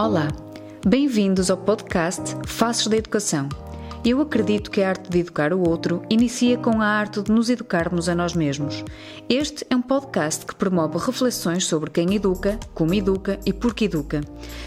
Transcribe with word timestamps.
Olá, 0.00 0.28
bem-vindos 0.86 1.50
ao 1.50 1.56
podcast 1.56 2.36
Faces 2.46 2.86
da 2.86 2.96
Educação. 2.96 3.48
Eu 4.04 4.20
acredito 4.20 4.70
que 4.70 4.80
a 4.80 4.90
arte 4.90 5.10
de 5.10 5.18
educar 5.18 5.52
o 5.52 5.68
outro 5.68 6.02
inicia 6.08 6.56
com 6.56 6.80
a 6.80 6.86
arte 6.86 7.20
de 7.20 7.32
nos 7.32 7.50
educarmos 7.50 8.08
a 8.08 8.14
nós 8.14 8.32
mesmos. 8.32 8.84
Este 9.28 9.66
é 9.68 9.74
um 9.74 9.82
podcast 9.82 10.46
que 10.46 10.54
promove 10.54 10.98
reflexões 10.98 11.66
sobre 11.66 11.90
quem 11.90 12.14
educa, 12.14 12.58
como 12.74 12.94
educa 12.94 13.40
e 13.44 13.52
por 13.52 13.74
que 13.74 13.86
educa. 13.86 14.20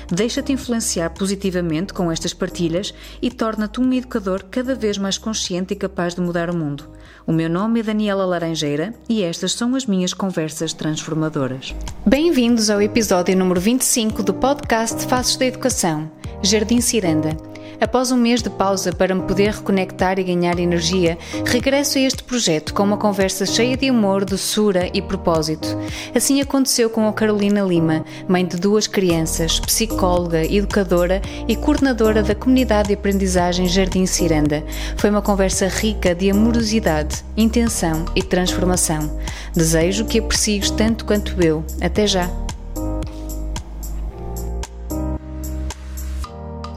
Deixa-te 0.09 0.51
influenciar 0.51 1.11
positivamente 1.11 1.93
com 1.93 2.11
estas 2.11 2.33
partilhas 2.33 2.93
e 3.21 3.31
torna-te 3.31 3.79
um 3.79 3.93
educador 3.93 4.43
cada 4.51 4.75
vez 4.75 4.97
mais 4.97 5.17
consciente 5.17 5.73
e 5.73 5.77
capaz 5.77 6.13
de 6.13 6.21
mudar 6.21 6.49
o 6.49 6.55
mundo. 6.55 6.89
O 7.25 7.31
meu 7.31 7.49
nome 7.49 7.79
é 7.79 7.83
Daniela 7.83 8.25
Laranjeira 8.25 8.93
e 9.07 9.23
estas 9.23 9.53
são 9.53 9.75
as 9.75 9.85
minhas 9.85 10.13
conversas 10.13 10.73
transformadoras. 10.73 11.73
Bem-vindos 12.05 12.69
ao 12.69 12.81
episódio 12.81 13.37
número 13.37 13.61
25 13.61 14.23
do 14.23 14.33
podcast 14.33 15.05
Faces 15.05 15.37
da 15.37 15.45
Educação, 15.45 16.11
Jardim 16.43 16.81
Ciranda. 16.81 17.50
Após 17.81 18.11
um 18.11 18.15
mês 18.15 18.43
de 18.43 18.49
pausa 18.51 18.93
para 18.93 19.15
me 19.15 19.23
poder 19.23 19.49
reconectar 19.49 20.19
e 20.19 20.23
ganhar 20.23 20.59
energia, 20.59 21.17
regresso 21.43 21.97
a 21.97 22.01
este 22.01 22.23
projeto 22.23 22.75
com 22.75 22.83
uma 22.83 22.95
conversa 22.95 23.43
cheia 23.43 23.75
de 23.75 23.89
humor, 23.89 24.23
doçura 24.23 24.87
e 24.93 25.01
propósito. 25.01 25.67
Assim 26.13 26.39
aconteceu 26.39 26.91
com 26.91 27.07
a 27.07 27.13
Carolina 27.13 27.63
Lima, 27.63 28.05
mãe 28.29 28.45
de 28.45 28.57
duas 28.57 28.85
crianças, 28.85 29.59
psicóloga, 29.59 30.45
educadora 30.45 31.23
e 31.47 31.55
coordenadora 31.55 32.21
da 32.21 32.35
comunidade 32.35 32.89
de 32.89 32.93
aprendizagem 32.93 33.67
Jardim 33.67 34.05
Ciranda. 34.05 34.63
Foi 34.95 35.09
uma 35.09 35.23
conversa 35.23 35.67
rica 35.67 36.13
de 36.13 36.29
amorosidade, 36.29 37.25
intenção 37.35 38.05
e 38.15 38.21
transformação. 38.21 39.19
Desejo 39.55 40.05
que 40.05 40.19
aprecies 40.19 40.69
tanto 40.69 41.03
quanto 41.03 41.43
eu. 41.43 41.65
Até 41.81 42.05
já! 42.05 42.29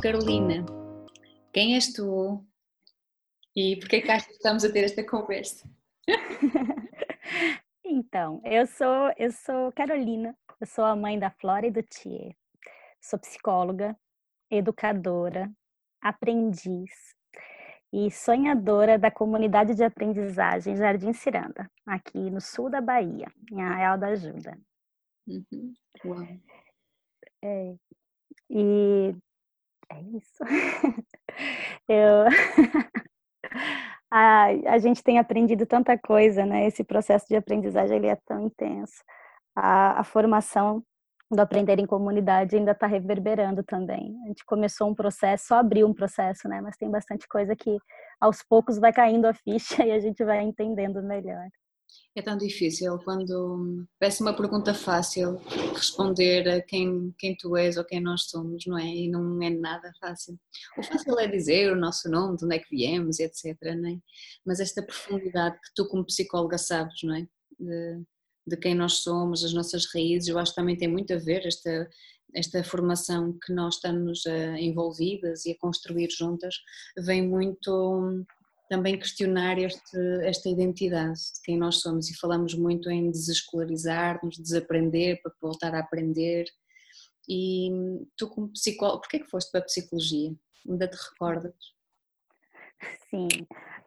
Carolina, 0.00 0.64
quem 1.55 1.77
és 1.77 1.92
tu? 1.92 2.44
E 3.55 3.77
por 3.77 3.88
que 3.88 4.02
que 4.02 4.10
achas 4.10 4.27
que 4.27 4.33
estamos 4.33 4.64
a 4.64 4.72
ter 4.72 4.84
esta 4.84 5.06
conversa? 5.06 5.70
então, 7.84 8.42
eu 8.44 8.66
sou, 8.66 9.12
eu 9.16 9.30
sou 9.30 9.70
Carolina, 9.72 10.36
eu 10.61 10.66
sou 10.66 10.84
a 10.84 10.96
mãe 10.96 11.16
da 11.16 11.30
Flora 11.30 11.64
e 11.64 11.70
do 11.70 11.80
Thier. 11.80 12.34
Sou 13.00 13.20
psicóloga, 13.20 13.96
educadora, 14.50 15.48
aprendiz 16.00 17.14
e 17.92 18.11
sonhadora 18.11 18.98
da 18.98 19.11
comunidade 19.12 19.77
de 19.77 19.84
aprendizagem 19.84 20.74
Jardim 20.74 21.12
Ciranda, 21.12 21.70
aqui 21.86 22.18
no 22.30 22.41
sul 22.41 22.68
da 22.68 22.80
Bahia, 22.80 23.33
em 23.52 23.62
Arraial 23.62 23.96
da 23.96 24.08
Ajuda. 24.08 24.58
Uhum. 25.28 25.72
Uau. 26.05 26.27
É, 27.44 27.77
e 28.50 29.14
é 29.91 30.02
isso. 30.16 30.42
Eu... 31.88 32.24
a, 34.10 34.46
a 34.66 34.78
gente 34.78 35.02
tem 35.02 35.18
aprendido 35.18 35.66
tanta 35.66 35.98
coisa, 35.98 36.46
né? 36.46 36.66
Esse 36.66 36.84
processo 36.84 37.27
de 37.28 37.36
aprendizagem 37.36 37.96
ele 37.96 38.06
é 38.06 38.16
tão 38.27 38.40
intenso. 38.46 39.02
A, 39.56 40.00
a 40.00 40.05
formação 40.05 40.82
do 41.30 41.40
aprender 41.40 41.78
em 41.78 41.86
comunidade 41.86 42.56
ainda 42.56 42.72
está 42.72 42.86
reverberando 42.86 43.62
também. 43.62 44.16
A 44.24 44.28
gente 44.28 44.44
começou 44.44 44.88
um 44.88 44.94
processo, 44.94 45.48
só 45.48 45.56
abriu 45.56 45.86
um 45.86 45.94
processo, 45.94 46.48
né? 46.48 46.60
Mas 46.60 46.77
tem 46.77 46.90
bastante 46.90 47.27
coisa 47.28 47.56
que 47.56 47.78
aos 48.20 48.42
poucos 48.42 48.78
vai 48.78 48.92
caindo 48.92 49.27
a 49.27 49.34
ficha 49.34 49.84
e 49.84 49.92
a 49.92 49.98
gente 50.00 50.24
vai 50.24 50.42
entendendo 50.42 51.02
melhor. 51.02 51.48
É 52.16 52.22
tão 52.22 52.36
difícil 52.36 52.96
quando 52.98 53.86
parece 53.98 54.20
uma 54.20 54.34
pergunta 54.34 54.72
fácil 54.72 55.40
responder 55.74 56.48
a 56.48 56.62
quem, 56.62 57.12
quem 57.18 57.36
tu 57.36 57.56
és 57.56 57.76
ou 57.76 57.84
quem 57.84 58.00
nós 58.00 58.24
somos, 58.24 58.64
não 58.66 58.78
é? 58.78 58.86
E 58.86 59.10
não 59.10 59.42
é 59.42 59.50
nada 59.50 59.92
fácil. 60.00 60.38
O 60.78 60.82
fácil 60.82 61.18
é 61.18 61.26
dizer 61.26 61.72
o 61.72 61.77
nosso 61.77 62.08
nome, 62.08 62.36
de 62.36 62.44
onde 62.44 62.56
é 62.56 62.58
que 62.60 62.70
viemos, 62.70 63.18
etc. 63.18 63.56
Não 63.77 63.90
é? 63.90 63.98
Mas 64.46 64.60
esta 64.60 64.83
profundidade 64.83 65.56
que 65.56 65.74
tu, 65.74 65.88
como 65.88 66.06
psicóloga, 66.06 66.56
sabes, 66.56 67.02
não 67.02 67.16
é? 67.16 67.27
De, 67.58 68.02
de 68.46 68.56
quem 68.58 68.74
nós 68.74 68.98
somos, 68.98 69.44
as 69.44 69.52
nossas 69.52 69.86
raízes, 69.92 70.28
eu 70.28 70.38
acho 70.38 70.52
que 70.52 70.60
também 70.60 70.77
tem 70.77 70.88
muito 70.88 71.12
a 71.12 71.18
ver 71.18 71.44
esta, 71.46 71.88
esta 72.34 72.62
formação 72.62 73.36
que 73.44 73.52
nós 73.52 73.77
estamos 73.77 74.24
uh, 74.27 74.56
envolvidas 74.56 75.46
e 75.46 75.52
a 75.52 75.58
construir 75.58 76.10
juntas, 76.10 76.54
vem 76.98 77.27
muito 77.27 78.24
também 78.69 78.98
questionar 78.98 79.58
este, 79.58 79.98
esta 80.23 80.48
identidade 80.48 81.19
de 81.19 81.41
quem 81.42 81.58
nós 81.58 81.80
somos 81.80 82.11
e 82.11 82.19
falamos 82.19 82.55
muito 82.55 82.91
em 82.91 83.11
desescolarizar-nos, 83.11 84.39
desaprender 84.39 85.20
para 85.23 85.33
voltar 85.41 85.75
a 85.75 85.80
aprender. 85.80 86.45
E 87.29 87.70
tu 88.17 88.29
como 88.29 88.52
psicóloga, 88.52 89.01
porquê 89.01 89.19
que 89.19 89.30
foste 89.30 89.51
para 89.51 89.61
a 89.61 89.64
psicologia? 89.64 90.35
Ainda 90.69 90.89
te 90.89 90.97
recordas? 90.97 91.55
Sim, 93.11 93.29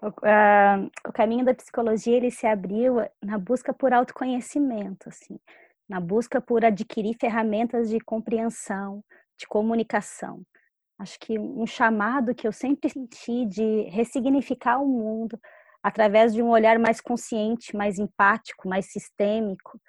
o, 0.02 0.08
uh, 0.08 0.90
o 1.08 1.12
caminho 1.12 1.46
da 1.46 1.54
psicologia 1.54 2.18
ele 2.18 2.32
se 2.32 2.48
abriu 2.48 2.96
na 3.22 3.38
busca 3.38 3.74
por 3.74 3.94
autoconhecimento, 3.94 5.09
assim, 5.09 5.40
na 5.88 6.00
busca 6.00 6.40
por 6.40 6.64
adquirir 6.64 7.16
ferramentas 7.20 7.90
de 7.90 8.00
compreensão, 8.00 9.04
de 9.38 9.46
comunicação 9.48 10.44
acho 11.00 11.19
que 11.19 11.38
um 11.38 11.66
chamado 11.66 12.34
que 12.34 12.47
eu 12.47 12.52
sempre 12.52 12.90
senti 12.90 13.46
de 13.46 13.84
ressignificar 13.90 14.80
o 14.80 14.88
mundo 14.88 15.40
através 15.81 16.34
de 16.34 16.41
um 16.41 16.50
olhar 16.50 16.80
mais 16.80 17.00
consciente, 17.00 17.75
mais 17.75 18.00
empático, 18.00 18.68
mais 18.68 18.91
sistêmico. 18.91 19.80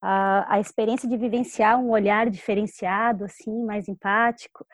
A, 0.00 0.56
a 0.56 0.60
experiência 0.60 1.08
de 1.08 1.16
vivenciar 1.16 1.78
um 1.78 1.90
olhar 1.90 2.28
diferenciado, 2.28 3.24
assim, 3.24 3.62
mais 3.64 3.88
empático, 3.88 4.66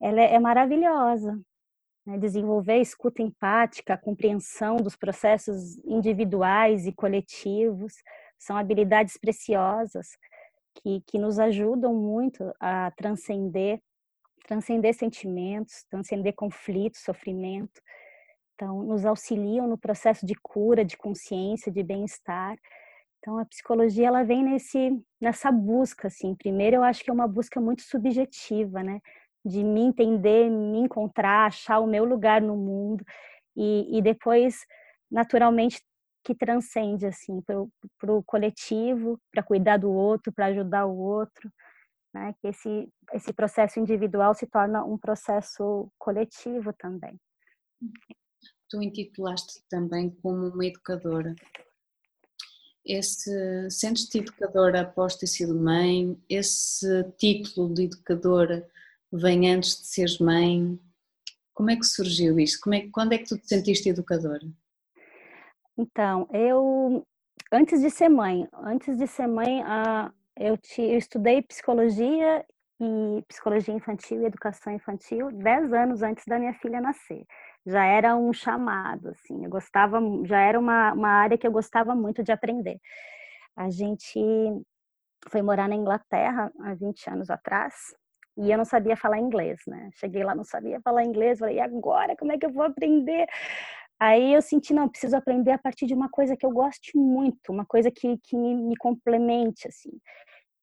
ela 0.00 0.20
é, 0.20 0.34
é 0.34 0.38
maravilhosa. 0.38 1.40
Né? 2.06 2.18
Desenvolver 2.18 2.74
a 2.74 2.78
escuta 2.78 3.22
empática, 3.22 3.98
compreensão 3.98 4.76
dos 4.76 4.94
processos 4.94 5.78
individuais 5.84 6.86
e 6.86 6.92
coletivos, 6.92 7.94
são 8.38 8.56
habilidades 8.56 9.16
preciosas 9.16 10.08
que, 10.74 11.00
que 11.06 11.18
nos 11.18 11.38
ajudam 11.38 11.94
muito 11.94 12.52
a 12.60 12.90
transcender 12.92 13.80
transcender 14.52 14.94
sentimentos, 14.94 15.84
transcender 15.88 16.34
conflitos, 16.34 17.00
sofrimento. 17.00 17.80
Então, 18.54 18.82
nos 18.82 19.04
auxiliam 19.06 19.66
no 19.66 19.78
processo 19.78 20.26
de 20.26 20.34
cura, 20.34 20.84
de 20.84 20.96
consciência, 20.96 21.72
de 21.72 21.82
bem-estar. 21.82 22.56
Então, 23.18 23.38
a 23.38 23.46
psicologia 23.46 24.08
ela 24.08 24.22
vem 24.22 24.44
nesse 24.44 25.02
nessa 25.18 25.50
busca, 25.50 26.08
assim. 26.08 26.34
Primeiro, 26.34 26.76
eu 26.76 26.84
acho 26.84 27.02
que 27.02 27.10
é 27.10 27.12
uma 27.12 27.26
busca 27.26 27.60
muito 27.60 27.82
subjetiva, 27.82 28.82
né? 28.82 29.00
De 29.42 29.64
me 29.64 29.80
entender, 29.80 30.50
me 30.50 30.80
encontrar, 30.80 31.46
achar 31.46 31.78
o 31.78 31.86
meu 31.86 32.04
lugar 32.04 32.42
no 32.42 32.56
mundo 32.56 33.04
e, 33.56 33.98
e 33.98 34.02
depois, 34.02 34.66
naturalmente, 35.10 35.80
que 36.24 36.34
transcende 36.34 37.06
assim 37.06 37.40
para 37.42 38.12
o 38.12 38.22
coletivo, 38.22 39.18
para 39.32 39.42
cuidar 39.42 39.78
do 39.78 39.90
outro, 39.90 40.32
para 40.32 40.46
ajudar 40.46 40.84
o 40.86 40.96
outro 40.96 41.50
né? 42.12 42.34
Que 42.40 42.48
esse, 42.48 42.88
esse 43.12 43.32
processo 43.32 43.80
individual 43.80 44.34
se 44.34 44.46
torna 44.46 44.84
um 44.84 44.98
processo 44.98 45.90
coletivo 45.98 46.72
também. 46.72 47.18
Tu 48.68 48.82
intitulaste 48.82 49.62
também 49.68 50.10
como 50.22 50.48
uma 50.48 50.66
educadora. 50.66 51.34
Esse, 52.84 53.70
sentes-te 53.70 54.18
educadora 54.18 54.80
após 54.80 55.16
ter 55.16 55.26
sido 55.26 55.54
mãe? 55.54 56.20
Esse 56.28 57.04
título 57.16 57.72
de 57.72 57.84
educadora 57.84 58.68
vem 59.12 59.52
antes 59.52 59.80
de 59.80 59.86
seres 59.86 60.18
mãe? 60.18 60.80
Como 61.54 61.70
é 61.70 61.76
que 61.76 61.84
surgiu 61.84 62.38
isto? 62.38 62.60
Como 62.62 62.74
é, 62.74 62.88
quando 62.90 63.12
é 63.12 63.18
que 63.18 63.26
tu 63.26 63.38
te 63.38 63.46
sentiste 63.46 63.88
educadora? 63.88 64.46
Então, 65.76 66.28
eu, 66.32 67.06
antes 67.52 67.80
de 67.80 67.90
ser 67.90 68.08
mãe, 68.08 68.48
antes 68.52 68.96
de 68.96 69.06
ser 69.06 69.26
mãe, 69.26 69.62
a, 69.62 70.12
eu, 70.36 70.56
te, 70.56 70.82
eu 70.82 70.98
estudei 70.98 71.42
psicologia 71.42 72.44
e 72.80 73.22
psicologia 73.28 73.74
infantil 73.74 74.22
e 74.22 74.26
educação 74.26 74.72
infantil 74.72 75.30
dez 75.32 75.72
anos 75.72 76.02
antes 76.02 76.24
da 76.26 76.38
minha 76.38 76.54
filha 76.54 76.80
nascer. 76.80 77.24
Já 77.66 77.84
era 77.84 78.16
um 78.16 78.32
chamado, 78.32 79.10
assim, 79.10 79.44
eu 79.44 79.50
gostava, 79.50 80.00
já 80.24 80.40
era 80.40 80.58
uma, 80.58 80.92
uma 80.92 81.08
área 81.10 81.38
que 81.38 81.46
eu 81.46 81.52
gostava 81.52 81.94
muito 81.94 82.22
de 82.22 82.32
aprender. 82.32 82.80
A 83.56 83.70
gente 83.70 84.18
foi 85.28 85.42
morar 85.42 85.68
na 85.68 85.74
Inglaterra 85.76 86.50
há 86.60 86.74
20 86.74 87.08
anos 87.08 87.30
atrás 87.30 87.74
e 88.36 88.50
eu 88.50 88.56
não 88.58 88.64
sabia 88.64 88.96
falar 88.96 89.18
inglês, 89.18 89.60
né? 89.66 89.90
Cheguei 89.94 90.24
lá, 90.24 90.34
não 90.34 90.44
sabia 90.44 90.80
falar 90.80 91.04
inglês, 91.04 91.38
falei, 91.38 91.56
e 91.56 91.60
agora, 91.60 92.16
como 92.16 92.32
é 92.32 92.38
que 92.38 92.46
eu 92.46 92.52
vou 92.52 92.64
aprender? 92.64 93.26
Aí 94.04 94.34
eu 94.34 94.42
senti, 94.42 94.74
não, 94.74 94.88
preciso 94.88 95.16
aprender 95.16 95.52
a 95.52 95.58
partir 95.58 95.86
de 95.86 95.94
uma 95.94 96.08
coisa 96.08 96.36
que 96.36 96.44
eu 96.44 96.50
goste 96.50 96.98
muito, 96.98 97.52
uma 97.52 97.64
coisa 97.64 97.88
que, 97.88 98.18
que 98.18 98.36
me 98.36 98.76
complemente, 98.76 99.68
assim. 99.68 99.92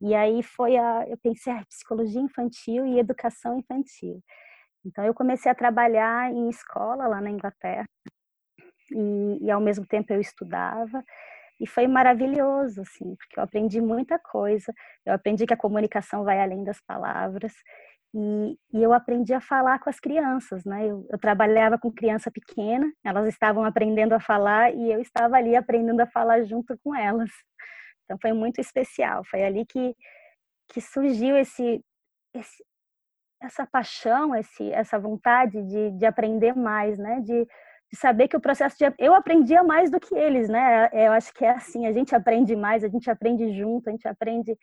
E 0.02 0.14
aí 0.14 0.44
foi 0.44 0.76
a, 0.76 1.06
eu 1.08 1.18
pensei, 1.18 1.54
ah, 1.54 1.64
psicologia 1.70 2.20
infantil 2.20 2.86
e 2.86 3.00
educação 3.00 3.58
infantil. 3.58 4.22
Então 4.86 5.06
eu 5.06 5.14
comecei 5.14 5.50
a 5.50 5.56
trabalhar 5.56 6.30
em 6.34 6.50
escola 6.50 7.08
lá 7.08 7.22
na 7.22 7.30
Inglaterra 7.30 7.86
e, 8.92 9.46
e 9.46 9.50
ao 9.50 9.62
mesmo 9.62 9.86
tempo 9.88 10.12
eu 10.12 10.20
estudava 10.20 11.02
e 11.62 11.66
foi 11.66 11.88
maravilhoso, 11.88 12.82
assim, 12.82 13.16
porque 13.16 13.40
eu 13.40 13.44
aprendi 13.44 13.80
muita 13.80 14.20
coisa. 14.20 14.74
Eu 15.06 15.14
aprendi 15.14 15.46
que 15.46 15.54
a 15.54 15.58
comunicação 15.58 16.26
vai 16.26 16.42
além 16.42 16.66
das 16.66 16.82
palavras 16.82 17.54
E, 18.14 18.58
e, 18.74 18.84
eu 18.84 18.92
aprendi 18.92 19.34
a 19.34 19.42
falar 19.42 19.80
com 19.80 19.90
as 19.90 20.00
crianças, 20.00 20.66
né? 20.66 20.88
Eu, 20.88 21.06
eu, 21.12 21.20
trabalhava 21.20 21.78
com 21.78 21.92
criança 21.92 22.32
pequena, 22.32 22.92
elas 23.04 23.28
estavam 23.28 23.64
aprendendo 23.64 24.14
a 24.14 24.20
falar 24.20 24.74
e 24.74 24.92
eu 24.92 25.00
estava 25.00 25.38
ali 25.38 25.56
aprendendo 25.56 26.02
a 26.02 26.08
falar 26.08 26.44
junto 26.44 26.76
com 26.84 26.96
elas. 26.96 27.30
Então 28.06 28.18
foi 28.20 28.34
muito 28.34 28.60
especial. 28.60 29.24
Foi 29.26 29.44
ali 29.44 29.64
que, 29.66 29.96
que 30.70 30.82
surgiu 30.82 31.38
esse, 31.38 31.84
esse 32.34 32.64
essa 33.42 33.66
paixão, 33.66 34.36
esse, 34.36 34.72
essa 34.72 35.00
vontade 35.00 35.62
de, 35.64 35.92
de 35.92 36.06
aprender 36.06 36.56
mais, 36.56 36.98
né? 36.98 37.22
De, 37.22 37.46
de 37.92 37.98
saber 37.98 38.28
que 38.28 38.36
o 38.36 38.42
processo 38.42 38.78
de 38.78 38.94
eu 38.98 39.14
aprendia 39.14 39.64
mais 39.64 39.90
do 39.90 40.00
que 40.00 40.16
eles, 40.16 40.50
né? 40.50 40.90
Eu 40.92 41.12
acho 41.14 41.34
que 41.34 41.46
é 41.46 41.52
assim, 41.52 41.88
a 41.88 41.92
gente 41.92 42.14
aprende 42.14 42.56
mais, 42.56 42.84
a 42.84 42.88
gente 42.88 43.10
aprende 43.10 43.58
junto, 43.58 43.88
a 43.88 43.92
gente 43.92 44.08
aprende 44.08 44.58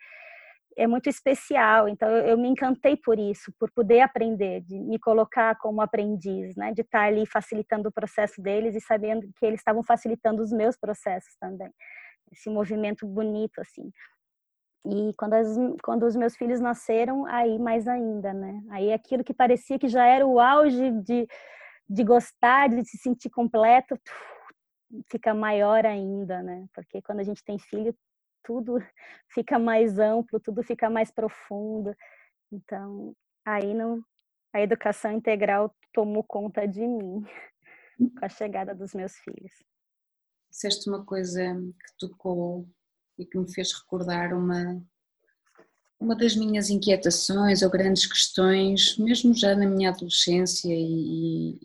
é 0.77 0.85
muito 0.85 1.09
especial. 1.09 1.89
Então 1.89 2.07
eu, 2.07 2.27
eu, 2.27 2.37
me 2.37 2.47
encantei 2.47 2.95
por 2.95 3.17
isso, 3.17 3.51
por 3.59 3.71
poder 3.71 4.01
aprender, 4.01 4.61
de 4.61 4.79
me 4.79 4.99
colocar 4.99 5.55
como 5.57 5.81
aprendiz, 5.81 6.55
né? 6.55 6.71
De 6.73 6.81
estar 6.81 7.05
ali 7.07 7.25
facilitando 7.25 7.89
o 7.89 7.91
processo 7.91 8.41
deles 8.41 8.75
e 8.75 8.81
sabendo 8.81 9.27
que 9.35 9.45
eles 9.45 9.59
estavam 9.59 9.83
facilitando 9.83 10.41
os 10.41 10.51
meus 10.51 10.77
processos 10.77 11.35
também. 11.39 11.71
Esse 12.31 12.49
movimento 12.49 13.07
bonito 13.07 13.59
assim. 13.59 13.91
E 14.85 15.13
quando, 15.17 15.33
as, 15.33 15.47
quando 15.83 16.05
os 16.05 16.15
meus 16.15 16.35
filhos 16.37 16.61
nasceram, 16.61 17.25
aí 17.25 17.59
mais 17.59 17.87
ainda, 17.87 18.31
né? 18.33 18.61
Aí 18.69 18.93
aquilo 18.93 19.23
que 19.23 19.33
parecia 19.33 19.79
que 19.79 19.87
já 19.87 20.05
era 20.05 20.25
o 20.25 20.39
auge 20.39 20.91
de, 21.01 21.27
de 21.89 22.03
gostar, 22.03 22.69
de 22.69 22.85
se 22.85 22.97
sentir 22.97 23.29
completo, 23.29 23.99
fica 25.11 25.33
maior 25.33 25.85
ainda, 25.85 26.41
né? 26.41 26.65
Porque 26.73 27.01
quando 27.01 27.19
a 27.19 27.23
gente 27.23 27.43
tem 27.43 27.57
filho, 27.57 27.93
tudo 28.47 28.77
fica 29.29 29.59
mais 29.59 29.99
amplo, 29.99 30.39
tudo 30.39 30.63
fica 30.63 30.89
mais 30.89 31.11
profundo. 31.11 31.93
Então, 32.49 33.13
aí 33.45 33.73
não, 33.73 34.01
a 34.53 34.61
educação 34.61 35.11
integral 35.11 35.75
tomou 35.93 36.23
conta 36.23 36.65
de 36.65 36.87
mim 36.87 37.25
com 37.97 38.25
a 38.25 38.29
chegada 38.29 38.73
dos 38.73 38.93
meus 38.93 39.13
filhos. 39.17 39.51
Disseste 40.49 40.89
uma 40.89 41.05
coisa 41.05 41.43
que 41.43 41.97
tocou 41.99 42.65
e 43.19 43.25
que 43.25 43.37
me 43.37 43.51
fez 43.51 43.73
recordar 43.73 44.33
uma, 44.33 44.81
uma 45.99 46.15
das 46.15 46.35
minhas 46.35 46.69
inquietações 46.69 47.61
ou 47.61 47.69
grandes 47.69 48.05
questões, 48.05 48.97
mesmo 48.97 49.33
já 49.33 49.55
na 49.55 49.65
minha 49.65 49.89
adolescência 49.89 50.73
e, 50.73 51.59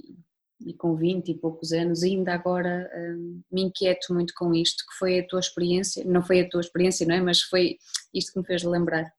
e 0.67 0.75
com 0.75 0.95
20 0.97 1.29
e 1.29 1.35
poucos 1.35 1.73
anos, 1.73 2.03
ainda 2.03 2.33
agora 2.33 2.91
hum, 2.95 3.43
me 3.51 3.63
inquieto 3.63 4.13
muito 4.13 4.33
com 4.35 4.55
isto, 4.55 4.85
que 4.87 4.99
foi 4.99 5.21
a 5.21 5.27
tua 5.27 5.41
experiência, 5.41 6.05
não 6.05 6.23
foi 6.23 6.41
a 6.41 6.49
tua 6.49 6.61
experiência, 6.61 7.07
não 7.07 7.15
é? 7.15 7.21
Mas 7.21 7.43
foi 7.43 7.79
isto 8.15 8.33
que 8.33 8.39
me 8.39 8.47
fez 8.47 8.63
lembrar. 8.63 9.13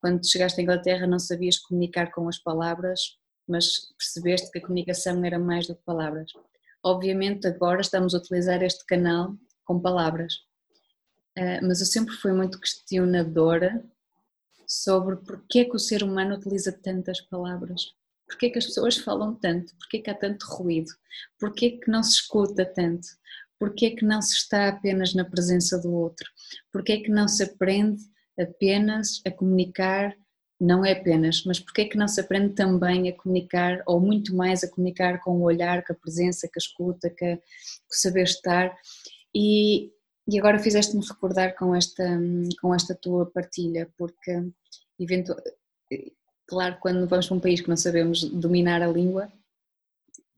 Quando 0.00 0.26
chegaste 0.28 0.60
à 0.60 0.62
Inglaterra 0.62 1.06
não 1.06 1.18
sabias 1.18 1.58
comunicar 1.58 2.12
com 2.12 2.28
as 2.28 2.38
palavras, 2.38 3.00
mas 3.48 3.66
percebeste 3.96 4.50
que 4.50 4.58
a 4.58 4.62
comunicação 4.62 5.24
era 5.24 5.38
mais 5.38 5.66
do 5.66 5.74
que 5.74 5.82
palavras. 5.84 6.30
Obviamente 6.84 7.46
agora 7.46 7.80
estamos 7.80 8.14
a 8.14 8.18
utilizar 8.18 8.62
este 8.62 8.84
canal 8.86 9.34
com 9.64 9.80
palavras, 9.80 10.34
uh, 11.38 11.66
mas 11.66 11.80
eu 11.80 11.86
sempre 11.86 12.14
fui 12.16 12.32
muito 12.32 12.60
questionadora 12.60 13.84
sobre 14.66 15.16
porque 15.16 15.60
é 15.60 15.64
que 15.64 15.76
o 15.76 15.80
ser 15.80 16.02
humano 16.02 16.36
utiliza 16.36 16.72
tantas 16.72 17.20
palavras 17.20 17.94
Porquê 18.26 18.50
que 18.50 18.58
as 18.58 18.66
pessoas 18.66 18.96
falam 18.96 19.34
tanto? 19.34 19.74
Porquê 19.76 20.00
que 20.00 20.10
há 20.10 20.14
tanto 20.14 20.44
ruído? 20.46 20.90
Porquê 21.38 21.72
que 21.72 21.90
não 21.90 22.02
se 22.02 22.14
escuta 22.14 22.64
tanto? 22.64 23.06
Porquê 23.58 23.90
que 23.90 24.04
não 24.04 24.20
se 24.20 24.34
está 24.34 24.68
apenas 24.68 25.14
na 25.14 25.24
presença 25.24 25.78
do 25.78 25.92
outro? 25.92 26.28
Porquê 26.72 26.98
que 26.98 27.10
não 27.10 27.26
se 27.28 27.42
aprende 27.42 28.02
apenas 28.38 29.22
a 29.26 29.30
comunicar? 29.30 30.14
Não 30.58 30.84
é 30.84 30.92
apenas, 30.92 31.44
mas 31.44 31.60
porquê 31.60 31.84
que 31.84 31.98
não 31.98 32.08
se 32.08 32.18
aprende 32.18 32.54
também 32.54 33.08
a 33.10 33.16
comunicar, 33.16 33.82
ou 33.86 34.00
muito 34.00 34.34
mais 34.34 34.64
a 34.64 34.70
comunicar 34.70 35.20
com 35.20 35.36
o 35.36 35.42
olhar, 35.42 35.84
com 35.84 35.92
a 35.92 35.96
presença, 35.96 36.48
com 36.48 36.54
a 36.56 36.58
escuta, 36.58 37.10
com, 37.10 37.26
a, 37.26 37.36
com 37.36 37.42
o 37.92 37.94
saber 37.94 38.24
estar? 38.24 38.74
E, 39.34 39.92
e 40.26 40.38
agora 40.38 40.58
fizeste-me 40.58 41.06
recordar 41.06 41.54
com 41.56 41.74
esta, 41.74 42.04
com 42.60 42.74
esta 42.74 42.94
tua 42.94 43.26
partilha, 43.26 43.90
porque 43.98 44.32
eventualmente 44.98 45.56
Claro, 46.48 46.76
quando 46.80 47.06
vamos 47.08 47.26
para 47.26 47.36
um 47.36 47.40
país 47.40 47.60
que 47.60 47.68
não 47.68 47.76
sabemos 47.76 48.22
dominar 48.24 48.80
a 48.82 48.86
língua, 48.86 49.32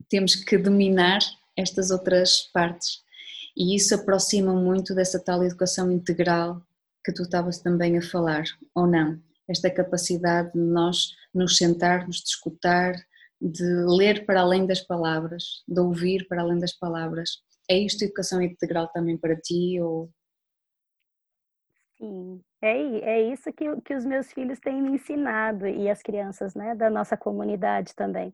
temos 0.09 0.35
que 0.35 0.57
dominar 0.57 1.21
estas 1.57 1.91
outras 1.91 2.43
partes. 2.53 3.03
E 3.57 3.75
isso 3.75 3.95
aproxima 3.95 4.55
muito 4.55 4.95
dessa 4.95 5.19
tal 5.19 5.45
educação 5.45 5.91
integral 5.91 6.63
que 7.05 7.13
tu 7.13 7.23
estavas 7.23 7.59
também 7.59 7.99
a 7.99 8.03
falar, 8.03 8.45
ou 8.75 8.87
não? 8.87 9.21
Esta 9.49 9.71
capacidade 9.71 10.53
de 10.53 10.61
nós 10.61 11.15
nos 11.35 11.57
sentarmos, 11.57 12.17
de 12.17 12.29
escutar, 12.29 12.95
de 13.41 13.65
ler 13.87 14.27
para 14.27 14.41
além 14.41 14.67
das 14.67 14.81
palavras, 14.81 15.63
de 15.67 15.81
ouvir 15.81 16.27
para 16.29 16.43
além 16.43 16.59
das 16.59 16.73
palavras. 16.73 17.39
É 17.69 17.79
isto 17.79 18.05
educação 18.05 18.41
integral 18.43 18.89
também 18.89 19.17
para 19.17 19.37
ti? 19.37 19.81
Ou... 19.81 20.11
Sim, 22.01 22.41
é, 22.63 22.69
é 23.01 23.23
isso 23.23 23.53
que, 23.53 23.65
que 23.83 23.95
os 23.95 24.05
meus 24.05 24.33
filhos 24.33 24.61
têm 24.61 24.81
me 24.81 24.91
ensinado 24.93 25.67
e 25.67 25.91
as 25.91 26.01
crianças 26.01 26.55
né, 26.55 26.75
da 26.75 26.89
nossa 26.89 27.17
comunidade 27.17 27.95
também. 27.95 28.33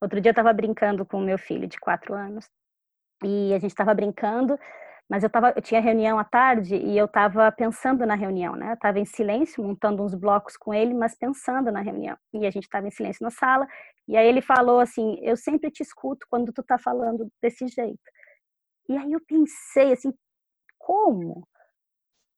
Outro 0.00 0.20
dia 0.20 0.30
eu 0.30 0.32
estava 0.32 0.52
brincando 0.52 1.06
com 1.06 1.18
o 1.18 1.22
meu 1.24 1.38
filho 1.38 1.66
de 1.68 1.78
quatro 1.80 2.14
anos 2.14 2.48
e 3.24 3.54
a 3.54 3.58
gente 3.58 3.72
estava 3.72 3.94
brincando, 3.94 4.58
mas 5.08 5.24
eu, 5.24 5.30
tava, 5.30 5.52
eu 5.56 5.62
tinha 5.62 5.80
reunião 5.80 6.18
à 6.18 6.24
tarde 6.24 6.76
e 6.76 6.98
eu 6.98 7.06
estava 7.06 7.52
pensando 7.52 8.06
na 8.06 8.14
reunião, 8.16 8.56
né? 8.56 8.70
Eu 8.70 8.74
estava 8.74 9.00
em 9.00 9.06
silêncio, 9.06 9.64
montando 9.64 10.02
uns 10.04 10.14
blocos 10.14 10.56
com 10.56 10.74
ele, 10.74 10.94
mas 10.94 11.16
pensando 11.16 11.72
na 11.72 11.80
reunião. 11.82 12.16
E 12.34 12.46
a 12.46 12.50
gente 12.50 12.64
estava 12.64 12.88
em 12.88 12.92
silêncio 12.92 13.24
na 13.24 13.30
sala 13.30 13.66
e 14.08 14.16
aí 14.16 14.26
ele 14.28 14.42
falou 14.42 14.80
assim: 14.80 15.18
Eu 15.22 15.36
sempre 15.36 15.70
te 15.70 15.82
escuto 15.82 16.26
quando 16.30 16.52
tu 16.52 16.62
está 16.62 16.78
falando 16.78 17.28
desse 17.42 17.66
jeito. 17.68 18.00
E 18.88 18.96
aí 18.96 19.12
eu 19.12 19.20
pensei 19.26 19.92
assim: 19.92 20.12
como? 20.78 21.46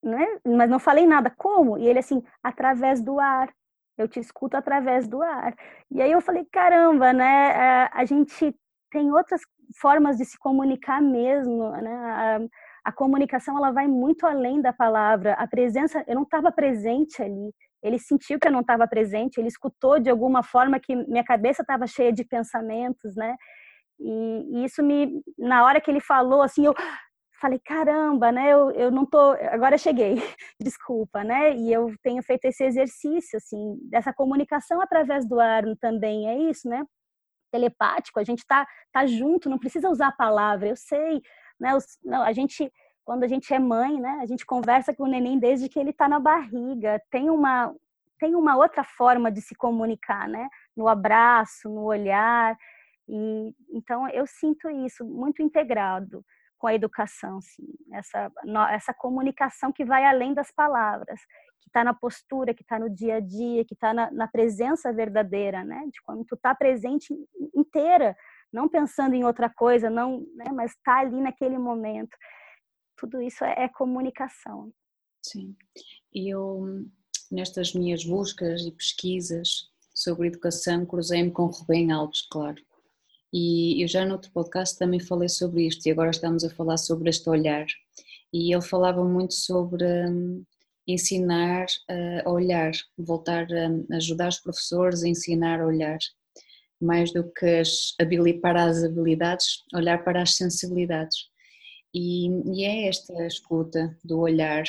Né? 0.03 0.27
Mas 0.45 0.71
não 0.71 0.79
falei 0.79 1.07
nada. 1.07 1.31
Como? 1.37 1.79
E 1.79 1.87
ele 1.87 1.99
assim, 1.99 2.23
através 2.43 3.03
do 3.03 3.21
ar. 3.21 3.49
Eu 3.97 4.09
te 4.09 4.19
escuto 4.19 4.57
através 4.57 5.07
do 5.07 5.23
ar. 5.23 5.55
E 5.91 6.01
aí 6.01 6.11
eu 6.11 6.21
falei, 6.21 6.47
caramba, 6.51 7.13
né? 7.13 7.51
Eh, 7.85 7.91
a 7.93 8.05
gente 8.07 8.55
tem 8.91 9.13
outras 9.13 9.43
formas 9.81 10.17
de 10.17 10.25
se 10.25 10.39
comunicar 10.39 11.01
mesmo, 11.01 11.71
né? 11.73 11.95
A, 11.95 12.41
a 12.85 12.93
comunicação 12.93 13.57
ela 13.57 13.71
vai 13.71 13.87
muito 13.87 14.27
além 14.27 14.61
da 14.61 14.73
palavra. 14.73 15.35
A 15.35 15.47
presença, 15.47 16.03
eu 16.07 16.15
não 16.15 16.23
estava 16.23 16.51
presente 16.51 17.23
ali. 17.23 17.53
Ele 17.83 17.99
sentiu 17.99 18.39
que 18.39 18.49
eu 18.49 18.53
não 18.53 18.61
estava 18.61 18.87
presente. 18.89 19.39
Ele 19.39 19.49
escutou 19.49 19.99
de 19.99 20.11
alguma 20.11 20.43
forma 20.43 20.81
que 20.81 20.95
minha 20.95 21.25
cabeça 21.25 21.63
estava 21.63 21.87
cheia 21.87 22.13
de 22.13 22.25
pensamentos, 22.25 23.15
né? 23.15 23.37
E, 24.01 24.49
e, 24.53 24.65
isso 24.65 24.83
me, 24.83 25.23
na 25.39 25.65
hora 25.65 25.81
que 25.81 25.91
ele 25.91 26.01
falou, 26.01 26.43
assim, 26.43 26.67
eu 26.67 26.75
falei, 27.43 27.59
caramba, 27.59 28.31
né? 28.31 28.53
Eu, 28.53 28.71
eu 28.71 28.91
não 28.91 29.05
tô. 29.05 29.33
Agora 29.51 29.77
cheguei, 29.77 30.15
desculpa, 30.61 31.25
né? 31.25 31.55
E 31.57 31.73
eu 31.73 31.93
tenho 32.03 32.23
feito 32.23 32.45
esse 32.45 32.63
exercício, 32.65 33.37
assim, 33.37 33.79
dessa 33.91 34.13
comunicação 34.13 34.81
através 34.81 35.27
do 35.27 35.41
ar 35.41 35.65
também, 35.81 36.29
é 36.29 36.39
isso, 36.51 36.69
né? 36.69 36.85
Telepático, 37.53 38.21
a 38.21 38.25
gente 38.25 38.47
tá, 38.47 38.67
tá 38.93 39.05
junto, 39.07 39.51
não 39.51 39.59
precisa 39.59 39.91
usar 39.91 40.09
a 40.09 40.13
palavra, 40.13 40.69
eu 40.69 40.77
sei, 40.77 41.21
né? 41.61 41.75
Os, 41.75 41.85
não, 42.05 42.23
a 42.23 42.33
gente, 42.33 42.73
quando 43.05 43.25
a 43.25 43.29
gente 43.29 43.53
é 43.53 43.59
mãe, 43.59 44.01
né? 44.01 44.21
A 44.23 44.27
gente 44.27 44.47
conversa 44.47 44.95
com 44.95 45.03
o 45.05 45.09
neném 45.09 45.39
desde 45.39 45.69
que 45.69 45.79
ele 45.81 45.93
tá 45.93 46.09
na 46.09 46.21
barriga, 46.21 47.03
tem 47.11 47.29
uma. 47.29 47.75
Tem 48.21 48.37
uma 48.37 48.57
outra 48.57 48.85
forma 48.85 49.33
de 49.33 49.41
se 49.41 49.53
comunicar, 49.53 50.29
né? 50.29 50.49
No 50.77 50.87
abraço, 50.87 51.69
no 51.69 51.83
olhar. 51.83 52.57
E 53.09 53.53
então 53.73 54.09
eu 54.11 54.25
sinto 54.29 54.71
isso 54.71 55.05
muito 55.05 55.43
integrado 55.43 56.25
com 56.63 56.69
a 56.69 56.75
educação, 56.77 57.41
sim. 57.41 57.67
Essa, 57.93 58.31
essa 58.71 58.95
comunicação 58.95 59.73
que 59.73 59.85
vai 59.85 60.05
além 60.05 60.33
das 60.33 60.53
palavras, 60.53 61.21
que 61.61 61.69
está 61.69 61.83
na 61.83 61.93
postura, 61.93 62.55
que 62.55 62.63
está 62.63 62.79
no 62.79 62.89
dia 62.89 63.17
a 63.17 63.21
dia, 63.21 63.65
que 63.65 63.75
está 63.75 63.93
na, 63.93 64.13
na, 64.13 64.29
presença 64.29 64.93
verdadeira, 64.93 65.65
né? 65.65 65.83
De 65.93 66.01
quando 66.03 66.25
tu 66.25 66.37
está 66.37 66.55
presente 66.55 67.13
inteira, 67.53 68.17
não 68.53 68.69
pensando 68.69 69.15
em 69.15 69.25
outra 69.25 69.51
coisa, 69.51 69.91
não, 69.91 70.21
né? 70.37 70.53
Mas 70.55 70.71
está 70.71 71.01
ali 71.01 71.21
naquele 71.21 71.59
momento. 71.59 72.17
Tudo 72.97 73.21
isso 73.21 73.45
é, 73.45 73.65
é 73.65 73.69
comunicação. 73.69 74.73
Sim. 75.21 75.57
E 76.15 76.33
eu 76.33 76.87
nestas 77.29 77.75
minhas 77.75 78.05
buscas 78.05 78.63
e 78.63 78.71
pesquisas 78.71 79.69
sobre 79.93 80.29
educação 80.29 80.87
cruzei-me 80.87 81.33
com 81.33 81.47
Rubem 81.47 81.91
Alves, 81.91 82.23
claro 82.31 82.63
e 83.33 83.83
eu 83.83 83.89
já 83.89 84.05
no 84.05 84.13
outro 84.13 84.31
podcast 84.33 84.79
também 84.79 85.01
falei 85.01 85.29
sobre 85.29 85.67
isto 85.67 85.87
e 85.87 85.91
agora 85.91 86.11
estamos 86.11 86.45
a 86.45 86.51
falar 86.51 86.77
sobre 86.77 87.09
este 87.09 87.31
olhar. 87.31 87.67
E 88.33 88.53
ele 88.53 88.63
falava 88.63 89.03
muito 89.05 89.35
sobre 89.35 89.85
um, 90.07 90.45
ensinar 90.87 91.67
a 92.25 92.31
olhar, 92.31 92.73
voltar 92.99 93.47
a 93.51 93.97
ajudar 93.97 94.29
os 94.29 94.41
professores 94.41 95.03
a 95.03 95.09
ensinar 95.09 95.61
a 95.61 95.67
olhar, 95.67 95.99
mais 96.81 97.13
do 97.13 97.31
que 97.33 97.47
as, 97.47 97.95
para 98.43 98.65
as 98.65 98.85
habilidades, 98.85 99.63
olhar 99.75 100.05
para 100.05 100.23
as 100.23 100.37
sensibilidades. 100.37 101.29
E, 101.95 102.29
e 102.55 102.65
é 102.65 102.89
esta 102.89 103.27
escuta 103.27 103.97
do 104.03 104.21
olhar 104.21 104.65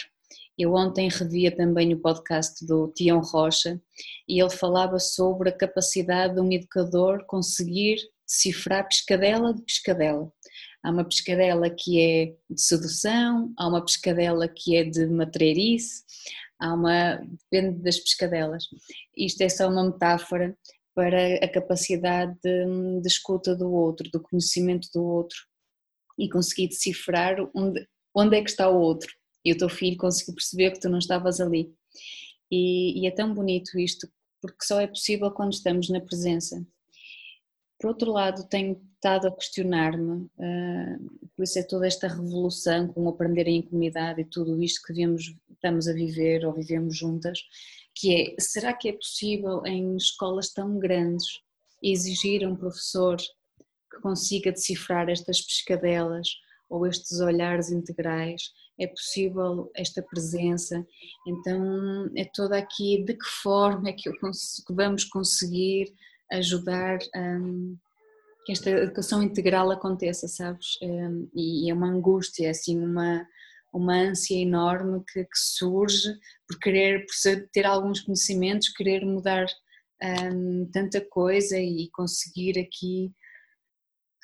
Eu 0.57 0.73
ontem 0.73 1.09
revia 1.09 1.55
também 1.55 1.93
o 1.93 1.99
podcast 1.99 2.65
do 2.65 2.91
Tião 2.95 3.21
Rocha 3.21 3.81
e 4.27 4.41
ele 4.41 4.49
falava 4.49 4.99
sobre 4.99 5.49
a 5.49 5.57
capacidade 5.57 6.35
de 6.35 6.41
um 6.41 6.51
educador 6.51 7.25
conseguir 7.25 7.97
decifrar 8.27 8.87
pescadela 8.87 9.53
de 9.53 9.61
pescadela. 9.63 10.31
Há 10.83 10.91
uma 10.91 11.05
pescadela 11.05 11.69
que 11.69 12.01
é 12.01 12.35
de 12.49 12.61
sedução, 12.61 13.53
há 13.57 13.67
uma 13.67 13.83
pescadela 13.83 14.47
que 14.47 14.75
é 14.75 14.83
de 14.83 15.05
matreirice, 15.07 16.03
há 16.59 16.73
uma. 16.73 17.15
depende 17.51 17.81
das 17.81 17.99
pescadelas. 17.99 18.65
Isto 19.15 19.41
é 19.41 19.49
só 19.49 19.69
uma 19.69 19.85
metáfora 19.85 20.57
para 20.95 21.35
a 21.43 21.47
capacidade 21.47 22.37
de, 22.43 23.01
de 23.01 23.07
escuta 23.07 23.55
do 23.55 23.71
outro, 23.71 24.09
do 24.11 24.21
conhecimento 24.21 24.89
do 24.93 25.03
outro 25.03 25.37
e 26.17 26.29
conseguir 26.29 26.67
decifrar 26.67 27.37
onde, 27.55 27.87
onde 28.15 28.37
é 28.37 28.43
que 28.43 28.49
está 28.49 28.69
o 28.69 28.79
outro. 28.79 29.11
E 29.43 29.51
o 29.51 29.57
teu 29.57 29.69
filho 29.69 29.97
conseguiu 29.97 30.35
perceber 30.35 30.71
que 30.71 30.79
tu 30.79 30.89
não 30.89 30.99
estavas 30.99 31.41
ali. 31.41 31.73
E, 32.51 33.01
e 33.01 33.07
é 33.07 33.11
tão 33.11 33.33
bonito 33.33 33.77
isto, 33.79 34.07
porque 34.41 34.63
só 34.63 34.79
é 34.79 34.87
possível 34.87 35.31
quando 35.31 35.53
estamos 35.53 35.89
na 35.89 35.99
presença. 35.99 36.63
Por 37.79 37.89
outro 37.89 38.11
lado, 38.11 38.47
tenho 38.47 38.81
estado 38.95 39.27
a 39.27 39.31
questionar-me, 39.35 40.23
uh, 40.23 41.29
por 41.35 41.43
isso 41.43 41.59
é 41.59 41.63
toda 41.63 41.85
esta 41.85 42.07
revolução 42.07 42.87
com 42.87 43.09
aprender 43.09 43.47
em 43.47 43.61
comunidade 43.61 44.21
e 44.21 44.25
tudo 44.25 44.61
isto 44.63 44.81
que 44.85 44.93
vemos, 44.93 45.35
estamos 45.51 45.87
a 45.87 45.93
viver 45.93 46.45
ou 46.45 46.53
vivemos 46.53 46.97
juntas, 46.97 47.39
que 47.93 48.15
é, 48.15 48.35
será 48.39 48.73
que 48.73 48.89
é 48.89 48.93
possível 48.93 49.61
em 49.65 49.95
escolas 49.97 50.49
tão 50.51 50.79
grandes 50.79 51.41
exigir 51.81 52.47
um 52.47 52.55
professor 52.55 53.17
que 53.17 54.01
consiga 54.01 54.51
decifrar 54.51 55.09
estas 55.09 55.41
pescadelas 55.41 56.27
ou 56.69 56.87
estes 56.87 57.19
olhares 57.19 57.71
integrais? 57.71 58.51
É 58.79 58.87
possível 58.87 59.69
esta 59.75 60.01
presença? 60.01 60.85
Então 61.27 62.09
é 62.15 62.25
toda 62.25 62.57
aqui 62.57 63.03
de 63.03 63.13
que 63.13 63.25
forma 63.43 63.89
é 63.89 63.93
que, 63.93 64.09
eu 64.09 64.13
que 64.13 64.73
vamos 64.73 65.03
conseguir 65.03 65.93
ajudar 66.37 66.99
a 67.15 67.39
que 68.45 68.51
esta 68.51 68.69
educação 68.69 69.23
integral 69.23 69.71
aconteça, 69.71 70.27
sabes? 70.27 70.77
E 71.33 71.71
é 71.71 71.73
uma 71.73 71.87
angústia, 71.87 72.51
assim, 72.51 72.77
uma 72.77 73.25
uma 73.73 73.95
ânsia 73.95 74.39
enorme 74.39 75.03
que, 75.11 75.23
que 75.23 75.37
surge 75.37 76.15
por 76.47 76.59
querer, 76.59 77.05
por 77.05 77.49
ter 77.51 77.65
alguns 77.65 78.01
conhecimentos, 78.01 78.69
querer 78.69 79.03
mudar 79.03 79.47
um, 80.31 80.69
tanta 80.71 81.01
coisa 81.01 81.57
e 81.57 81.89
conseguir 81.91 82.59
aqui 82.59 83.11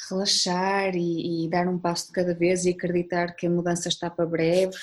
relaxar 0.07 0.95
e, 0.95 1.45
e, 1.45 1.49
dar 1.49 1.67
um 1.67 1.79
passo 1.79 2.07
de 2.07 2.13
cada 2.13 2.33
vez 2.33 2.63
e 2.63 2.69
acreditar 2.69 3.35
que 3.35 3.47
a 3.47 3.49
mudança 3.49 3.89
está 3.89 4.09
para 4.09 4.25
breve. 4.25 4.77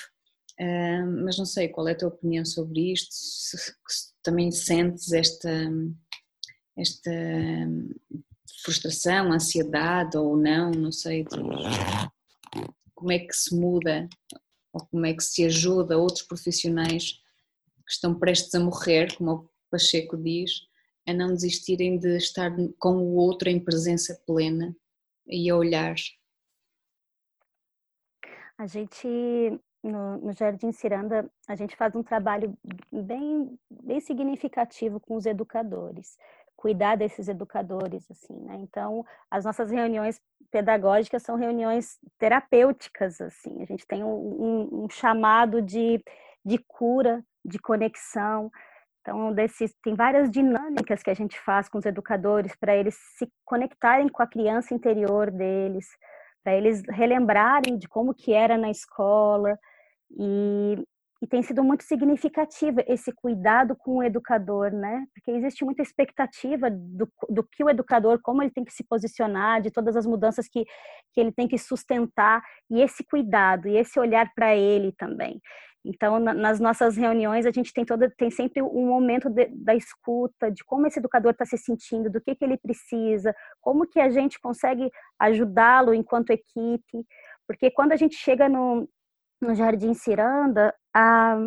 Um, 0.59 1.23
mas 1.23 1.37
não 1.37 1.45
sei 1.45 1.69
qual 1.69 1.87
é 1.87 1.91
a 1.93 1.97
tua 1.97 2.09
opinião 2.09 2.43
sobre 2.43 2.91
isto, 2.91 3.13
se, 3.13 3.57
se 3.57 4.13
também 4.23 4.51
sentes 4.51 5.13
esta, 5.13 5.49
esta 6.77 7.11
frustração, 8.63 9.31
ansiedade 9.31 10.17
ou 10.17 10.37
não, 10.37 10.71
não 10.71 10.91
sei, 10.91 11.25
como 12.93 13.11
é 13.11 13.19
que 13.19 13.33
se 13.33 13.55
muda 13.55 14.07
ou 14.71 14.85
como 14.85 15.05
é 15.05 15.13
que 15.13 15.23
se 15.23 15.43
ajuda 15.45 15.97
outros 15.97 16.23
profissionais 16.23 17.13
que 17.85 17.91
estão 17.91 18.17
prestes 18.17 18.53
a 18.53 18.59
morrer, 18.59 19.15
como 19.17 19.31
o 19.31 19.49
Pacheco 19.71 20.17
diz, 20.17 20.51
a 21.07 21.13
não 21.13 21.27
desistirem 21.27 21.97
de 21.97 22.17
estar 22.17 22.51
com 22.77 22.97
o 22.97 23.15
outro 23.15 23.49
em 23.49 23.63
presença 23.63 24.21
plena 24.25 24.75
e 25.25 25.49
a 25.49 25.55
olhar. 25.55 25.95
A 28.57 28.67
gente, 28.67 29.07
no, 29.83 30.17
no 30.17 30.33
Jardim 30.33 30.71
Ciranda, 30.71 31.31
a 31.47 31.55
gente 31.55 31.75
faz 31.75 31.95
um 31.95 32.03
trabalho 32.03 32.57
bem, 32.91 33.57
bem 33.69 33.99
significativo 34.01 34.99
com 34.99 35.15
os 35.15 35.25
educadores 35.25 36.17
cuidar 36.57 36.97
desses 36.97 37.27
educadores, 37.27 38.09
assim, 38.09 38.35
né? 38.41 38.55
Então, 38.55 39.05
as 39.29 39.45
nossas 39.45 39.69
reuniões 39.69 40.19
pedagógicas 40.51 41.21
são 41.21 41.35
reuniões 41.35 41.99
terapêuticas, 42.17 43.21
assim. 43.21 43.61
A 43.61 43.65
gente 43.65 43.85
tem 43.85 44.03
um, 44.03 44.85
um 44.85 44.89
chamado 44.89 45.61
de, 45.61 46.03
de 46.43 46.57
cura, 46.57 47.23
de 47.45 47.59
conexão. 47.59 48.51
Então, 49.01 49.31
desses, 49.31 49.73
tem 49.83 49.93
várias 49.93 50.31
dinâmicas 50.31 51.03
que 51.03 51.11
a 51.11 51.13
gente 51.13 51.39
faz 51.39 51.69
com 51.69 51.77
os 51.77 51.85
educadores 51.85 52.55
para 52.55 52.75
eles 52.75 52.95
se 53.17 53.31
conectarem 53.45 54.09
com 54.09 54.23
a 54.23 54.27
criança 54.27 54.73
interior 54.73 55.29
deles, 55.29 55.87
para 56.43 56.55
eles 56.55 56.81
relembrarem 56.89 57.77
de 57.77 57.87
como 57.87 58.15
que 58.15 58.33
era 58.33 58.57
na 58.57 58.71
escola 58.71 59.57
e, 60.11 60.83
e 61.21 61.27
tem 61.27 61.41
sido 61.41 61.63
muito 61.63 61.83
significativo 61.83 62.81
esse 62.87 63.11
cuidado 63.11 63.75
com 63.75 63.97
o 63.97 64.03
educador, 64.03 64.71
né? 64.71 65.05
Porque 65.13 65.31
existe 65.31 65.65
muita 65.65 65.81
expectativa 65.81 66.69
do, 66.69 67.11
do 67.29 67.43
que 67.43 67.63
o 67.63 67.69
educador, 67.69 68.19
como 68.21 68.43
ele 68.43 68.51
tem 68.51 68.63
que 68.63 68.73
se 68.73 68.83
posicionar, 68.83 69.61
de 69.61 69.71
todas 69.71 69.95
as 69.95 70.05
mudanças 70.05 70.47
que, 70.47 70.63
que 71.13 71.19
ele 71.19 71.31
tem 71.31 71.47
que 71.47 71.57
sustentar, 71.57 72.43
e 72.69 72.81
esse 72.81 73.03
cuidado, 73.03 73.67
e 73.67 73.77
esse 73.77 73.99
olhar 73.99 74.31
para 74.35 74.55
ele 74.55 74.91
também. 74.91 75.41
Então, 75.83 76.19
na, 76.19 76.33
nas 76.33 76.59
nossas 76.59 76.97
reuniões, 76.97 77.45
a 77.45 77.51
gente 77.51 77.73
tem, 77.73 77.85
toda, 77.85 78.11
tem 78.17 78.29
sempre 78.29 78.61
um 78.61 78.87
momento 78.87 79.29
de, 79.29 79.47
da 79.47 79.73
escuta, 79.73 80.51
de 80.51 80.63
como 80.65 80.85
esse 80.85 80.99
educador 80.99 81.31
está 81.31 81.45
se 81.45 81.57
sentindo, 81.57 82.11
do 82.11 82.21
que, 82.21 82.35
que 82.35 82.43
ele 82.43 82.57
precisa, 82.57 83.33
como 83.61 83.87
que 83.87 83.99
a 83.99 84.09
gente 84.09 84.39
consegue 84.39 84.89
ajudá-lo 85.17 85.93
enquanto 85.93 86.31
equipe, 86.31 87.05
porque 87.47 87.71
quando 87.71 87.93
a 87.93 87.95
gente 87.95 88.15
chega 88.15 88.49
no, 88.49 88.87
no 89.41 89.55
Jardim 89.55 89.93
Ciranda, 89.93 90.73
a, 90.93 91.37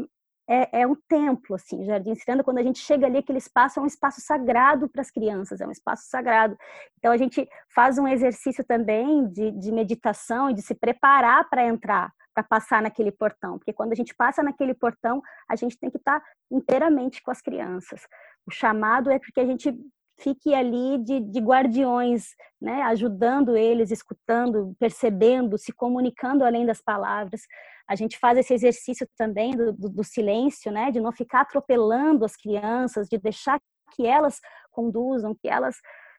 é, 0.48 0.80
é, 0.80 0.86
um 0.86 0.96
templo, 1.08 1.54
assim, 1.54 1.84
Jardim 1.84 2.14
Ciranda, 2.16 2.42
quando 2.42 2.58
a 2.58 2.62
gente 2.62 2.80
chega 2.80 3.06
ali, 3.06 3.18
aquele 3.18 3.38
espaço 3.38 3.78
é 3.78 3.82
um 3.82 3.86
espaço 3.86 4.20
sagrado 4.20 4.88
para 4.88 5.00
as 5.00 5.10
crianças, 5.10 5.60
é 5.60 5.66
um 5.66 5.70
espaço 5.70 6.08
sagrado. 6.08 6.56
Então, 6.98 7.12
a 7.12 7.16
gente 7.16 7.48
faz 7.72 7.98
um 7.98 8.08
exercício 8.08 8.64
também 8.64 9.28
de, 9.28 9.52
de 9.52 9.70
meditação 9.70 10.50
e 10.50 10.54
de 10.54 10.62
se 10.62 10.74
preparar 10.74 11.48
para 11.48 11.64
entrar, 11.64 12.12
para 12.34 12.42
passar 12.42 12.82
naquele 12.82 13.12
portão, 13.12 13.58
porque 13.58 13.72
quando 13.72 13.92
a 13.92 13.94
gente 13.94 14.14
passa 14.14 14.42
naquele 14.42 14.74
portão, 14.74 15.22
a 15.48 15.54
gente 15.54 15.78
tem 15.78 15.88
que 15.88 15.98
estar 15.98 16.20
inteiramente 16.50 17.22
com 17.22 17.30
as 17.30 17.40
crianças. 17.40 18.02
O 18.44 18.50
chamado 18.50 19.10
é 19.10 19.18
porque 19.20 19.38
a 19.38 19.46
gente 19.46 19.72
fique 20.20 20.54
ali 20.54 20.98
de, 20.98 21.20
de 21.20 21.40
guardiões, 21.40 22.34
né, 22.60 22.82
ajudando 22.82 23.56
eles, 23.56 23.90
escutando, 23.90 24.74
percebendo, 24.78 25.56
se 25.56 25.72
comunicando 25.72 26.44
além 26.44 26.66
das 26.66 26.80
palavras. 26.80 27.42
A 27.90 27.96
gente 27.96 28.16
faz 28.16 28.38
esse 28.38 28.54
exercício 28.54 29.04
também 29.18 29.50
do, 29.50 29.72
do, 29.72 29.88
do 29.88 30.04
silêncio, 30.04 30.70
né, 30.70 30.92
de 30.92 31.00
não 31.00 31.10
ficar 31.10 31.40
atropelando 31.40 32.24
as 32.24 32.36
crianças, 32.36 33.08
de 33.08 33.18
deixar 33.18 33.58
que 33.96 34.06
elas 34.06 34.38
conduzam, 34.70 35.34
que 35.34 35.48
elas 35.48 35.74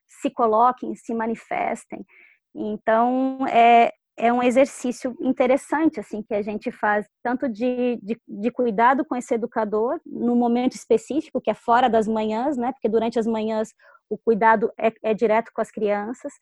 se 0.05 0.29
coloquem, 0.29 0.93
se 0.95 1.13
manifestem. 1.13 2.05
Então, 2.53 3.47
é, 3.47 3.93
é 4.17 4.33
um 4.33 4.43
exercício 4.43 5.15
interessante 5.21 5.99
assim 5.99 6.21
que 6.21 6.33
a 6.33 6.41
gente 6.41 6.71
faz 6.71 7.07
tanto 7.23 7.47
de, 7.47 7.97
de, 8.03 8.19
de, 8.27 8.51
cuidado 8.51 9.05
com 9.05 9.15
esse 9.15 9.33
educador 9.33 9.99
no 10.05 10.35
momento 10.35 10.73
específico 10.73 11.39
que 11.39 11.49
é 11.49 11.53
fora 11.53 11.89
das 11.89 12.07
manhãs 12.07 12.57
né 12.57 12.73
porque 12.73 12.89
durante 12.89 13.17
as 13.17 13.25
manhãs 13.25 13.69
o 14.09 14.17
cuidado 14.17 14.71
é, 14.77 14.91
é 15.01 15.13
direto 15.13 15.51
com 15.53 15.61
as 15.61 15.71
crianças 15.71 16.33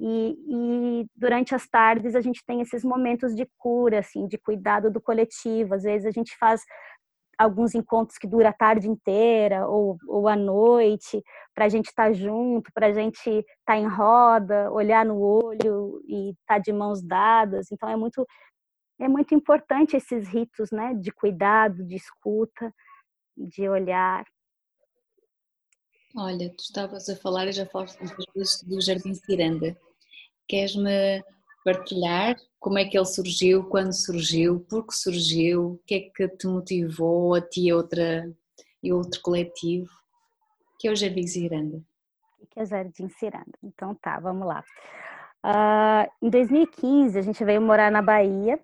e, 0.00 0.36
e, 0.48 1.06
durante 1.16 1.54
as 1.54 1.68
tardes 1.68 2.14
a 2.14 2.20
gente 2.20 2.44
tem 2.46 2.60
esses 2.60 2.84
momentos 2.84 3.34
de 3.34 3.48
cura 3.56 3.98
assim 4.00 4.26
de 4.26 4.38
cuidado 4.38 4.90
do 4.90 5.00
coletivo 5.00 5.74
às 5.74 5.82
vezes 5.82 6.06
a 6.06 6.10
gente 6.10 6.36
faz 6.38 6.62
alguns 7.38 7.74
encontros 7.74 8.18
que 8.18 8.26
duram 8.26 8.50
a 8.50 8.52
tarde 8.52 8.88
inteira 8.88 9.66
ou, 9.68 9.96
ou 10.08 10.26
à 10.26 10.34
noite, 10.34 11.22
para 11.54 11.66
a 11.66 11.68
gente 11.68 11.86
estar 11.86 12.06
tá 12.06 12.12
junto, 12.12 12.72
para 12.74 12.88
a 12.88 12.92
gente 12.92 13.30
estar 13.30 13.46
tá 13.64 13.76
em 13.76 13.86
roda, 13.86 14.70
olhar 14.72 15.04
no 15.04 15.20
olho 15.20 16.02
e 16.04 16.30
estar 16.30 16.56
tá 16.56 16.58
de 16.58 16.72
mãos 16.72 17.00
dadas. 17.00 17.70
Então 17.70 17.88
é 17.88 17.96
muito 17.96 18.26
é 19.00 19.06
muito 19.06 19.32
importante 19.32 19.96
esses 19.96 20.26
ritos, 20.26 20.72
né, 20.72 20.92
de 20.94 21.12
cuidado, 21.12 21.84
de 21.84 21.94
escuta, 21.94 22.74
de 23.36 23.68
olhar. 23.68 24.24
Olha, 26.16 26.50
tu 26.50 26.64
estavas 26.64 27.08
a 27.08 27.14
falar 27.14 27.46
e 27.46 27.52
já 27.52 27.64
falaste 27.64 28.00
do 28.66 28.80
Jardim 28.80 29.14
Ciranda. 29.14 29.78
Queres-me 30.48 31.22
partilhar 31.64 32.36
como 32.58 32.78
é 32.78 32.84
que 32.84 32.96
ele 32.96 33.04
surgiu, 33.04 33.64
quando 33.64 33.92
surgiu, 33.92 34.60
por 34.68 34.86
que 34.86 34.94
surgiu, 34.94 35.72
o 35.72 35.80
que 35.86 35.94
é 35.94 36.00
que 36.00 36.36
te 36.36 36.46
motivou 36.46 37.34
a 37.34 37.40
ti 37.40 37.66
e 37.66 37.72
outra 37.72 38.28
e 38.82 38.92
outro 38.92 39.20
coletivo, 39.22 39.90
que 40.78 40.88
é 40.88 40.92
o 40.92 40.96
Jardim 40.96 41.26
Ciranda. 41.26 41.82
O 42.40 42.46
que 42.46 42.60
é 42.60 42.64
Jardim 42.64 43.08
Ciranda? 43.08 43.58
Então 43.62 43.94
tá, 43.94 44.18
vamos 44.20 44.46
lá. 44.46 44.64
Uh, 45.44 46.26
em 46.26 46.30
2015 46.30 47.18
a 47.18 47.22
gente 47.22 47.44
veio 47.44 47.60
morar 47.60 47.90
na 47.90 48.02
Bahia 48.02 48.58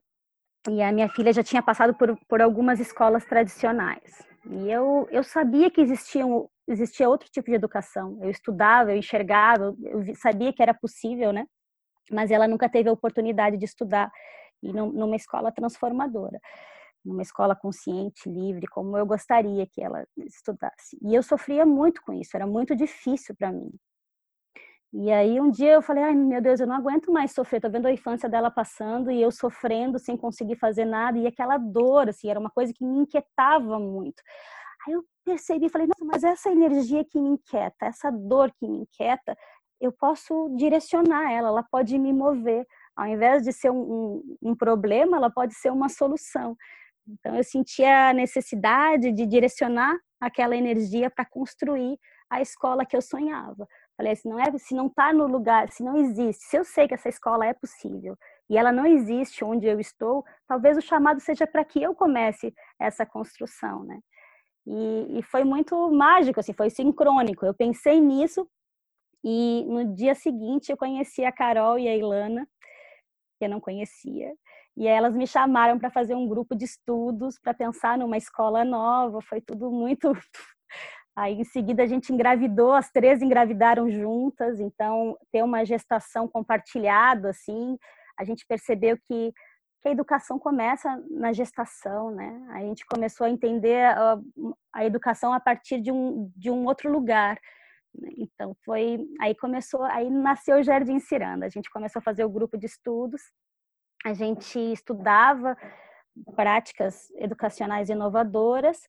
e 0.69 0.83
a 0.83 0.91
minha 0.93 1.09
filha 1.09 1.33
já 1.33 1.43
tinha 1.43 1.62
passado 1.62 1.95
por, 1.95 2.17
por 2.29 2.41
algumas 2.41 2.81
escolas 2.81 3.25
tradicionais. 3.25 4.23
E 4.47 4.71
eu, 4.71 5.09
eu 5.11 5.23
sabia 5.23 5.71
que 5.71 5.81
existiam, 5.81 6.49
existia 6.69 7.09
outro 7.09 7.29
tipo 7.31 7.49
de 7.49 7.57
educação. 7.57 8.19
Eu 8.23 8.31
estudava, 8.31 8.93
eu 8.93 8.97
enxergava, 8.97 9.75
eu 9.83 10.14
sabia 10.17 10.53
que 10.53 10.62
era 10.62 10.75
possível, 10.75 11.33
né? 11.33 11.47
Mas 12.11 12.30
ela 12.30 12.46
nunca 12.49 12.68
teve 12.68 12.88
a 12.88 12.92
oportunidade 12.92 13.56
de 13.56 13.64
estudar 13.64 14.11
numa 14.62 15.16
escola 15.16 15.52
transformadora. 15.52 16.40
numa 17.04 17.23
escola 17.23 17.54
consciente, 17.54 18.28
livre, 18.28 18.66
como 18.66 18.96
eu 18.96 19.06
gostaria 19.06 19.66
que 19.66 19.82
ela 19.82 20.06
estudasse. 20.16 20.99
E 21.02 21.14
eu 21.14 21.23
sofria 21.23 21.66
muito 21.66 22.02
com 22.02 22.12
isso, 22.14 22.37
era 22.37 22.46
muito 22.46 22.75
difícil 22.75 23.34
para 23.37 23.52
mim. 23.52 23.70
E 24.92 25.11
aí 25.11 25.40
um 25.40 25.50
dia 25.50 25.73
eu 25.73 25.82
falei, 25.82 26.04
ai 26.04 26.14
meu 26.14 26.40
Deus, 26.40 26.61
eu 26.61 26.66
não 26.68 26.76
aguento 26.76 27.12
mais 27.12 27.32
sofrer, 27.32 27.61
tô 27.61 27.68
vendo 27.68 27.87
a 27.87 27.92
infância 27.92 28.28
dela 28.28 28.50
passando 28.50 29.11
e 29.11 29.20
eu 29.20 29.30
sofrendo 29.32 29.99
sem 29.99 30.16
conseguir 30.16 30.56
fazer 30.56 30.84
nada 30.84 31.18
e 31.18 31.26
aquela 31.26 31.58
dor, 31.58 32.08
assim, 32.08 32.30
era 32.30 32.38
uma 32.38 32.50
coisa 32.50 32.73
que 32.73 32.84
me 32.84 32.99
inquietava 32.99 33.78
muito. 33.78 34.23
Aí 34.87 34.94
eu 34.94 35.04
percebi, 35.25 35.68
falei, 35.68 35.88
nossa, 35.88 36.04
mas 36.04 36.23
essa 36.25 36.50
energia 36.50 37.04
que 37.04 37.18
me 37.20 37.30
inquieta, 37.30 37.87
essa 37.87 38.11
dor 38.11 38.52
que 38.52 38.68
me 38.68 38.82
inquieta, 38.82 39.37
eu 39.85 39.93
posso 39.93 40.55
direcionar 40.57 41.31
ela, 41.33 41.49
ela 41.49 41.62
pode 41.62 41.99
me 41.99 42.12
mover. 42.12 42.67
Ao 42.97 43.07
invés 43.07 43.43
de 43.43 43.53
ser 43.53 43.71
um, 43.71 43.81
um, 43.81 44.50
um 44.50 44.57
problema, 44.57 45.17
ela 45.17 45.31
pode 45.31 45.55
ser 45.55 45.71
uma 45.71 45.88
solução. 45.88 46.57
Então 47.07 47.37
eu 47.37 47.45
sentia 47.45 48.11
a 48.11 48.12
necessidade 48.12 49.12
de 49.12 49.26
direcionar 49.26 49.97
aquela 50.21 50.57
energia 50.57 51.11
para 51.11 51.25
construir 51.25 51.99
a 52.31 52.41
escola 52.41 52.87
que 52.87 52.97
eu 52.97 53.03
sonhava. 53.03 53.67
Falei, 53.97 54.17
se 54.17 54.29
não 54.29 54.41
é, 54.41 54.59
se 54.59 54.75
não 54.75 54.87
está 54.87 55.12
no 55.12 55.26
lugar, 55.26 55.71
se 55.71 55.83
não 55.83 55.97
existe, 55.97 56.45
se 56.45 56.57
eu 56.57 56.64
sei 56.64 56.88
que 56.88 56.95
essa 56.95 57.09
escola 57.09 57.47
é 57.47 57.53
possível 57.53 58.17
e 58.49 58.59
ela 58.59 58.73
não 58.73 58.85
existe 58.85 59.45
onde 59.45 59.67
eu 59.67 59.79
estou, 59.79 60.25
talvez 60.49 60.76
o 60.76 60.83
chamado 60.83 61.21
seja 61.21 61.47
para 61.47 61.64
que 61.64 61.83
eu 61.83 61.95
comece 61.95 62.53
essa 62.79 63.07
construção, 63.07 63.85
né? 63.85 64.00
E, 64.67 65.19
e, 65.19 65.23
foi 65.23 65.45
muito 65.45 65.91
mágico, 65.91 66.41
assim, 66.41 66.55
foi 66.55 66.71
sincrônico. 66.71 67.45
Eu 67.45 67.53
pensei 67.53 68.00
nisso 68.00 68.49
e 69.25 69.64
no 69.66 69.95
dia 69.95 70.14
seguinte 70.14 70.71
eu 70.71 70.76
conheci 70.76 71.25
a 71.25 71.33
Carol 71.33 71.78
e 71.78 71.88
a 71.88 71.97
Ilana, 71.97 72.47
que 73.38 73.47
eu 73.47 73.49
não 73.49 73.61
conhecia, 73.61 74.35
e 74.76 74.87
elas 74.87 75.16
me 75.16 75.26
chamaram 75.26 75.78
para 75.78 75.90
fazer 75.90 76.14
um 76.14 76.28
grupo 76.28 76.54
de 76.54 76.64
estudos 76.64 77.38
para 77.38 77.54
pensar 77.54 77.97
numa 77.97 78.16
escola 78.16 78.64
nova. 78.64 79.21
Foi 79.23 79.40
tudo 79.40 79.71
muito 79.71 80.12
Aí, 81.16 81.35
em 81.35 81.45
seguida, 81.45 81.85
a 81.85 81.87
gente 81.87 82.12
engravidou, 82.12 82.73
as 82.73 82.90
três 82.90 83.23
engravidaram 83.23 83.88
juntas, 83.88 84.59
então, 84.59 85.16
ter 85.31 85.45
uma 85.45 85.64
gestação 85.64 86.26
compartilhada, 86.26 87.31
assim, 87.31 87.78
a 88.19 88.25
gente 88.25 88.45
percebeu 88.45 88.99
que, 88.99 89.33
que 89.81 89.88
a 89.88 89.93
educação 89.93 90.40
começa 90.40 91.00
na 91.11 91.33
gestação, 91.33 92.11
né? 92.11 92.47
A 92.50 92.61
gente 92.62 92.85
começou 92.85 93.28
a 93.28 93.31
entender 93.31 93.85
a, 93.85 94.19
a 94.73 94.85
educação 94.85 95.33
a 95.33 95.38
partir 95.38 95.81
de 95.81 95.93
um, 95.93 96.33
de 96.37 96.50
um 96.50 96.64
outro 96.66 96.90
lugar. 96.90 97.38
Né? 97.94 98.10
Então, 98.18 98.56
foi. 98.64 99.06
Aí 99.20 99.34
começou, 99.34 99.82
aí 99.82 100.10
nasceu 100.10 100.58
o 100.58 100.62
Jardim 100.62 100.98
Ciranda. 100.98 101.46
A 101.46 101.48
gente 101.48 101.70
começou 101.70 102.00
a 102.00 102.02
fazer 102.02 102.24
o 102.24 102.30
grupo 102.30 102.56
de 102.56 102.66
estudos, 102.66 103.22
a 104.04 104.12
gente 104.12 104.58
estudava 104.58 105.56
práticas 106.36 107.10
educacionais 107.16 107.88
inovadoras 107.88 108.80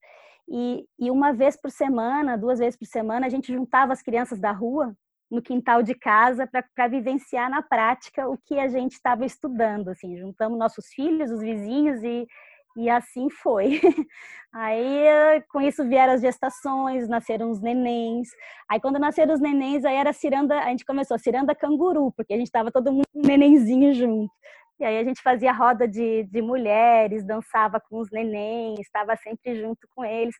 e, 0.47 0.85
e 1.00 1.09
uma 1.09 1.33
vez 1.33 1.55
por 1.59 1.71
semana, 1.71 2.38
duas 2.38 2.59
vezes 2.59 2.77
por 2.77 2.85
semana, 2.85 3.25
a 3.25 3.29
gente 3.29 3.51
juntava 3.51 3.93
as 3.93 4.01
crianças 4.01 4.39
da 4.39 4.51
rua 4.51 4.95
no 5.29 5.41
quintal 5.41 5.81
de 5.81 5.95
casa 5.95 6.47
para 6.47 6.88
vivenciar 6.88 7.50
na 7.50 7.63
prática 7.63 8.29
o 8.29 8.38
que 8.38 8.59
a 8.59 8.67
gente 8.67 8.93
estava 8.93 9.25
estudando. 9.25 9.89
Assim, 9.89 10.17
juntamos 10.17 10.59
nossos 10.59 10.88
filhos, 10.88 11.31
os 11.31 11.41
vizinhos 11.41 12.03
e, 12.03 12.27
e 12.75 12.89
assim 12.89 13.29
foi. 13.29 13.79
Aí, 14.53 15.41
com 15.50 15.60
isso 15.60 15.86
vieram 15.88 16.13
as 16.13 16.22
gestações, 16.22 17.10
nasceram 17.10 17.51
os 17.51 17.60
nenéns. 17.60 18.29
Aí, 18.70 18.79
quando 18.79 18.98
nasceram 18.98 19.34
os 19.34 19.41
nenéns, 19.41 19.84
aí 19.84 19.98
era 19.98 20.13
ciranda, 20.13 20.58
a 20.60 20.70
gente 20.70 20.86
começou 20.86 21.20
ciranda 21.20 21.53
canguru, 21.53 22.13
porque 22.13 22.34
a 22.34 22.38
gente 22.38 22.48
estava 22.48 22.72
todo 22.72 22.91
mundo 22.91 23.05
um 23.13 23.22
nenenzinho 23.22 23.94
junto. 23.94 24.32
E 24.79 24.86
aí 24.86 24.98
a 24.98 25.03
gente 25.03 25.22
fazia 25.22 25.51
roda 25.51 25.86
de, 25.88 26.24
de 26.24 26.41
mulheres, 26.41 27.25
dançava 27.25 27.82
com 27.82 28.00
os 28.00 28.10
nenéns, 28.12 28.79
estava 28.79 29.15
sempre 29.17 29.55
junto 29.55 29.88
com 29.94 30.05
eles. 30.05 30.36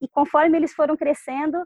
E 0.00 0.08
conforme 0.08 0.56
eles 0.56 0.72
foram 0.74 0.96
crescendo, 0.96 1.58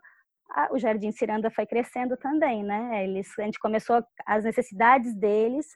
a, 0.50 0.72
o 0.72 0.78
Jardim 0.78 1.12
Ciranda 1.12 1.50
foi 1.50 1.66
crescendo 1.66 2.16
também, 2.16 2.62
né? 2.62 3.04
Eles, 3.04 3.28
a 3.38 3.42
gente 3.42 3.58
começou, 3.58 4.04
as 4.26 4.44
necessidades 4.44 5.14
deles 5.14 5.66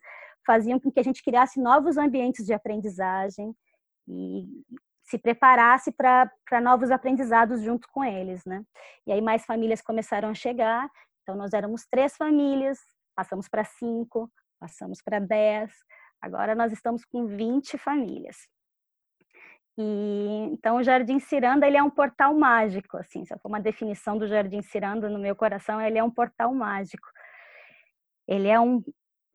faziam 0.46 0.78
com 0.78 0.90
que 0.90 1.00
a 1.00 1.04
gente 1.04 1.22
criasse 1.22 1.60
novos 1.60 1.96
ambientes 1.96 2.44
de 2.44 2.52
aprendizagem 2.52 3.54
e 4.08 4.44
se 5.02 5.18
preparasse 5.18 5.92
para 5.92 6.60
novos 6.60 6.90
aprendizados 6.90 7.62
junto 7.62 7.88
com 7.92 8.04
eles, 8.04 8.44
né? 8.44 8.64
E 9.06 9.12
aí 9.12 9.20
mais 9.20 9.44
famílias 9.44 9.80
começaram 9.80 10.28
a 10.30 10.34
chegar, 10.34 10.88
então 11.22 11.36
nós 11.36 11.52
éramos 11.52 11.86
três 11.90 12.16
famílias, 12.16 12.78
passamos 13.14 13.48
para 13.48 13.64
cinco, 13.64 14.30
passamos 14.58 15.00
para 15.02 15.18
dez, 15.18 15.72
Agora 16.20 16.54
nós 16.54 16.72
estamos 16.72 17.04
com 17.04 17.26
20 17.26 17.78
famílias. 17.78 18.36
E 19.78 20.48
então 20.52 20.76
o 20.76 20.82
Jardim 20.82 21.18
Ciranda 21.20 21.66
ele 21.66 21.76
é 21.76 21.82
um 21.82 21.90
portal 21.90 22.34
mágico, 22.34 22.96
assim, 22.96 23.24
se 23.24 23.38
for 23.38 23.48
uma 23.48 23.60
definição 23.60 24.16
do 24.16 24.26
Jardim 24.26 24.62
Ciranda 24.62 25.08
no 25.08 25.18
meu 25.18 25.36
coração, 25.36 25.80
ele 25.80 25.98
é 25.98 26.02
um 26.02 26.10
portal 26.10 26.52
mágico. 26.54 27.06
Ele 28.26 28.48
é 28.48 28.58
um 28.58 28.82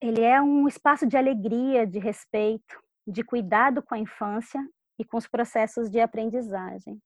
ele 0.02 0.22
é 0.22 0.42
um 0.42 0.68
espaço 0.68 1.06
de 1.08 1.16
alegria, 1.16 1.86
de 1.86 2.00
respeito, 2.00 2.76
de 3.08 3.24
cuidado 3.24 3.82
com 3.82 3.96
a 3.96 4.00
infância 4.00 4.62
e 5.00 5.06
com 5.06 5.18
os 5.18 5.28
processos 5.28 5.90
de 5.90 6.00
aprendizagem. 6.00 7.00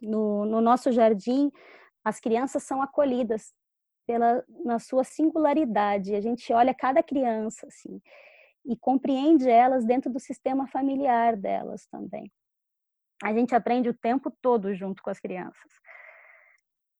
No, 0.00 0.44
no 0.44 0.60
nosso 0.60 0.90
jardim, 0.90 1.50
as 2.04 2.18
crianças 2.18 2.62
são 2.62 2.82
acolhidas 2.82 3.52
pela 4.06 4.44
na 4.64 4.78
sua 4.78 5.04
singularidade. 5.04 6.14
A 6.14 6.20
gente 6.20 6.52
olha 6.52 6.74
cada 6.74 7.02
criança 7.02 7.66
assim 7.66 8.00
e 8.64 8.76
compreende 8.76 9.48
elas 9.48 9.84
dentro 9.84 10.10
do 10.10 10.20
sistema 10.20 10.66
familiar 10.66 11.36
delas 11.36 11.86
também. 11.86 12.30
A 13.22 13.32
gente 13.32 13.54
aprende 13.54 13.88
o 13.88 13.94
tempo 13.94 14.30
todo 14.40 14.74
junto 14.74 15.02
com 15.02 15.10
as 15.10 15.20
crianças. 15.20 15.72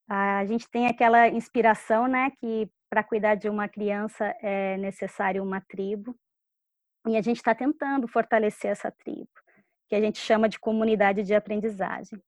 A 0.08 0.44
gente 0.44 0.68
tem 0.70 0.86
aquela 0.86 1.28
inspiração, 1.28 2.06
né, 2.06 2.30
que 2.38 2.70
para 2.90 3.02
cuidar 3.02 3.34
de 3.34 3.48
uma 3.48 3.68
criança 3.68 4.26
é 4.40 4.76
necessário 4.76 5.42
uma 5.42 5.60
tribo, 5.60 6.14
e 7.06 7.16
a 7.16 7.22
gente 7.22 7.38
está 7.38 7.54
tentando 7.54 8.06
fortalecer 8.06 8.70
essa 8.70 8.90
tribo, 8.90 9.30
que 9.88 9.94
a 9.94 10.00
gente 10.00 10.18
chama 10.18 10.48
de 10.48 10.58
comunidade 10.58 11.22
de 11.22 11.34
aprendizagem. 11.34 12.22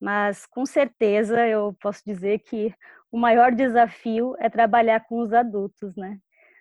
Mas 0.00 0.46
com 0.46 0.64
certeza 0.64 1.46
eu 1.46 1.76
posso 1.80 2.02
dizer 2.06 2.38
que 2.40 2.74
o 3.10 3.18
maior 3.18 3.52
desafio 3.52 4.34
é 4.38 4.48
trabalhar 4.48 5.00
com 5.06 5.20
os 5.20 5.32
adultos, 5.32 5.96
né? 5.96 6.18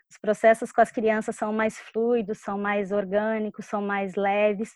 Os 0.09 0.17
processos 0.17 0.71
com 0.71 0.81
as 0.81 0.91
crianças 0.91 1.35
são 1.35 1.51
mais 1.51 1.77
fluidos, 1.77 2.39
são 2.39 2.57
mais 2.57 2.91
orgânicos, 2.91 3.65
são 3.65 3.81
mais 3.81 4.15
leves. 4.15 4.75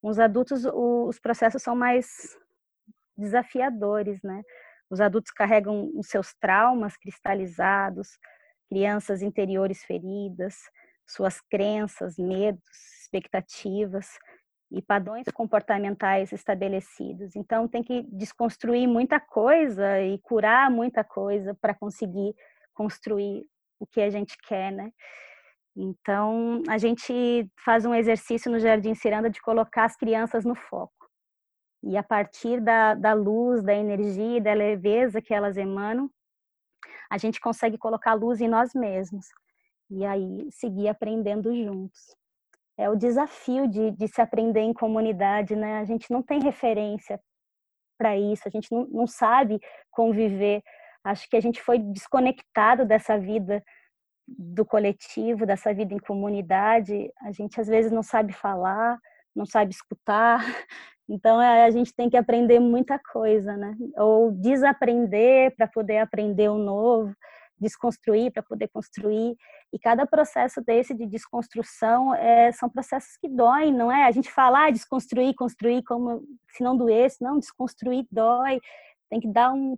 Com 0.00 0.08
os 0.08 0.18
adultos, 0.18 0.64
os 0.64 1.18
processos 1.18 1.62
são 1.62 1.74
mais 1.74 2.06
desafiadores, 3.16 4.22
né? 4.22 4.42
Os 4.88 5.00
adultos 5.00 5.32
carregam 5.32 5.90
os 5.94 6.08
seus 6.08 6.32
traumas 6.34 6.96
cristalizados, 6.96 8.18
crianças 8.68 9.20
interiores 9.20 9.82
feridas, 9.84 10.56
suas 11.08 11.40
crenças, 11.40 12.16
medos, 12.18 12.62
expectativas 13.02 14.18
e 14.70 14.82
padrões 14.82 15.24
comportamentais 15.32 16.30
estabelecidos. 16.32 17.34
Então 17.34 17.66
tem 17.66 17.82
que 17.82 18.02
desconstruir 18.12 18.86
muita 18.86 19.18
coisa 19.18 20.00
e 20.00 20.18
curar 20.18 20.70
muita 20.70 21.02
coisa 21.02 21.54
para 21.54 21.74
conseguir 21.74 22.34
construir 22.74 23.44
o 23.80 23.86
que 23.86 24.00
a 24.00 24.10
gente 24.10 24.36
quer, 24.46 24.70
né? 24.72 24.92
Então, 25.80 26.60
a 26.68 26.76
gente 26.76 27.48
faz 27.64 27.84
um 27.84 27.94
exercício 27.94 28.50
no 28.50 28.58
Jardim 28.58 28.96
Ciranda 28.96 29.30
de 29.30 29.40
colocar 29.40 29.84
as 29.84 29.96
crianças 29.96 30.44
no 30.44 30.56
foco. 30.56 30.92
E 31.84 31.96
a 31.96 32.02
partir 32.02 32.60
da, 32.60 32.94
da 32.94 33.12
luz, 33.12 33.62
da 33.62 33.72
energia, 33.72 34.40
da 34.40 34.52
leveza 34.52 35.22
que 35.22 35.32
elas 35.32 35.56
emanam, 35.56 36.10
a 37.08 37.16
gente 37.16 37.40
consegue 37.40 37.78
colocar 37.78 38.14
luz 38.14 38.40
em 38.40 38.48
nós 38.48 38.74
mesmos. 38.74 39.26
E 39.90 40.04
aí, 40.04 40.48
seguir 40.50 40.88
aprendendo 40.88 41.54
juntos. 41.54 42.14
É 42.76 42.88
o 42.88 42.96
desafio 42.96 43.66
de, 43.66 43.90
de 43.90 44.06
se 44.08 44.20
aprender 44.20 44.60
em 44.60 44.72
comunidade, 44.72 45.56
né? 45.56 45.78
A 45.78 45.84
gente 45.84 46.10
não 46.10 46.22
tem 46.22 46.40
referência 46.40 47.20
para 47.98 48.16
isso, 48.16 48.42
a 48.46 48.50
gente 48.50 48.70
não, 48.70 48.86
não 48.86 49.06
sabe 49.06 49.58
conviver 49.90 50.62
Acho 51.08 51.28
que 51.28 51.36
a 51.36 51.40
gente 51.40 51.62
foi 51.62 51.78
desconectado 51.78 52.84
dessa 52.84 53.18
vida 53.18 53.62
do 54.26 54.64
coletivo, 54.64 55.46
dessa 55.46 55.72
vida 55.72 55.94
em 55.94 55.98
comunidade. 55.98 57.10
A 57.22 57.32
gente 57.32 57.58
às 57.60 57.66
vezes 57.66 57.90
não 57.90 58.02
sabe 58.02 58.32
falar, 58.32 58.98
não 59.34 59.46
sabe 59.46 59.72
escutar. 59.72 60.40
Então 61.10 61.38
a 61.38 61.70
gente 61.70 61.94
tem 61.94 62.10
que 62.10 62.18
aprender 62.18 62.60
muita 62.60 62.98
coisa, 62.98 63.56
né? 63.56 63.74
Ou 63.96 64.30
desaprender 64.30 65.56
para 65.56 65.66
poder 65.66 66.00
aprender 66.00 66.50
o 66.50 66.58
novo, 66.58 67.14
desconstruir 67.58 68.30
para 68.30 68.42
poder 68.42 68.68
construir. 68.68 69.34
E 69.72 69.78
cada 69.78 70.06
processo 70.06 70.62
desse 70.62 70.94
de 70.94 71.06
desconstrução 71.06 72.14
é, 72.14 72.50
são 72.52 72.68
processos 72.68 73.16
que 73.18 73.28
doem, 73.28 73.72
não 73.72 73.92
é? 73.92 74.04
A 74.04 74.10
gente 74.10 74.30
fala 74.30 74.66
ah, 74.66 74.70
desconstruir, 74.70 75.34
construir 75.34 75.82
como 75.84 76.22
se 76.50 76.62
não 76.62 76.76
doesse, 76.76 77.22
não, 77.22 77.38
desconstruir 77.38 78.06
dói. 78.10 78.60
Tem 79.10 79.20
que 79.20 79.28
dar 79.28 79.52
um 79.52 79.76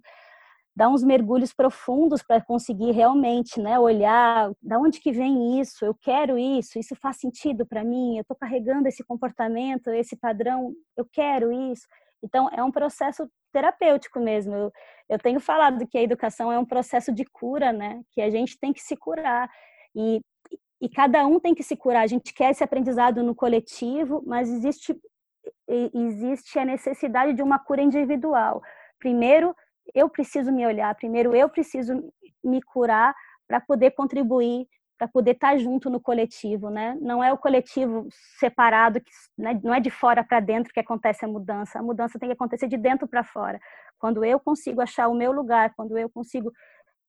dar 0.75 0.89
uns 0.89 1.03
mergulhos 1.03 1.53
profundos 1.53 2.23
para 2.23 2.41
conseguir 2.41 2.93
realmente, 2.93 3.61
né, 3.61 3.79
olhar 3.79 4.51
da 4.63 4.79
onde 4.79 5.01
que 5.01 5.13
vem 5.13 5.61
isso, 5.61 5.85
eu 5.85 5.95
quero 5.95 6.39
isso, 6.39 6.79
isso 6.79 6.95
faz 6.97 7.19
sentido 7.19 7.67
para 7.67 7.85
mim, 7.85 8.17
eu 8.17 8.23
estou 8.23 8.37
carregando 8.37 8.89
esse 8.89 9.05
comportamento, 9.05 9.91
esse 9.91 10.17
padrão, 10.17 10.73
eu 10.97 11.05
quero 11.13 11.53
isso. 11.71 11.87
Então, 12.23 12.49
é 12.53 12.63
um 12.63 12.71
processo 12.71 13.29
terapêutico 13.53 14.21
mesmo. 14.21 14.55
Eu, 14.55 14.73
eu 15.09 15.19
tenho 15.19 15.41
falado 15.41 15.87
que 15.87 15.99
a 15.99 16.03
educação 16.03 16.53
é 16.53 16.59
um 16.59 16.65
processo 16.65 17.13
de 17.13 17.25
cura, 17.25 17.73
né? 17.73 18.03
Que 18.13 18.21
a 18.21 18.31
gente 18.31 18.59
tem 18.59 18.73
que 18.73 18.81
se 18.81 18.97
curar. 18.97 19.51
E, 19.95 20.21
e 20.81 20.89
cada 20.89 21.27
um 21.27 21.39
tem 21.41 21.55
que 21.55 21.63
se 21.63 21.77
curar. 21.77 22.03
A 22.03 22.07
gente 22.07 22.33
quer 22.33 22.51
esse 22.51 22.65
aprendizado 22.65 23.23
no 23.23 23.35
coletivo, 23.35 24.23
mas 24.27 24.49
existe, 24.49 24.99
existe 25.95 26.59
a 26.59 26.65
necessidade 26.65 27.35
de 27.35 27.43
uma 27.43 27.59
cura 27.59 27.83
individual. 27.83 28.63
Primeiro, 28.99 29.55
eu 29.95 30.09
preciso 30.09 30.53
me 30.53 30.67
olhar, 30.67 30.95
primeiro 30.95 31.35
eu 31.35 31.49
preciso 31.49 32.13
me 32.45 32.63
curar 32.63 33.15
para 33.47 33.61
poder 33.61 33.91
contribuir 33.93 34.67
para 35.01 35.09
poder 35.09 35.31
estar 35.31 35.53
tá 35.53 35.57
junto 35.57 35.89
no 35.89 35.99
coletivo, 35.99 36.69
né? 36.69 36.95
Não 37.01 37.25
é 37.25 37.33
o 37.33 37.39
coletivo 37.39 38.07
separado, 38.39 39.01
que, 39.01 39.11
né? 39.39 39.59
não 39.65 39.73
é 39.73 39.81
de 39.81 39.89
fora 39.89 40.23
para 40.23 40.41
dentro 40.41 40.75
que 40.75 40.79
acontece 40.79 41.25
a 41.25 41.29
mudança. 41.29 41.79
A 41.79 41.83
mudança 41.83 42.19
tem 42.19 42.29
que 42.29 42.35
acontecer 42.35 42.69
de 42.69 42.77
dentro 42.77 43.09
para 43.09 43.25
fora. 43.25 43.59
Quando 43.99 44.23
eu 44.23 44.39
consigo 44.39 44.83
achar 44.83 45.09
o 45.09 45.15
meu 45.15 45.33
lugar, 45.33 45.73
quando 45.75 45.97
eu 45.97 46.11
consigo 46.11 46.53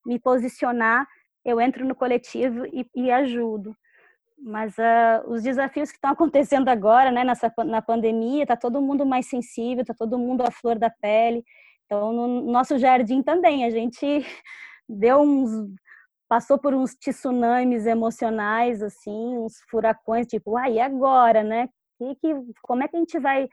me 0.06 0.18
posicionar, 0.18 1.06
eu 1.44 1.60
entro 1.60 1.86
no 1.86 1.96
coletivo 1.96 2.66
e, 2.68 2.86
e 2.96 3.12
ajudo. 3.12 3.76
Mas 4.38 4.76
uh, 4.78 5.30
os 5.30 5.44
desafios 5.44 5.92
que 5.92 5.98
estão 5.98 6.12
acontecendo 6.14 6.70
agora, 6.70 7.12
né, 7.12 7.24
nessa, 7.24 7.54
na 7.66 7.82
pandemia, 7.82 8.44
está 8.44 8.58
todo 8.58 8.82
mundo 8.82 9.06
mais 9.06 9.28
sensível, 9.28 9.82
está 9.82 9.94
todo 9.94 10.18
mundo 10.18 10.42
à 10.42 10.52
flor 10.52 10.78
da 10.80 10.90
pele. 10.90 11.44
Então, 11.86 12.14
no 12.14 12.42
nosso 12.52 12.78
jardim 12.78 13.22
também, 13.22 13.66
a 13.66 13.70
gente 13.70 14.06
deu 14.88 15.20
uns 15.20 15.70
passou 16.32 16.58
por 16.58 16.74
uns 16.74 16.96
tsunamis 16.96 17.86
emocionais, 17.86 18.82
assim, 18.82 19.38
uns 19.38 19.60
furacões, 19.70 20.26
tipo, 20.26 20.56
ah, 20.56 20.70
e 20.70 20.80
agora, 20.80 21.44
né? 21.44 21.68
Que, 21.98 22.16
que, 22.16 22.34
como 22.62 22.84
é 22.84 22.88
que 22.88 22.96
a 22.96 23.00
gente 23.00 23.20
vai 23.20 23.50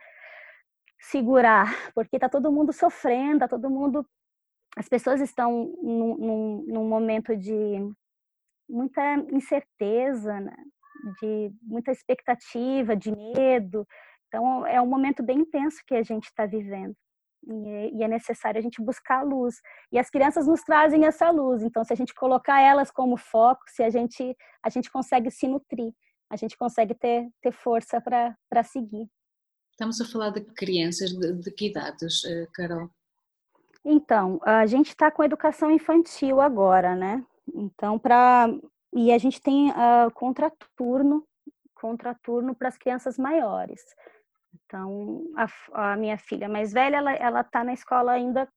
segurar? 0.97 1.91
Porque 1.93 2.17
tá 2.17 2.29
todo 2.29 2.49
mundo 2.49 2.71
sofrendo, 2.71 3.39
tá 3.39 3.49
todo 3.49 3.69
mundo... 3.69 4.07
As 4.77 4.87
pessoas 4.87 5.19
estão 5.21 5.73
num, 5.81 6.17
num, 6.17 6.65
num 6.67 6.87
momento 6.87 7.35
de 7.35 7.53
muita 8.69 9.15
incerteza, 9.31 10.39
né? 10.39 10.55
de 11.21 11.51
muita 11.61 11.91
expectativa, 11.91 12.95
de 12.95 13.11
medo. 13.11 13.87
Então, 14.27 14.65
é 14.65 14.81
um 14.81 14.87
momento 14.87 15.23
bem 15.23 15.39
intenso 15.39 15.77
que 15.87 15.95
a 15.95 16.03
gente 16.03 16.25
está 16.25 16.45
vivendo. 16.45 16.95
É, 17.47 17.89
e 17.91 18.03
é 18.03 18.07
necessário 18.07 18.59
a 18.59 18.61
gente 18.61 18.81
buscar 18.81 19.19
a 19.19 19.23
luz. 19.23 19.55
E 19.91 19.97
as 19.97 20.09
crianças 20.09 20.45
nos 20.45 20.61
trazem 20.61 21.05
essa 21.05 21.29
luz. 21.31 21.63
Então, 21.63 21.83
se 21.83 21.93
a 21.93 21.95
gente 21.95 22.13
colocar 22.13 22.61
elas 22.61 22.91
como 22.91 23.17
foco, 23.17 23.61
se 23.67 23.81
a 23.81 23.89
gente 23.89 24.35
a 24.61 24.69
gente 24.69 24.91
consegue 24.91 25.31
se 25.31 25.47
nutrir, 25.47 25.93
a 26.29 26.35
gente 26.35 26.57
consegue 26.57 26.93
ter, 26.93 27.29
ter 27.41 27.51
força 27.51 28.01
para 28.01 28.63
seguir. 28.63 29.09
Estamos 29.71 29.99
a 30.01 30.05
falar 30.05 30.31
de 30.31 30.41
crianças 30.41 31.11
de, 31.11 31.33
de 31.33 31.51
que 31.51 31.67
idades, 31.67 32.23
eh, 32.25 32.45
Carol? 32.53 32.89
Então, 33.91 34.39
a 34.43 34.67
gente 34.67 34.89
está 34.89 35.09
com 35.09 35.23
educação 35.23 35.71
infantil 35.71 36.39
agora, 36.39 36.95
né? 36.95 37.25
Então, 37.55 37.97
para 37.97 38.47
e 38.93 39.11
a 39.11 39.17
gente 39.17 39.41
tem 39.41 39.71
uh, 39.71 40.11
contraturno, 40.13 41.27
contraturno 41.73 42.53
para 42.53 42.67
as 42.67 42.77
crianças 42.77 43.17
maiores. 43.17 43.81
Então, 44.53 45.23
a, 45.35 45.91
a 45.91 45.95
minha 45.95 46.19
filha 46.19 46.47
mais 46.47 46.71
velha, 46.71 46.97
ela, 46.97 47.13
ela 47.13 47.43
tá 47.43 47.63
na 47.63 47.73
escola 47.73 48.11
ainda 48.11 48.47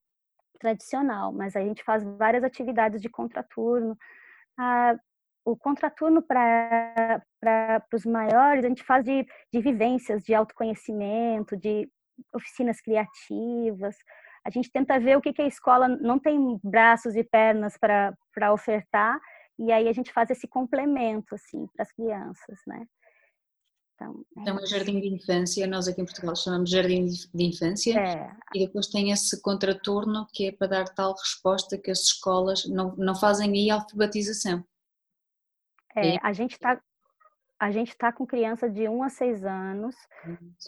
tradicional, 0.61 1.33
mas 1.33 1.57
a 1.57 1.61
gente 1.61 1.83
faz 1.83 2.05
várias 2.05 2.45
atividades 2.45 3.01
de 3.01 3.09
contraturno. 3.09 3.97
Ah, 4.59 4.95
o 5.47 5.57
contraturno 5.57 6.23
para 6.23 7.23
os 7.95 8.05
maiores, 8.05 8.67
a 8.67 8.69
gente 8.69 8.85
faz 8.85 9.03
de, 9.03 9.27
de 9.51 9.61
vivências, 9.63 10.23
de 10.23 10.35
autoconhecimento, 10.35 11.57
de 11.57 11.91
oficinas 12.35 12.83
criativas. 12.83 13.97
A 14.45 14.51
gente 14.51 14.71
tenta 14.71 14.99
ver 14.99 15.17
o 15.17 15.21
que, 15.21 15.33
que 15.33 15.43
a 15.43 15.47
escola 15.47 15.89
não 15.89 16.19
tem 16.19 16.61
braços 16.63 17.15
e 17.15 17.23
pernas 17.23 17.77
para 17.79 18.53
ofertar, 18.53 19.21
e 19.59 19.71
aí 19.71 19.89
a 19.89 19.93
gente 19.93 20.13
faz 20.13 20.31
esse 20.31 20.49
complemento 20.49 21.35
assim 21.35 21.67
para 21.75 21.83
as 21.83 21.93
crianças, 21.93 22.59
né? 22.67 22.87
Então, 23.95 24.25
é 24.37 24.41
então, 24.41 24.59
é 24.59 24.67
jardim 24.67 25.01
de 25.01 25.09
infância, 25.09 25.67
nós 25.67 25.87
aqui 25.87 26.01
em 26.01 26.05
Portugal 26.05 26.35
chamamos 26.35 26.71
jardim 26.71 27.07
de 27.07 27.45
infância, 27.45 27.99
é. 27.99 28.37
e 28.55 28.67
depois 28.67 28.89
tem 28.89 29.13
esse 29.13 29.41
contraturno 29.41 30.27
que 30.33 30.49
é 30.49 30.53
para 30.53 30.67
dar 30.67 30.89
tal 30.89 31.15
resposta 31.15 31.79
que 31.79 31.91
as 31.91 32.01
escolas 32.01 32.65
não, 32.67 32.97
não 32.97 33.15
fazem 33.15 33.51
aí 33.53 33.71
alfabetização. 33.71 34.65
É, 35.95 36.17
a 36.23 36.33
gente 36.33 36.53
está 36.53 36.81
a 37.63 37.71
gente 37.71 37.91
está 37.91 38.13
com 38.13 38.27
criança 38.27 38.69
de 38.69 38.89
1 38.89 39.03
a 39.05 39.09
6 39.09 39.45
anos 39.45 39.95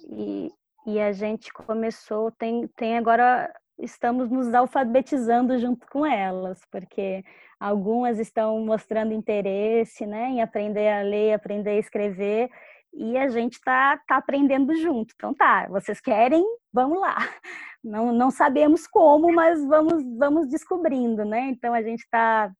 e, 0.09 0.53
e 0.87 1.01
a 1.01 1.11
gente 1.11 1.53
começou, 1.53 2.31
tem, 2.31 2.69
tem 2.77 2.97
agora, 2.97 3.53
estamos 3.79 4.31
nos 4.31 4.53
alfabetizando 4.55 5.59
junto 5.59 5.87
com 5.89 6.07
elas, 6.07 6.61
porque 6.71 7.25
algumas 7.59 8.19
estão 8.19 8.65
mostrando 8.65 9.13
interesse 9.13 10.07
né, 10.07 10.29
em 10.29 10.43
aprender 10.43 10.89
a 10.89 11.03
ler, 11.03 11.35
aprender 11.35 11.71
a 11.71 11.79
escrever, 11.79 12.51
e 12.93 13.19
a 13.19 13.29
gente 13.29 13.61
tá, 13.61 14.01
tá 14.07 14.17
aprendendo 14.17 14.75
junto. 14.77 15.13
Então 15.15 15.35
tá, 15.35 15.67
vocês 15.69 16.01
querem, 16.01 16.45
vamos 16.73 17.01
lá. 17.01 17.17
Não, 17.85 18.15
não 18.15 18.31
sabemos 18.31 18.87
como, 18.87 19.31
mas 19.31 19.63
vamos, 19.63 20.03
vamos 20.17 20.49
descobrindo, 20.49 21.23
né? 21.23 21.51
Então 21.51 21.75
a 21.75 21.83
gente 21.83 22.01
está 22.01 22.51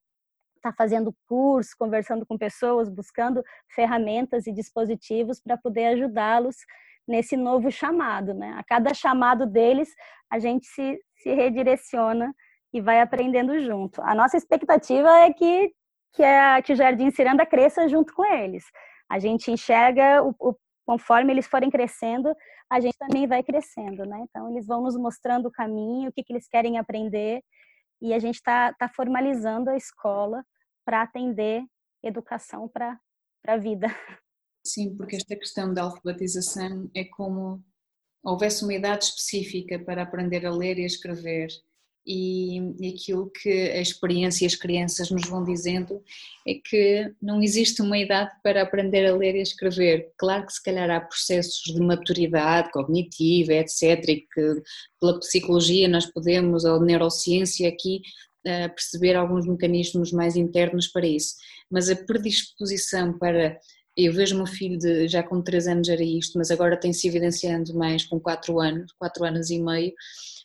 tá 0.61 0.71
fazendo 0.71 1.15
curso, 1.27 1.71
conversando 1.79 2.27
com 2.27 2.37
pessoas, 2.37 2.91
buscando 2.91 3.43
ferramentas 3.75 4.47
e 4.47 4.53
dispositivos 4.53 5.41
para 5.41 5.57
poder 5.57 5.87
ajudá-los 5.87 6.57
nesse 7.07 7.37
novo 7.37 7.71
chamado, 7.71 8.35
né? 8.35 8.55
A 8.59 8.65
cada 8.65 8.95
chamado 8.95 9.47
deles, 9.47 9.89
a 10.31 10.39
gente 10.39 10.67
se, 10.67 10.99
se 11.17 11.35
redireciona 11.35 12.35
e 12.73 12.81
vai 12.81 13.01
aprendendo 13.01 13.59
junto. 13.61 14.03
A 14.03 14.15
nossa 14.15 14.37
expectativa 14.37 15.11
é 15.21 15.33
que, 15.33 15.73
que, 16.13 16.23
a, 16.23 16.63
que 16.63 16.73
o 16.73 16.77
Jardim 16.77 17.11
Ciranda 17.11 17.47
cresça 17.47 17.89
junto 17.89 18.13
com 18.15 18.25
eles 18.25 18.65
a 19.09 19.19
gente 19.19 19.51
enxerga 19.51 20.23
o, 20.23 20.35
o, 20.41 20.55
conforme 20.87 21.33
eles 21.33 21.47
forem 21.47 21.71
crescendo, 21.71 22.35
a 22.71 22.81
gente 22.81 22.97
também 22.99 23.27
vai 23.27 23.43
crescendo, 23.43 24.05
né? 24.05 24.25
Então, 24.29 24.51
eles 24.51 24.67
vão 24.67 24.83
nos 24.83 24.97
mostrando 24.97 25.47
o 25.47 25.53
caminho, 25.53 26.11
o 26.11 26.13
que, 26.13 26.23
que 26.23 26.33
eles 26.33 26.49
querem 26.49 26.79
aprender, 26.79 27.43
e 28.01 28.13
a 28.13 28.19
gente 28.19 28.37
está 28.37 28.73
tá 28.75 28.89
formalizando 28.89 29.71
a 29.71 29.77
escola 29.77 30.45
para 30.85 31.03
atender 31.03 31.63
educação 32.03 32.69
para 32.69 32.99
a 33.47 33.57
vida. 33.57 33.87
Sim, 34.67 34.97
porque 34.97 35.17
esta 35.17 35.37
questão 35.37 35.73
da 35.75 35.83
alfabetização 35.83 36.91
é 36.95 37.05
como 37.05 37.63
houvesse 38.23 38.65
uma 38.65 38.75
idade 38.75 39.05
específica 39.05 39.79
para 39.79 40.03
aprender 40.03 40.47
a 40.47 40.51
ler 40.51 40.79
e 40.79 40.83
a 40.85 40.87
escrever 40.87 41.49
e, 42.07 42.61
aquilo 42.95 43.31
que 43.31 43.51
a 43.51 43.81
experiência 43.81 44.45
e 44.45 44.47
as 44.47 44.55
crianças 44.55 45.11
nos 45.11 45.27
vão 45.29 45.43
dizendo 45.43 46.03
é 46.47 46.55
que 46.55 47.13
não 47.21 47.43
existe 47.43 47.81
uma 47.81 47.99
idade 47.99 48.31
para 48.43 48.63
aprender 48.63 49.07
a 49.07 49.17
ler 49.17 49.35
e 49.37 49.41
a 49.41 49.43
escrever. 49.43 50.13
Claro 50.19 50.47
que 50.47 50.53
se 50.53 50.63
calhar 50.63 50.91
há 50.91 51.01
processos 51.01 51.63
de 51.63 51.81
maturidade 51.81 52.71
cognitiva, 52.73 53.55
etc., 53.55 54.09
e 54.09 54.17
que 54.21 54.63
pela 55.01 55.19
psicologia 55.19 55.89
nós 55.89 56.07
podemos, 56.07 56.65
ou 56.65 56.81
neurociência 56.81 57.69
aqui, 57.69 58.03
eh, 58.45 58.69
perceber 58.69 59.17
alguns 59.17 59.47
mecanismos 59.47 60.13
mais 60.13 60.37
internos 60.37 60.89
para 60.89 61.07
isso. 61.07 61.35
Mas 61.71 61.89
a 61.89 61.97
predisposição 61.97 63.19
para 63.19 63.59
eu 63.97 64.13
vejo 64.13 64.37
meu 64.37 64.47
filho 64.47 64.79
de, 64.79 65.09
já 65.09 65.23
com 65.23 65.43
3 65.43 65.69
anos 65.69 65.89
era 65.89 66.03
isto, 66.03 66.37
mas 66.39 66.51
agora 66.51 66.79
tem 66.79 66.93
se 66.93 67.09
evidenciando 67.09 67.75
mais 67.75 68.05
com 68.05 68.19
4 68.21 68.61
anos, 68.61 68.93
4 68.99 69.25
anos 69.25 69.51
e 69.51 69.61
meio, 69.61 69.93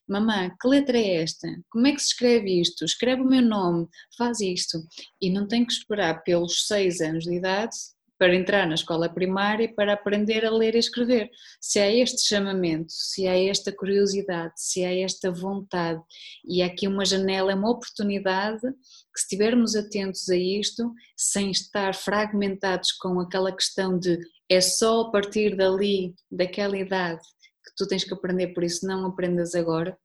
mamã, 0.07 0.51
que 0.59 0.67
letra 0.67 0.97
é 0.97 1.21
esta? 1.21 1.47
Como 1.69 1.87
é 1.87 1.91
que 1.91 1.99
se 1.99 2.07
escreve 2.07 2.61
isto? 2.61 2.83
Escreve 2.85 3.21
o 3.21 3.27
meu 3.27 3.41
nome, 3.41 3.87
faz 4.17 4.39
isto. 4.39 4.79
E 5.21 5.29
não 5.29 5.47
tem 5.47 5.65
que 5.65 5.73
esperar 5.73 6.23
pelos 6.23 6.67
seis 6.67 6.99
anos 7.01 7.23
de 7.25 7.35
idade 7.35 7.75
para 8.19 8.35
entrar 8.35 8.67
na 8.67 8.75
escola 8.75 9.07
primária 9.07 9.73
para 9.73 9.93
aprender 9.93 10.45
a 10.45 10.51
ler 10.51 10.75
e 10.75 10.79
escrever. 10.79 11.31
Se 11.61 11.79
há 11.79 11.89
este 11.89 12.27
chamamento, 12.27 12.91
se 12.91 13.25
há 13.25 13.35
esta 13.35 13.71
curiosidade, 13.71 14.53
se 14.57 14.83
há 14.83 14.93
esta 14.93 15.31
vontade 15.31 16.01
e 16.45 16.61
há 16.61 16.65
aqui 16.65 16.85
uma 16.85 17.05
janela, 17.05 17.55
uma 17.55 17.71
oportunidade 17.71 18.59
que 18.61 19.19
se 19.19 19.23
estivermos 19.23 19.73
atentos 19.73 20.29
a 20.29 20.35
isto, 20.35 20.93
sem 21.15 21.49
estar 21.49 21.95
fragmentados 21.95 22.91
com 22.91 23.21
aquela 23.21 23.55
questão 23.55 23.97
de 23.97 24.19
é 24.51 24.59
só 24.59 25.01
a 25.01 25.11
partir 25.11 25.55
dali, 25.55 26.13
daquela 26.29 26.77
idade, 26.77 27.21
tu 27.77 27.87
tens 27.87 28.03
que 28.03 28.13
aprender, 28.13 28.47
por 28.47 28.63
isso 28.63 28.85
não 28.85 29.05
aprendas 29.05 29.55
agora, 29.55 29.97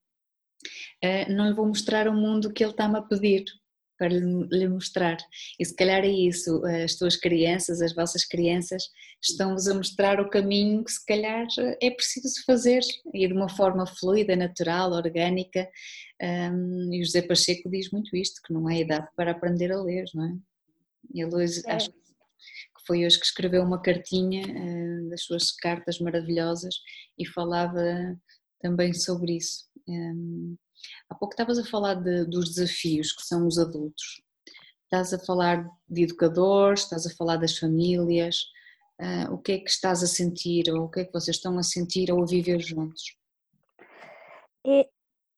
uh, 1.05 1.33
não 1.33 1.49
lhe 1.49 1.55
vou 1.55 1.67
mostrar 1.67 2.07
o 2.07 2.13
mundo 2.13 2.53
que 2.53 2.63
ele 2.63 2.71
está-me 2.71 2.99
a 2.99 3.03
pedir. 3.03 3.45
Para 3.99 4.09
lhe 4.09 4.69
mostrar. 4.69 5.17
E 5.59 5.65
se 5.65 5.75
calhar 5.75 6.05
é 6.05 6.09
isso, 6.09 6.65
as 6.85 6.97
tuas 6.97 7.17
crianças, 7.17 7.81
as 7.81 7.95
vossas 7.95 8.25
crianças, 8.25 8.85
estão-vos 9.23 9.69
a 9.69 9.75
mostrar 9.75 10.21
o 10.21 10.29
caminho 10.29 10.85
que 10.85 10.93
se 10.93 11.05
calhar 11.05 11.47
é 11.81 11.91
preciso 11.91 12.45
fazer 12.45 12.83
e 13.13 13.27
de 13.27 13.33
uma 13.33 13.49
forma 13.49 13.87
fluida, 13.87 14.37
natural, 14.37 14.93
orgânica. 14.93 15.69
E 16.21 17.01
o 17.01 17.05
José 17.05 17.23
Pacheco 17.23 17.71
diz 17.71 17.91
muito 17.91 18.17
isto, 18.17 18.41
que 18.45 18.53
não 18.53 18.69
é 18.69 18.81
idade 18.81 19.09
para 19.17 19.31
aprender 19.31 19.73
a 19.73 19.83
ler, 19.83 20.05
não 20.15 20.25
é? 20.25 20.37
Ele 21.13 21.35
hoje, 21.35 21.63
é. 21.67 21.73
acho 21.73 21.91
que 21.91 21.99
foi 22.87 23.07
hoje 23.07 23.19
que 23.19 23.27
escreveu 23.27 23.63
uma 23.63 23.81
cartinha 23.81 24.47
uh, 24.47 25.09
das 25.11 25.23
suas 25.23 25.51
cartas 25.51 25.99
maravilhosas 25.99 26.75
e 27.19 27.27
falava 27.27 27.81
também 28.61 28.93
sobre 28.93 29.37
isso. 29.37 29.67
Um, 29.87 30.57
Há 31.09 31.15
pouco 31.15 31.35
estavas 31.35 31.59
a 31.59 31.65
falar 31.65 31.95
de, 31.95 32.25
dos 32.25 32.55
desafios 32.55 33.13
que 33.13 33.23
são 33.23 33.47
os 33.47 33.59
adultos. 33.59 34.23
Estás 34.85 35.13
a 35.13 35.19
falar 35.19 35.69
de 35.89 36.05
educadores, 36.05 36.83
estás 36.83 37.07
a 37.07 37.15
falar 37.15 37.37
das 37.37 37.59
famílias. 37.59 38.45
Uh, 39.01 39.35
o 39.35 39.39
que 39.39 39.53
é 39.53 39.59
que 39.59 39.71
estás 39.71 40.03
a 40.03 40.07
sentir 40.07 40.71
ou 40.71 40.85
o 40.85 40.91
que 40.91 41.01
é 41.01 41.05
que 41.05 41.13
vocês 41.13 41.37
estão 41.37 41.59
a 41.59 41.63
sentir 41.63 42.13
ou 42.13 42.23
a 42.23 42.27
viver 42.27 42.61
juntos? 42.61 43.17
E 44.65 44.89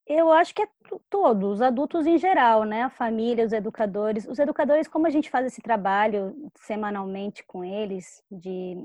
eu 0.07 0.31
acho 0.31 0.55
que 0.55 0.63
é 0.63 0.69
todos, 1.09 1.55
os 1.55 1.63
adultos 1.63 2.07
em 2.07 2.19
geral, 2.19 2.65
né? 2.65 2.83
A 2.83 2.91
família, 2.91 3.47
os 3.47 3.53
educadores. 3.53 4.27
Os 4.29 4.39
educadores, 4.39 4.87
como 4.87 5.07
a 5.07 5.11
gente 5.11 5.31
faz 5.31 5.47
esse 5.47 5.63
trabalho 5.63 6.37
semanalmente 6.59 7.43
com 7.47 7.65
eles, 7.65 8.23
de 8.31 8.77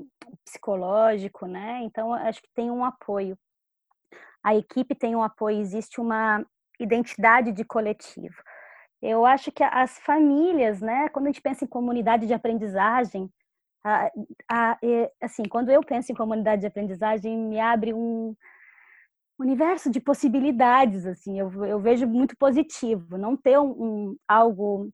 psicológico, 0.44 1.46
né? 1.46 1.82
Então, 1.84 2.14
acho 2.14 2.42
que 2.42 2.48
tem 2.54 2.70
um 2.70 2.84
apoio 2.84 3.38
a 4.42 4.56
equipe 4.56 4.94
tem 4.94 5.14
um 5.14 5.22
apoio, 5.22 5.60
existe 5.60 6.00
uma 6.00 6.44
identidade 6.80 7.52
de 7.52 7.64
coletivo. 7.64 8.42
Eu 9.00 9.26
acho 9.26 9.50
que 9.50 9.64
as 9.64 9.98
famílias, 9.98 10.80
né, 10.80 11.08
quando 11.08 11.26
a 11.26 11.28
gente 11.30 11.42
pensa 11.42 11.64
em 11.64 11.68
comunidade 11.68 12.26
de 12.26 12.34
aprendizagem, 12.34 13.28
a, 13.84 14.10
a, 14.48 14.78
assim, 15.20 15.42
quando 15.44 15.70
eu 15.70 15.82
penso 15.82 16.12
em 16.12 16.14
comunidade 16.14 16.60
de 16.60 16.66
aprendizagem, 16.68 17.36
me 17.36 17.58
abre 17.58 17.92
um 17.92 18.34
universo 19.38 19.90
de 19.90 20.00
possibilidades, 20.00 21.04
assim, 21.04 21.38
eu, 21.38 21.64
eu 21.64 21.80
vejo 21.80 22.06
muito 22.06 22.36
positivo, 22.36 23.18
não 23.18 23.36
ter 23.36 23.58
um, 23.58 23.70
um 23.70 24.16
algo 24.28 24.88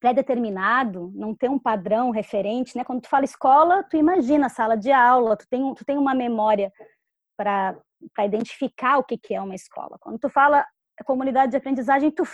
pré-determinado, 0.00 1.12
não 1.14 1.34
ter 1.34 1.50
um 1.50 1.58
padrão 1.58 2.10
referente, 2.10 2.76
né? 2.76 2.84
Quando 2.84 3.02
tu 3.02 3.08
fala 3.08 3.24
escola, 3.24 3.82
tu 3.84 3.96
imagina 3.96 4.48
sala 4.48 4.76
de 4.76 4.90
aula, 4.90 5.36
tu 5.36 5.46
tem, 5.48 5.74
tu 5.74 5.84
tem 5.84 5.96
uma 5.96 6.14
memória 6.14 6.72
para 7.36 7.76
identificar 8.20 8.98
o 8.98 9.04
que, 9.04 9.16
que 9.18 9.34
é 9.34 9.40
uma 9.40 9.54
escola. 9.54 9.98
Quando 10.00 10.18
tu 10.18 10.28
fala 10.28 10.64
comunidade 11.02 11.50
de 11.50 11.56
aprendizagem, 11.56 12.10
tu 12.10 12.24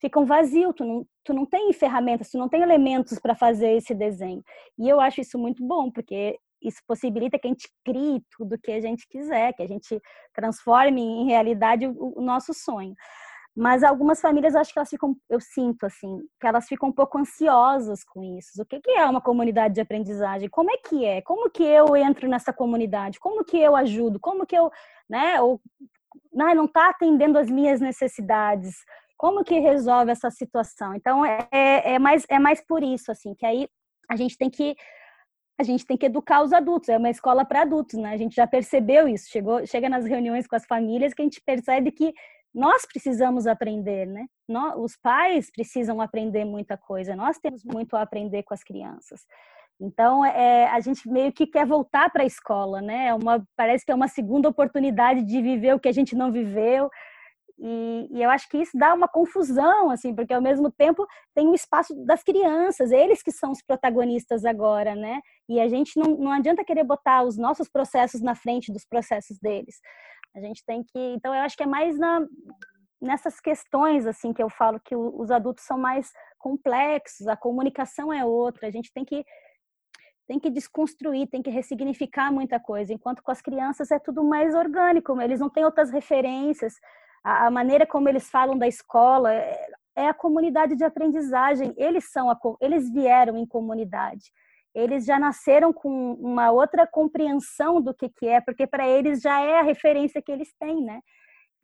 fica 0.00 0.18
um 0.18 0.24
vazio, 0.24 0.72
tu 0.72 0.84
não, 0.84 1.06
tu 1.24 1.32
não 1.32 1.46
tem 1.46 1.72
ferramentas, 1.72 2.30
tu 2.30 2.38
não 2.38 2.48
tem 2.48 2.62
elementos 2.62 3.18
para 3.18 3.34
fazer 3.34 3.76
esse 3.76 3.94
desenho. 3.94 4.42
E 4.78 4.88
eu 4.88 5.00
acho 5.00 5.20
isso 5.20 5.38
muito 5.38 5.64
bom, 5.64 5.90
porque 5.90 6.38
isso 6.60 6.80
possibilita 6.86 7.38
que 7.38 7.46
a 7.46 7.50
gente 7.50 7.70
crie 7.84 8.22
tudo 8.36 8.58
que 8.58 8.72
a 8.72 8.80
gente 8.80 9.06
quiser, 9.08 9.52
que 9.54 9.62
a 9.62 9.66
gente 9.66 10.00
transforme 10.34 11.00
em 11.00 11.26
realidade 11.26 11.86
o, 11.86 12.18
o 12.18 12.20
nosso 12.20 12.52
sonho. 12.52 12.94
Mas 13.56 13.82
algumas 13.82 14.20
famílias, 14.20 14.54
acho 14.54 14.72
que 14.72 14.78
elas 14.78 14.88
ficam, 14.88 15.16
eu 15.28 15.40
sinto 15.40 15.84
assim, 15.84 16.20
que 16.40 16.46
elas 16.46 16.66
ficam 16.66 16.88
um 16.88 16.92
pouco 16.92 17.18
ansiosas 17.18 18.04
com 18.04 18.22
isso. 18.38 18.62
O 18.62 18.64
que, 18.64 18.80
que 18.80 18.92
é 18.92 19.04
uma 19.04 19.20
comunidade 19.20 19.74
de 19.74 19.80
aprendizagem? 19.80 20.48
Como 20.48 20.70
é 20.70 20.76
que 20.76 21.04
é? 21.04 21.20
Como 21.20 21.50
que 21.50 21.64
eu 21.64 21.96
entro 21.96 22.28
nessa 22.28 22.52
comunidade? 22.52 23.18
Como 23.18 23.44
que 23.44 23.58
eu 23.58 23.74
ajudo? 23.74 24.20
Como 24.20 24.46
que 24.46 24.56
eu, 24.56 24.70
né? 25.08 25.40
Ou, 25.40 25.60
não, 26.32 26.54
não 26.54 26.64
está 26.64 26.90
atendendo 26.90 27.38
as 27.38 27.50
minhas 27.50 27.80
necessidades. 27.80 28.76
Como 29.16 29.44
que 29.44 29.58
resolve 29.58 30.10
essa 30.10 30.30
situação? 30.30 30.94
Então 30.94 31.24
é, 31.24 31.46
é, 31.52 31.94
é 31.94 31.98
mais 31.98 32.24
é 32.28 32.38
mais 32.38 32.64
por 32.66 32.82
isso 32.82 33.10
assim 33.12 33.34
que 33.34 33.44
aí 33.44 33.68
a 34.08 34.16
gente 34.16 34.36
tem 34.36 34.50
que 34.50 34.74
a 35.58 35.62
gente 35.62 35.84
tem 35.84 35.96
que 35.96 36.06
educar 36.06 36.42
os 36.42 36.54
adultos, 36.54 36.88
é 36.88 36.96
uma 36.96 37.10
escola 37.10 37.44
para 37.44 37.62
adultos, 37.62 37.98
né? 37.98 38.14
A 38.14 38.16
gente 38.16 38.34
já 38.34 38.46
percebeu 38.46 39.06
isso, 39.06 39.28
chegou, 39.28 39.66
chega 39.66 39.90
nas 39.90 40.06
reuniões 40.06 40.46
com 40.46 40.56
as 40.56 40.64
famílias 40.64 41.12
que 41.12 41.20
a 41.20 41.24
gente 41.24 41.42
percebe 41.42 41.92
que 41.92 42.14
nós 42.52 42.86
precisamos 42.86 43.46
aprender, 43.46 44.06
né? 44.06 44.24
Nós, 44.48 44.74
os 44.78 44.96
pais 44.96 45.50
precisam 45.52 46.00
aprender 46.00 46.46
muita 46.46 46.78
coisa, 46.78 47.14
nós 47.14 47.38
temos 47.38 47.62
muito 47.62 47.94
a 47.94 48.00
aprender 48.00 48.42
com 48.42 48.54
as 48.54 48.64
crianças. 48.64 49.20
Então, 49.80 50.24
é, 50.24 50.66
a 50.66 50.78
gente 50.80 51.08
meio 51.08 51.32
que 51.32 51.46
quer 51.46 51.66
voltar 51.66 52.10
para 52.10 52.22
a 52.22 52.26
escola, 52.26 52.82
né? 52.82 53.06
É 53.06 53.14
uma, 53.14 53.42
parece 53.56 53.84
que 53.84 53.90
é 53.90 53.94
uma 53.94 54.08
segunda 54.08 54.48
oportunidade 54.48 55.22
de 55.22 55.40
viver 55.40 55.74
o 55.74 55.80
que 55.80 55.88
a 55.88 55.92
gente 55.92 56.14
não 56.14 56.30
viveu. 56.30 56.90
E, 57.58 58.08
e, 58.10 58.22
eu 58.22 58.30
acho 58.30 58.48
que 58.48 58.58
isso 58.58 58.76
dá 58.76 58.92
uma 58.94 59.08
confusão, 59.08 59.90
assim, 59.90 60.14
porque 60.14 60.34
ao 60.34 60.42
mesmo 60.42 60.70
tempo 60.70 61.06
tem 61.34 61.48
o 61.48 61.54
espaço 61.54 61.94
das 62.04 62.22
crianças, 62.22 62.90
eles 62.90 63.22
que 63.22 63.32
são 63.32 63.52
os 63.52 63.62
protagonistas 63.62 64.44
agora, 64.44 64.94
né? 64.94 65.20
E 65.48 65.58
a 65.58 65.68
gente 65.68 65.98
não, 65.98 66.16
não 66.16 66.32
adianta 66.32 66.64
querer 66.64 66.84
botar 66.84 67.22
os 67.22 67.38
nossos 67.38 67.68
processos 67.68 68.20
na 68.20 68.34
frente 68.34 68.72
dos 68.72 68.84
processos 68.84 69.38
deles. 69.38 69.76
A 70.36 70.40
gente 70.40 70.62
tem 70.64 70.82
que. 70.82 70.98
Então, 71.14 71.34
eu 71.34 71.40
acho 71.40 71.56
que 71.56 71.62
é 71.62 71.66
mais 71.66 71.98
na, 71.98 72.26
nessas 73.00 73.40
questões 73.40 74.06
assim 74.06 74.32
que 74.32 74.42
eu 74.42 74.50
falo 74.50 74.78
que 74.78 74.94
os 74.94 75.30
adultos 75.30 75.64
são 75.64 75.78
mais 75.78 76.12
complexos, 76.38 77.26
a 77.26 77.36
comunicação 77.36 78.12
é 78.12 78.24
outra, 78.24 78.68
a 78.68 78.70
gente 78.70 78.92
tem 78.92 79.04
que 79.04 79.24
tem 80.30 80.38
que 80.38 80.48
desconstruir, 80.48 81.26
tem 81.26 81.42
que 81.42 81.50
ressignificar 81.50 82.30
muita 82.30 82.60
coisa, 82.60 82.92
enquanto 82.92 83.20
com 83.20 83.32
as 83.32 83.42
crianças 83.42 83.90
é 83.90 83.98
tudo 83.98 84.22
mais 84.22 84.54
orgânico, 84.54 85.20
eles 85.20 85.40
não 85.40 85.50
têm 85.50 85.64
outras 85.64 85.90
referências, 85.90 86.74
a, 87.24 87.46
a 87.46 87.50
maneira 87.50 87.84
como 87.84 88.08
eles 88.08 88.30
falam 88.30 88.56
da 88.56 88.68
escola 88.68 89.34
é, 89.34 89.66
é 89.96 90.06
a 90.06 90.14
comunidade 90.14 90.76
de 90.76 90.84
aprendizagem, 90.84 91.74
eles 91.76 92.12
são 92.12 92.30
a, 92.30 92.38
eles 92.60 92.88
vieram 92.92 93.36
em 93.36 93.44
comunidade. 93.44 94.30
Eles 94.72 95.04
já 95.04 95.18
nasceram 95.18 95.72
com 95.72 96.12
uma 96.12 96.52
outra 96.52 96.86
compreensão 96.86 97.82
do 97.82 97.92
que, 97.92 98.08
que 98.08 98.28
é, 98.28 98.40
porque 98.40 98.68
para 98.68 98.86
eles 98.86 99.20
já 99.20 99.40
é 99.40 99.58
a 99.58 99.64
referência 99.64 100.22
que 100.22 100.30
eles 100.30 100.54
têm, 100.60 100.80
né? 100.80 101.00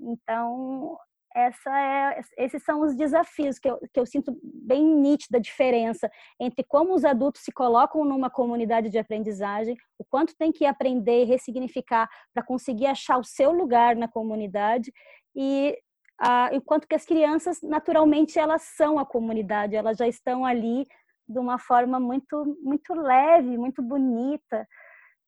Então, 0.01 0.99
essa 1.37 1.71
é, 1.79 2.21
esses 2.39 2.63
são 2.65 2.81
os 2.81 2.97
desafios 2.97 3.59
que 3.59 3.69
eu, 3.69 3.79
que 3.93 4.01
eu 4.01 4.07
sinto 4.07 4.35
bem 4.43 4.83
nítida 4.83 5.39
diferença 5.39 6.11
entre 6.41 6.65
como 6.65 6.95
os 6.95 7.05
adultos 7.05 7.43
se 7.43 7.53
colocam 7.53 8.07
numa 8.07 8.31
comunidade 8.31 8.89
de 8.89 8.99
aprendizagem, 8.99 9.77
o 9.99 10.05
quanto 10.05 10.35
tem 10.35 10.51
que 10.51 10.65
aprender 10.65 11.23
e 11.23 11.27
ressignificar 11.27 12.09
para 12.33 12.43
conseguir 12.43 12.87
achar 12.87 13.19
o 13.19 13.25
seu 13.25 13.53
lugar 13.53 13.95
na 13.97 14.09
comunidade 14.09 14.91
e 15.35 15.77
a, 16.19 16.49
e 16.55 16.61
quanto 16.63 16.89
que 16.89 16.95
as 16.95 17.05
crianças 17.05 17.61
naturalmente 17.63 18.39
elas 18.39 18.63
são 18.63 18.99
a 18.99 19.05
comunidade, 19.05 19.77
elas 19.77 19.99
já 19.99 20.09
estão 20.09 20.43
ali 20.43 20.87
de 21.29 21.39
uma 21.39 21.59
forma 21.59 22.01
muito, 22.01 22.59
muito 22.63 22.95
leve, 22.95 23.59
muito 23.59 23.83
bonita. 23.83 24.67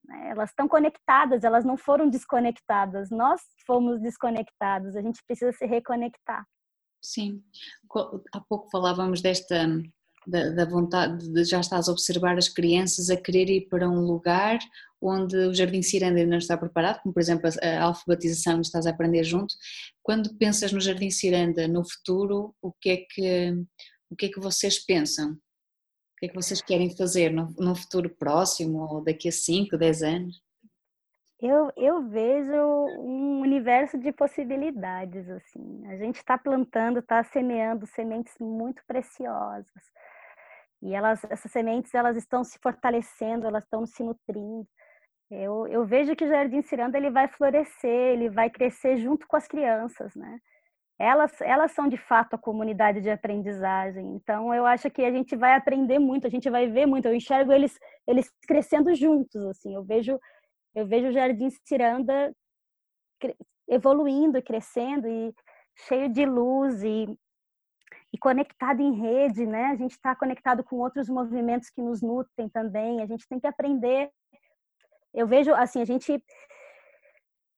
Né? 0.09 0.31
Elas 0.31 0.51
estão 0.51 0.67
conectadas, 0.67 1.45
elas 1.45 1.65
não 1.65 1.77
foram 1.77 2.09
desconectadas. 2.09 3.11
Nós 3.11 3.43
fomos 3.67 4.01
desconectados, 4.01 4.97
a 4.97 5.03
gente 5.03 5.23
precisa 5.25 5.53
se 5.53 5.67
reconectar. 5.67 6.45
Sim, 7.01 7.43
há 8.33 8.41
pouco 8.41 8.69
falávamos 8.71 9.21
desta 9.21 9.69
da, 10.27 10.51
da, 10.51 10.65
vontade 10.65 11.33
de 11.33 11.45
já 11.45 11.61
estás 11.61 11.89
a 11.89 11.93
observar 11.93 12.37
as 12.37 12.49
crianças 12.49 13.09
a 13.09 13.17
querer 13.17 13.49
ir 13.49 13.69
para 13.69 13.89
um 13.89 14.01
lugar 14.01 14.59
onde 15.01 15.37
o 15.37 15.55
Jardim 15.55 15.81
Ciranda 15.81 16.19
ainda 16.19 16.33
não 16.33 16.39
está 16.39 16.57
preparado, 16.57 17.01
como 17.01 17.15
por 17.15 17.21
exemplo 17.21 17.49
a, 17.63 17.83
alfabetização 17.83 18.61
estás 18.61 18.85
a 18.85 18.91
aprender 18.91 19.25
junto. 19.25 19.55
Quando 20.03 20.37
pensas 20.37 20.73
no 20.73 20.81
Jardim 20.81 21.11
Ciranda 21.11 21.67
no 21.69 21.89
futuro, 21.89 22.55
o 22.61 22.73
que 22.73 22.91
é 22.91 22.97
que 23.09 23.65
o 24.11 24.17
que 24.17 24.27
é 24.27 24.29
que 24.29 24.41
vocês 24.41 24.85
pensam? 24.85 25.39
Que 26.19 26.27
é 26.27 26.29
que 26.29 26.35
vocês 26.35 26.61
querem 26.61 26.95
fazer 26.97 27.31
no, 27.31 27.49
no 27.59 27.75
futuro 27.77 28.11
próximo 28.11 28.81
ou 28.81 29.05
daqui 29.05 29.29
a 29.29 29.33
5, 29.33 29.77
10 29.77 30.03
anos? 30.03 30.43
Eu, 31.41 31.71
eu 31.77 32.03
vejo 32.09 32.53
um 32.99 33.41
universo 33.41 33.97
de 33.97 34.11
possibilidades, 34.11 35.31
assim. 35.31 35.87
A 35.87 35.97
gente 35.97 36.17
está 36.17 36.37
plantando, 36.37 36.99
está 36.99 37.23
semeando 37.23 37.87
sementes 37.87 38.35
muito 38.41 38.83
preciosas. 38.87 39.83
E 40.83 40.95
elas, 40.95 41.23
essas 41.31 41.51
sementes, 41.53 41.95
elas 41.95 42.17
estão 42.17 42.43
se 42.43 42.59
fortalecendo, 42.59 43.47
elas 43.47 43.63
estão 43.63 43.87
se 43.87 44.03
nutrindo. 44.03 44.67
Eu, 45.31 45.69
eu 45.69 45.85
vejo 45.85 46.17
que 46.17 46.25
o 46.25 46.29
Jardim 46.29 46.63
Ciranda 46.63 46.99
ele 46.99 47.11
vai 47.11 47.29
florescer, 47.29 48.15
ele 48.15 48.31
vai 48.31 48.51
crescer 48.51 48.97
junto 48.97 49.27
com 49.29 49.37
as 49.37 49.47
crianças, 49.47 50.15
né? 50.17 50.41
Elas, 50.99 51.41
elas 51.41 51.73
são 51.73 51.89
de 51.89 51.97
fato 51.97 52.35
a 52.35 52.39
comunidade 52.39 53.01
de 53.01 53.09
aprendizagem. 53.09 54.05
Então, 54.17 54.53
eu 54.53 54.67
acho 54.67 54.91
que 54.91 55.05
a 55.05 55.13
gente 55.13 55.37
vai 55.37 55.55
aprender 55.55 55.99
muito, 55.99 56.27
a 56.27 56.31
gente 56.31 56.51
vai 56.51 56.69
ver 56.69 56.87
muito. 56.87 57.07
Eu 57.07 57.15
enxergo 57.15 57.53
eles, 57.53 57.79
eles 58.07 58.31
crescendo 58.47 58.95
juntos, 58.95 59.41
assim. 59.47 59.75
Eu 59.75 59.85
vejo, 59.85 60.19
eu 60.75 60.87
vejo 60.87 61.09
o 61.09 61.13
Jardim 61.13 61.49
Ciranda 61.65 62.35
evoluindo 63.69 64.43
crescendo 64.43 65.07
e 65.07 65.35
cheio 65.87 66.09
de 66.09 66.25
luz 66.25 66.83
e, 66.83 67.07
e 68.13 68.19
conectado 68.19 68.81
em 68.81 68.99
rede, 68.99 69.47
né? 69.47 69.67
A 69.67 69.77
gente 69.77 69.93
está 69.93 70.17
conectado 70.17 70.65
com 70.65 70.77
outros 70.77 71.09
movimentos 71.09 71.71
que 71.71 71.83
nos 71.83 72.03
nutrem 72.03 72.49
também. 72.49 73.03
A 73.03 73.07
gente 73.07 73.29
tem 73.29 73.39
que 73.39 73.47
aprender. 73.47 74.11
Eu 75.15 75.27
vejo, 75.27 75.55
assim, 75.55 75.81
a 75.81 75.85
gente 75.85 76.23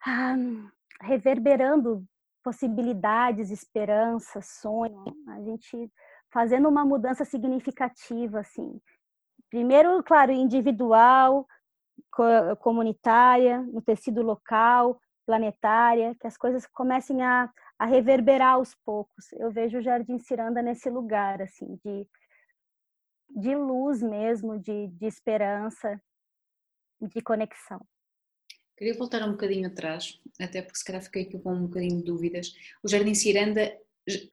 ah, 0.05 0.37
reverberando 1.01 2.05
possibilidades, 2.43 3.51
esperança, 3.51 4.41
sonho. 4.43 5.05
A 5.29 5.41
gente 5.43 5.91
fazendo 6.33 6.69
uma 6.69 6.85
mudança 6.85 7.25
significativa, 7.25 8.41
assim. 8.41 8.81
Primeiro, 9.49 10.03
claro, 10.03 10.31
individual, 10.31 11.47
comunitária, 12.61 13.61
no 13.63 13.83
tecido 13.83 14.23
local, 14.23 15.01
planetária, 15.27 16.15
que 16.21 16.27
as 16.27 16.37
coisas 16.37 16.67
comecem 16.67 17.23
a, 17.23 17.51
a 17.79 17.87
reverberar 17.87 18.55
aos 18.55 18.75
poucos. 18.85 19.33
Eu 19.33 19.51
vejo 19.51 19.79
o 19.79 19.83
Jardim 19.83 20.19
Ciranda 20.19 20.63
nesse 20.63 20.91
lugar, 20.91 21.43
assim, 21.43 21.79
de, 21.85 22.07
de 23.31 23.55
luz 23.55 24.03
mesmo, 24.03 24.59
de, 24.59 24.89
de 24.89 25.07
esperança, 25.07 26.01
de 27.01 27.21
conexão. 27.21 27.81
Queria 28.81 28.95
voltar 28.95 29.23
um 29.29 29.33
bocadinho 29.33 29.67
atrás, 29.67 30.19
até 30.41 30.63
porque 30.63 30.79
se 30.79 30.85
calhar 30.87 31.03
fiquei 31.03 31.25
aqui 31.25 31.39
com 31.39 31.53
um 31.53 31.67
bocadinho 31.67 31.99
de 31.99 32.03
dúvidas. 32.03 32.55
O 32.83 32.89
Jardim 32.89 33.13
Ciranda 33.13 33.71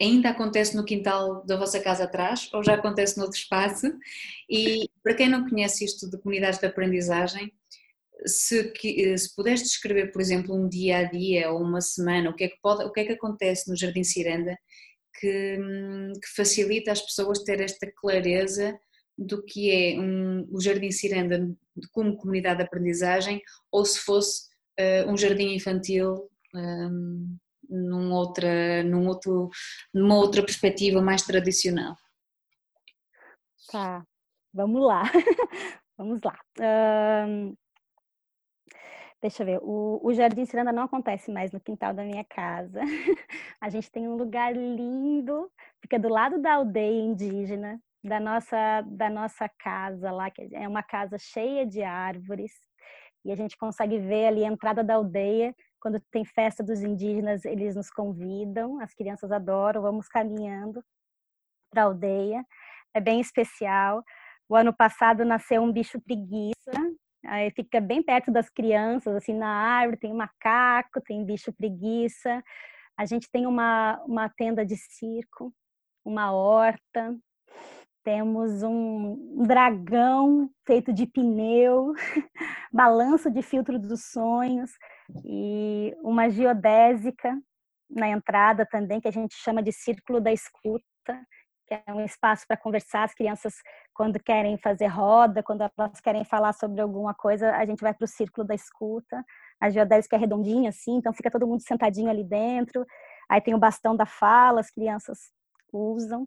ainda 0.01 0.29
acontece 0.29 0.73
no 0.73 0.85
quintal 0.85 1.45
da 1.45 1.57
vossa 1.57 1.81
casa 1.81 2.05
atrás 2.05 2.49
ou 2.53 2.63
já 2.63 2.75
acontece 2.75 3.17
noutro 3.17 3.37
espaço? 3.37 3.87
E 4.49 4.89
para 5.03 5.15
quem 5.15 5.27
não 5.27 5.49
conhece 5.49 5.83
isto 5.83 6.09
de 6.09 6.17
comunidades 6.17 6.61
de 6.61 6.65
aprendizagem, 6.65 7.51
se, 8.25 8.71
se 9.17 9.35
puderes 9.35 9.63
descrever, 9.63 10.13
por 10.13 10.21
exemplo, 10.21 10.55
um 10.55 10.69
dia 10.69 10.99
a 10.99 11.03
dia 11.03 11.51
ou 11.51 11.61
uma 11.61 11.81
semana, 11.81 12.29
o 12.29 12.33
que 12.33 12.45
é 12.45 12.47
que, 12.47 12.57
pode, 12.61 12.85
o 12.85 12.91
que, 12.93 13.01
é 13.01 13.03
que 13.03 13.11
acontece 13.11 13.69
no 13.69 13.75
Jardim 13.75 14.05
Ciranda 14.05 14.57
que, 15.19 15.57
que 16.23 16.35
facilita 16.37 16.93
as 16.93 17.01
pessoas 17.01 17.43
ter 17.43 17.59
esta 17.59 17.91
clareza 17.97 18.79
do 19.17 19.43
que 19.43 19.71
é 19.71 19.99
um, 19.99 20.47
o 20.51 20.61
Jardim 20.61 20.91
Ciranda 20.91 21.49
como 21.91 22.17
comunidade 22.17 22.57
de 22.57 22.63
aprendizagem 22.63 23.41
ou 23.71 23.83
se 23.83 23.99
fosse 23.99 24.47
uh, 24.79 25.11
um 25.11 25.17
jardim 25.17 25.55
infantil 25.55 26.29
um, 26.53 27.37
num 27.69 28.13
outra, 28.13 28.83
num 28.83 29.07
outro, 29.07 29.49
numa 29.93 30.15
outra 30.15 30.43
perspectiva 30.43 31.01
mais 31.01 31.23
tradicional. 31.23 31.95
Tá, 33.69 34.05
vamos 34.53 34.81
lá. 34.81 35.03
vamos 35.97 36.21
lá. 36.23 36.39
Um, 37.27 37.55
deixa 39.21 39.43
eu 39.43 39.45
ver, 39.45 39.59
o, 39.61 39.99
o 40.01 40.13
Jardim 40.13 40.45
Ciranda 40.45 40.71
não 40.71 40.83
acontece 40.83 41.31
mais 41.31 41.51
no 41.51 41.59
quintal 41.59 41.93
da 41.93 42.03
minha 42.03 42.23
casa. 42.23 42.79
A 43.59 43.69
gente 43.69 43.91
tem 43.91 44.07
um 44.07 44.15
lugar 44.15 44.55
lindo, 44.55 45.51
fica 45.81 45.99
do 45.99 46.07
lado 46.07 46.41
da 46.41 46.53
aldeia 46.53 47.01
indígena, 47.01 47.81
da 48.03 48.19
nossa, 48.19 48.81
da 48.87 49.09
nossa 49.09 49.49
casa 49.59 50.11
lá, 50.11 50.29
que 50.29 50.47
é 50.53 50.67
uma 50.67 50.83
casa 50.83 51.17
cheia 51.17 51.65
de 51.65 51.81
árvores, 51.83 52.51
e 53.25 53.31
a 53.31 53.35
gente 53.35 53.57
consegue 53.57 53.99
ver 53.99 54.27
ali 54.27 54.45
a 54.45 54.47
entrada 54.47 54.83
da 54.83 54.95
aldeia. 54.95 55.53
Quando 55.81 55.99
tem 56.11 56.23
festa 56.23 56.63
dos 56.63 56.81
indígenas, 56.81 57.45
eles 57.45 57.75
nos 57.75 57.89
convidam, 57.89 58.79
as 58.79 58.93
crianças 58.93 59.31
adoram, 59.31 59.81
vamos 59.81 60.07
caminhando 60.07 60.83
para 61.69 61.83
a 61.83 61.85
aldeia. 61.85 62.45
É 62.93 63.01
bem 63.01 63.19
especial. 63.19 64.03
O 64.49 64.55
ano 64.55 64.73
passado 64.73 65.25
nasceu 65.25 65.61
um 65.61 65.71
bicho 65.71 65.99
preguiça, 66.01 66.71
aí 67.25 67.51
fica 67.51 67.81
bem 67.81 68.01
perto 68.01 68.31
das 68.31 68.49
crianças, 68.49 69.13
assim, 69.15 69.33
na 69.33 69.49
árvore, 69.49 69.97
tem 69.97 70.13
macaco, 70.13 71.01
tem 71.01 71.25
bicho 71.25 71.51
preguiça. 71.51 72.41
A 72.97 73.05
gente 73.05 73.29
tem 73.29 73.45
uma, 73.45 74.01
uma 74.05 74.29
tenda 74.29 74.65
de 74.65 74.77
circo, 74.77 75.53
uma 76.05 76.31
horta, 76.31 77.13
temos 78.07 78.63
um 78.63 79.43
dragão 79.43 80.49
feito 80.65 80.93
de 80.93 81.05
pneu, 81.05 81.91
balanço 82.71 83.29
de 83.29 83.41
filtro 83.41 83.77
dos 83.77 84.05
sonhos 84.05 84.71
e 85.25 85.93
uma 86.01 86.29
geodésica 86.29 87.37
na 87.89 88.07
entrada 88.07 88.65
também, 88.65 89.01
que 89.01 89.09
a 89.09 89.11
gente 89.11 89.35
chama 89.35 89.61
de 89.61 89.73
círculo 89.73 90.21
da 90.21 90.31
escuta, 90.31 91.19
que 91.67 91.73
é 91.73 91.83
um 91.89 91.99
espaço 91.99 92.45
para 92.47 92.55
conversar. 92.55 93.03
As 93.03 93.13
crianças, 93.13 93.55
quando 93.93 94.23
querem 94.23 94.57
fazer 94.57 94.87
roda, 94.87 95.43
quando 95.43 95.69
elas 95.77 95.99
querem 95.99 96.23
falar 96.23 96.53
sobre 96.53 96.79
alguma 96.79 97.13
coisa, 97.13 97.57
a 97.57 97.65
gente 97.65 97.81
vai 97.81 97.93
para 97.93 98.05
o 98.05 98.07
círculo 98.07 98.47
da 98.47 98.55
escuta. 98.55 99.21
A 99.59 99.69
geodésica 99.69 100.15
é 100.15 100.19
redondinha 100.19 100.69
assim, 100.69 100.95
então 100.95 101.11
fica 101.11 101.29
todo 101.29 101.45
mundo 101.45 101.61
sentadinho 101.61 102.09
ali 102.09 102.23
dentro. 102.23 102.85
Aí 103.29 103.41
tem 103.41 103.53
o 103.53 103.59
bastão 103.59 103.97
da 103.97 104.05
fala, 104.05 104.61
as 104.61 104.71
crianças 104.71 105.29
usam. 105.73 106.25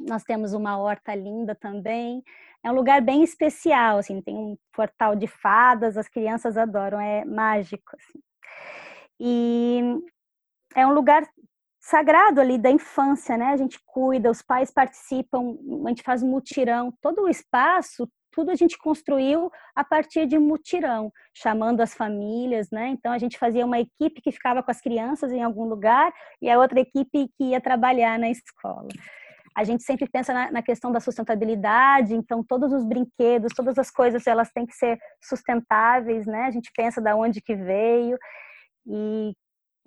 Nós 0.00 0.24
temos 0.24 0.52
uma 0.54 0.78
horta 0.78 1.14
linda 1.14 1.54
também. 1.54 2.22
É 2.64 2.70
um 2.70 2.74
lugar 2.74 3.00
bem 3.02 3.22
especial, 3.22 3.98
assim, 3.98 4.20
tem 4.22 4.34
um 4.34 4.56
portal 4.72 5.14
de 5.14 5.26
fadas, 5.26 5.96
as 5.96 6.08
crianças 6.08 6.56
adoram, 6.56 7.00
é 7.00 7.24
mágico, 7.24 7.96
assim. 7.96 8.20
E 9.18 9.80
é 10.74 10.86
um 10.86 10.92
lugar 10.92 11.22
sagrado 11.80 12.40
ali 12.40 12.58
da 12.58 12.70
infância, 12.70 13.36
né? 13.36 13.46
A 13.46 13.56
gente 13.56 13.78
cuida, 13.86 14.30
os 14.30 14.42
pais 14.42 14.70
participam, 14.70 15.56
a 15.84 15.88
gente 15.88 16.02
faz 16.02 16.22
mutirão, 16.22 16.92
todo 17.00 17.22
o 17.22 17.28
espaço, 17.28 18.08
tudo 18.30 18.50
a 18.50 18.54
gente 18.54 18.78
construiu 18.78 19.50
a 19.74 19.82
partir 19.82 20.26
de 20.26 20.38
mutirão, 20.38 21.12
chamando 21.34 21.80
as 21.80 21.94
famílias, 21.94 22.70
né? 22.70 22.88
Então 22.88 23.12
a 23.12 23.18
gente 23.18 23.38
fazia 23.38 23.66
uma 23.66 23.80
equipe 23.80 24.20
que 24.22 24.32
ficava 24.32 24.62
com 24.62 24.70
as 24.70 24.80
crianças 24.80 25.32
em 25.32 25.42
algum 25.42 25.64
lugar 25.64 26.12
e 26.40 26.48
a 26.48 26.58
outra 26.58 26.80
equipe 26.80 27.28
que 27.36 27.44
ia 27.44 27.60
trabalhar 27.60 28.18
na 28.18 28.30
escola 28.30 28.88
a 29.60 29.64
gente 29.64 29.82
sempre 29.82 30.08
pensa 30.08 30.32
na, 30.32 30.50
na, 30.50 30.62
questão 30.62 30.90
da 30.90 31.00
sustentabilidade, 31.00 32.14
então 32.14 32.42
todos 32.42 32.72
os 32.72 32.82
brinquedos, 32.82 33.52
todas 33.54 33.78
as 33.78 33.90
coisas, 33.90 34.26
elas 34.26 34.50
têm 34.50 34.64
que 34.64 34.74
ser 34.74 34.98
sustentáveis, 35.22 36.24
né? 36.24 36.44
A 36.44 36.50
gente 36.50 36.70
pensa 36.74 36.98
da 36.98 37.14
onde 37.14 37.42
que 37.42 37.54
veio 37.54 38.18
e 38.86 39.34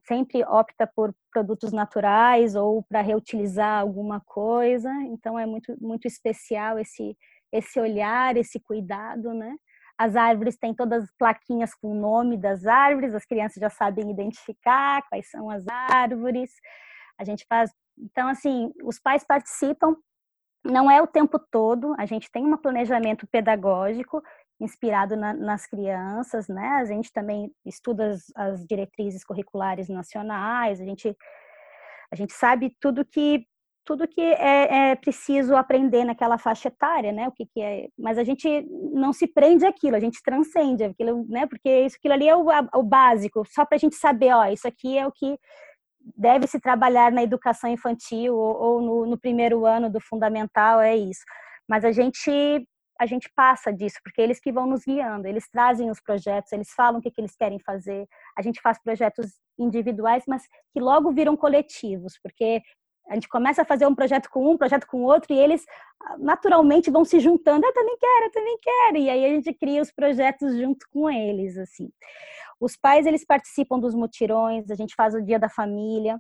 sempre 0.07 0.43
opta 0.43 0.85
por 0.95 1.11
produtos 1.31 1.71
naturais 1.71 2.53
ou 2.53 2.83
para 2.83 3.01
reutilizar 3.01 3.79
alguma 3.81 4.21
coisa. 4.21 4.91
Então 5.07 5.39
é 5.39 5.45
muito 5.47 5.75
muito 5.81 6.07
especial 6.07 6.77
esse 6.77 7.17
esse 7.51 7.79
olhar, 7.79 8.37
esse 8.37 8.59
cuidado, 8.59 9.33
né? 9.33 9.55
As 9.97 10.15
árvores 10.15 10.55
têm 10.55 10.75
todas 10.75 11.05
as 11.05 11.11
plaquinhas 11.17 11.73
com 11.73 11.89
o 11.93 11.99
nome 11.99 12.37
das 12.37 12.67
árvores, 12.67 13.15
as 13.15 13.25
crianças 13.25 13.59
já 13.59 13.71
sabem 13.71 14.11
identificar 14.11 15.01
quais 15.09 15.31
são 15.31 15.49
as 15.49 15.65
árvores. 15.67 16.51
A 17.17 17.23
gente 17.23 17.43
faz 17.49 17.71
então, 17.97 18.27
assim, 18.27 18.71
os 18.83 18.99
pais 18.99 19.23
participam, 19.23 19.95
não 20.63 20.89
é 20.89 21.01
o 21.01 21.07
tempo 21.07 21.37
todo, 21.37 21.93
a 21.97 22.05
gente 22.05 22.31
tem 22.31 22.45
um 22.45 22.57
planejamento 22.57 23.27
pedagógico 23.27 24.21
inspirado 24.59 25.15
na, 25.17 25.33
nas 25.33 25.65
crianças, 25.65 26.47
né? 26.47 26.67
A 26.79 26.85
gente 26.85 27.11
também 27.11 27.51
estuda 27.65 28.11
as, 28.11 28.31
as, 28.35 28.65
diretrizes 28.65 29.23
curriculares 29.23 29.89
nacionais, 29.89 30.79
a 30.79 30.85
gente, 30.85 31.15
a 32.11 32.15
gente 32.15 32.33
sabe 32.33 32.75
tudo 32.79 33.05
que 33.05 33.45
tudo 33.85 34.07
que 34.07 34.21
é, 34.21 34.91
é, 34.91 34.95
preciso 34.95 35.57
aprender 35.57 36.05
naquela 36.05 36.37
faixa 36.37 36.69
etária, 36.69 37.11
né? 37.11 37.27
O 37.27 37.33
que, 37.33 37.45
que 37.45 37.61
é, 37.61 37.89
mas 37.97 38.17
a 38.17 38.23
gente 38.23 38.65
não 38.93 39.11
se 39.11 39.27
prende 39.27 39.65
aquilo, 39.65 39.97
a 39.97 39.99
gente 39.99 40.21
transcende 40.23 40.85
aquilo, 40.85 41.25
né? 41.27 41.45
Porque 41.47 41.69
isso, 41.81 41.97
aquilo 41.97 42.13
ali 42.13 42.29
é 42.29 42.35
o, 42.35 42.45
o 42.75 42.83
básico, 42.83 43.43
só 43.45 43.65
para 43.65 43.75
a 43.75 43.79
gente 43.79 43.95
saber, 43.95 44.33
ó, 44.33 44.45
isso 44.45 44.65
aqui 44.65 44.97
é 44.97 45.05
o 45.05 45.11
que 45.11 45.37
deve 46.15 46.47
se 46.47 46.59
trabalhar 46.59 47.11
na 47.11 47.23
educação 47.23 47.69
infantil 47.69 48.35
ou, 48.35 48.55
ou 48.61 48.81
no, 48.81 49.05
no, 49.05 49.17
primeiro 49.17 49.65
ano 49.65 49.89
do 49.89 50.01
fundamental, 50.01 50.81
é 50.81 50.95
isso. 50.95 51.23
Mas 51.67 51.85
a 51.85 51.91
gente 51.91 52.67
a 52.99 53.05
gente 53.07 53.29
passa 53.35 53.73
disso, 53.73 53.97
porque 54.03 54.21
eles 54.21 54.39
que 54.39 54.51
vão 54.51 54.67
nos 54.67 54.85
guiando, 54.85 55.27
eles 55.27 55.49
trazem 55.49 55.89
os 55.89 55.99
projetos, 55.99 56.51
eles 56.53 56.69
falam 56.71 56.99
o 56.99 57.01
que, 57.01 57.09
que 57.11 57.19
eles 57.19 57.35
querem 57.35 57.59
fazer. 57.59 58.07
A 58.37 58.41
gente 58.41 58.61
faz 58.61 58.81
projetos 58.81 59.31
individuais, 59.57 60.23
mas 60.27 60.43
que 60.71 60.79
logo 60.79 61.11
viram 61.11 61.35
coletivos, 61.35 62.13
porque 62.21 62.61
a 63.09 63.15
gente 63.15 63.27
começa 63.27 63.63
a 63.63 63.65
fazer 63.65 63.85
um 63.85 63.95
projeto 63.95 64.29
com 64.29 64.49
um, 64.49 64.57
projeto 64.57 64.87
com 64.87 65.03
outro, 65.03 65.33
e 65.33 65.39
eles 65.39 65.65
ah, 66.01 66.17
naturalmente 66.17 66.89
vão 66.89 67.03
se 67.03 67.19
juntando. 67.19 67.65
Eu 67.65 67.73
também 67.73 67.97
quero, 67.97 68.25
eu 68.25 68.31
também 68.31 68.57
quero. 68.61 68.97
E 68.97 69.09
aí 69.09 69.25
a 69.25 69.29
gente 69.29 69.53
cria 69.53 69.81
os 69.81 69.91
projetos 69.91 70.55
junto 70.57 70.85
com 70.89 71.09
eles, 71.09 71.57
assim. 71.57 71.89
Os 72.63 72.77
pais, 72.77 73.05
eles 73.05 73.25
participam 73.25 73.77
dos 73.77 73.93
mutirões, 73.93 74.71
a 74.71 74.75
gente 74.75 74.95
faz 74.95 75.13
o 75.13 75.21
dia 75.21 75.37
da 75.37 75.49
família, 75.49 76.17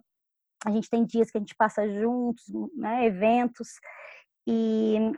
a 0.65 0.71
gente 0.71 0.89
tem 0.89 1.05
dias 1.05 1.31
que 1.31 1.37
a 1.37 1.39
gente 1.39 1.55
passa 1.55 1.87
juntos, 1.87 2.43
né, 2.75 3.05
eventos, 3.05 3.69
e 4.45 5.13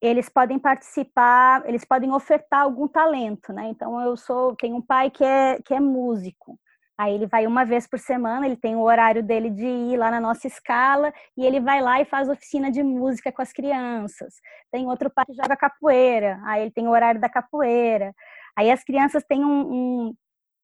eles 0.00 0.30
podem 0.30 0.58
participar, 0.58 1.68
eles 1.68 1.84
podem 1.84 2.10
ofertar 2.10 2.62
algum 2.62 2.88
talento, 2.88 3.52
né? 3.52 3.68
Então 3.68 4.00
eu 4.00 4.16
sou, 4.16 4.56
tenho 4.56 4.76
um 4.76 4.82
pai 4.82 5.10
que 5.10 5.22
é 5.22 5.60
que 5.62 5.74
é 5.74 5.80
músico. 5.80 6.58
Aí 6.96 7.14
ele 7.14 7.26
vai 7.26 7.46
uma 7.46 7.64
vez 7.64 7.86
por 7.86 7.98
semana, 7.98 8.46
ele 8.46 8.56
tem 8.56 8.76
o 8.76 8.82
horário 8.82 9.22
dele 9.22 9.50
de 9.50 9.66
ir 9.66 9.96
lá 9.98 10.10
na 10.10 10.20
nossa 10.20 10.46
escala 10.46 11.12
e 11.36 11.44
ele 11.46 11.60
vai 11.60 11.80
lá 11.82 12.00
e 12.00 12.04
faz 12.06 12.28
oficina 12.28 12.70
de 12.70 12.82
música 12.82 13.32
com 13.32 13.42
as 13.42 13.52
crianças. 13.52 14.34
Tem 14.70 14.86
outro 14.86 15.10
pai 15.10 15.24
que 15.26 15.34
joga 15.34 15.56
capoeira, 15.56 16.40
aí 16.44 16.62
ele 16.62 16.70
tem 16.70 16.86
o 16.86 16.90
horário 16.90 17.20
da 17.20 17.28
capoeira. 17.28 18.14
Aí 18.60 18.70
as 18.70 18.84
crianças 18.84 19.24
têm 19.24 19.42
um, 19.42 19.72
um, 19.72 20.14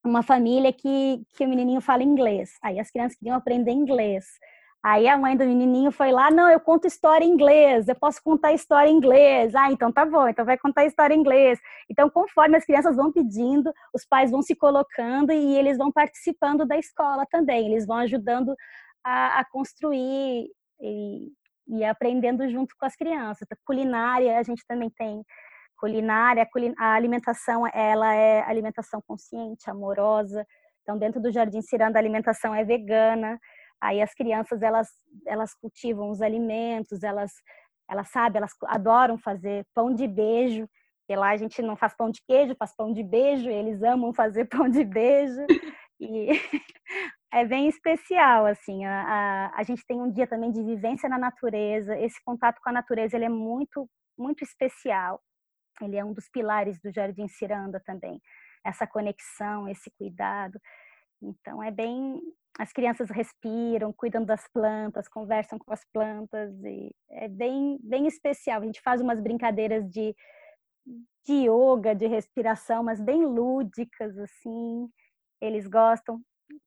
uma 0.04 0.22
família 0.22 0.70
que, 0.70 1.22
que 1.34 1.46
o 1.46 1.48
menininho 1.48 1.80
fala 1.80 2.02
inglês. 2.02 2.52
Aí 2.62 2.78
as 2.78 2.90
crianças 2.90 3.16
queriam 3.16 3.34
aprender 3.34 3.70
inglês. 3.70 4.26
Aí 4.84 5.08
a 5.08 5.16
mãe 5.16 5.34
do 5.34 5.46
menininho 5.46 5.90
foi 5.90 6.12
lá, 6.12 6.30
não, 6.30 6.46
eu 6.50 6.60
conto 6.60 6.86
história 6.86 7.24
em 7.24 7.30
inglês, 7.30 7.88
eu 7.88 7.94
posso 7.94 8.22
contar 8.22 8.52
história 8.52 8.90
em 8.90 8.94
inglês. 8.94 9.54
Ah, 9.54 9.72
então 9.72 9.90
tá 9.90 10.04
bom, 10.04 10.28
então 10.28 10.44
vai 10.44 10.58
contar 10.58 10.84
história 10.84 11.14
em 11.14 11.20
inglês. 11.20 11.58
Então, 11.90 12.10
conforme 12.10 12.58
as 12.58 12.66
crianças 12.66 12.96
vão 12.96 13.10
pedindo, 13.10 13.72
os 13.94 14.04
pais 14.04 14.30
vão 14.30 14.42
se 14.42 14.54
colocando 14.54 15.32
e 15.32 15.56
eles 15.56 15.78
vão 15.78 15.90
participando 15.90 16.66
da 16.66 16.76
escola 16.76 17.24
também, 17.30 17.66
eles 17.66 17.86
vão 17.86 17.96
ajudando 17.96 18.54
a, 19.02 19.40
a 19.40 19.44
construir 19.50 20.50
e 20.82 21.32
e 21.68 21.84
aprendendo 21.84 22.48
junto 22.48 22.74
com 22.78 22.86
as 22.86 22.94
crianças. 22.94 23.46
Culinária, 23.64 24.38
a 24.38 24.42
gente 24.42 24.64
também 24.66 24.90
tem 24.90 25.24
culinária, 25.76 26.48
a 26.78 26.94
alimentação 26.94 27.66
ela 27.72 28.14
é 28.14 28.42
alimentação 28.42 29.00
consciente, 29.06 29.70
amorosa. 29.70 30.46
Então, 30.82 30.98
dentro 30.98 31.20
do 31.20 31.32
Jardim 31.32 31.60
Ciranda, 31.62 31.98
a 31.98 32.00
alimentação 32.00 32.54
é 32.54 32.64
vegana. 32.64 33.38
Aí 33.80 34.00
as 34.00 34.14
crianças 34.14 34.62
elas 34.62 34.88
elas 35.26 35.54
cultivam 35.54 36.10
os 36.10 36.22
alimentos, 36.22 37.02
elas 37.02 37.32
elas 37.88 38.08
sabem, 38.08 38.38
elas 38.38 38.52
adoram 38.64 39.18
fazer 39.18 39.64
pão 39.74 39.94
de 39.94 40.06
beijo. 40.08 40.68
E 41.08 41.14
lá 41.14 41.30
a 41.30 41.36
gente 41.36 41.62
não 41.62 41.76
faz 41.76 41.94
pão 41.96 42.10
de 42.10 42.20
queijo, 42.26 42.56
faz 42.58 42.74
pão 42.74 42.92
de 42.92 43.02
beijo. 43.02 43.48
eles 43.48 43.82
amam 43.82 44.12
fazer 44.12 44.46
pão 44.50 44.68
de 44.68 44.84
beijo. 44.84 45.44
E 46.00 46.28
é 47.32 47.44
bem 47.44 47.68
especial, 47.68 48.46
assim. 48.46 48.84
A, 48.84 49.02
a, 49.02 49.60
a, 49.60 49.62
gente 49.62 49.84
tem 49.86 50.00
um 50.00 50.10
dia 50.10 50.26
também 50.26 50.50
de 50.50 50.62
vivência 50.62 51.08
na 51.08 51.18
natureza. 51.18 51.98
Esse 51.98 52.22
contato 52.24 52.60
com 52.62 52.70
a 52.70 52.72
natureza 52.72 53.16
ele 53.16 53.26
é 53.26 53.28
muito, 53.28 53.88
muito 54.18 54.42
especial. 54.42 55.20
Ele 55.82 55.96
é 55.96 56.04
um 56.04 56.12
dos 56.12 56.28
pilares 56.28 56.78
do 56.80 56.92
Jardim 56.92 57.28
Ciranda 57.28 57.80
também. 57.84 58.20
Essa 58.64 58.86
conexão, 58.86 59.68
esse 59.68 59.90
cuidado. 59.98 60.60
Então 61.22 61.62
é 61.62 61.70
bem, 61.70 62.20
as 62.58 62.72
crianças 62.72 63.10
respiram, 63.10 63.92
cuidam 63.92 64.24
das 64.24 64.46
plantas, 64.48 65.08
conversam 65.08 65.58
com 65.58 65.72
as 65.72 65.84
plantas 65.92 66.52
e 66.64 66.94
é 67.10 67.28
bem, 67.28 67.78
bem 67.82 68.06
especial. 68.06 68.60
A 68.60 68.64
gente 68.64 68.80
faz 68.82 69.00
umas 69.00 69.20
brincadeiras 69.20 69.88
de 69.90 70.14
de 71.26 71.48
yoga, 71.48 71.94
de 71.94 72.06
respiração, 72.06 72.84
mas 72.84 73.00
bem 73.00 73.24
lúdicas 73.26 74.16
assim. 74.18 74.88
Eles 75.40 75.66
gostam. 75.66 76.20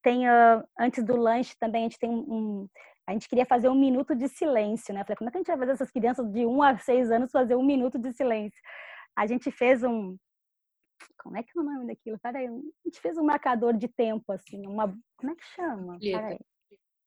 Tem 0.04 0.28
uh, 0.28 0.64
antes 0.78 1.04
do 1.06 1.16
lanche 1.16 1.56
também 1.58 1.82
a 1.82 1.84
gente 1.86 2.00
tem 2.00 2.10
um, 2.10 2.68
a 3.08 3.14
gente 3.14 3.28
queria 3.28 3.46
fazer 3.46 3.70
um 3.70 3.76
minuto 3.76 4.14
de 4.14 4.28
silêncio, 4.28 4.94
né? 4.94 5.04
Falei, 5.04 5.16
como 5.18 5.30
é 5.30 5.32
que 5.32 5.38
a 5.38 5.40
gente 5.40 5.48
vai 5.48 5.58
fazer 5.58 5.72
essas 5.72 5.90
crianças 5.90 6.32
de 6.32 6.46
1 6.46 6.62
a 6.62 6.78
6 6.78 7.12
anos 7.12 7.32
fazer 7.32 7.56
um 7.56 7.66
minuto 7.66 7.98
de 7.98 8.14
silêncio? 8.14 8.62
A 9.20 9.28
gente 9.28 9.52
fez 9.52 9.84
um. 9.84 10.16
Como 11.22 11.36
é 11.36 11.44
que 11.44 11.50
é 11.54 11.60
o 11.60 11.64
nome 11.64 11.88
daquilo? 11.88 12.18
Peraí, 12.20 12.48
a 12.48 12.52
gente 12.86 13.02
fez 13.02 13.18
um 13.18 13.24
marcador 13.26 13.74
de 13.74 13.90
tempo, 13.90 14.32
assim, 14.32 14.66
uma. 14.66 14.98
Como 15.18 15.34
é 15.34 15.36
que 15.36 15.44
chama? 15.44 15.98
Peraí. 16.00 16.40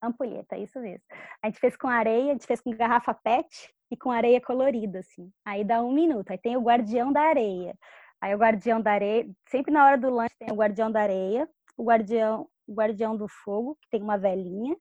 Ampulheta, 0.02 0.58
isso 0.58 0.78
mesmo. 0.78 1.02
A 1.42 1.46
gente 1.46 1.58
fez 1.58 1.74
com 1.74 1.88
areia, 1.88 2.30
a 2.30 2.32
gente 2.34 2.46
fez 2.46 2.60
com 2.60 2.70
garrafa 2.72 3.14
PET 3.14 3.48
e 3.90 3.96
com 3.96 4.10
areia 4.10 4.42
colorida, 4.42 4.98
assim. 4.98 5.32
Aí 5.42 5.64
dá 5.64 5.82
um 5.82 5.90
minuto. 5.90 6.30
Aí 6.30 6.36
tem 6.36 6.54
o 6.54 6.60
guardião 6.60 7.10
da 7.10 7.22
areia. 7.22 7.74
Aí 8.20 8.34
o 8.34 8.38
guardião 8.38 8.78
da 8.78 8.92
areia, 8.92 9.26
sempre 9.48 9.72
na 9.72 9.86
hora 9.86 9.96
do 9.96 10.10
lanche 10.10 10.34
tem 10.38 10.52
o 10.52 10.56
guardião 10.56 10.92
da 10.92 11.00
areia, 11.00 11.48
o 11.78 11.84
guardião, 11.84 12.46
o 12.66 12.74
guardião 12.74 13.16
do 13.16 13.26
fogo, 13.26 13.78
que 13.80 13.88
tem 13.88 14.02
uma 14.02 14.18
velhinha, 14.18 14.76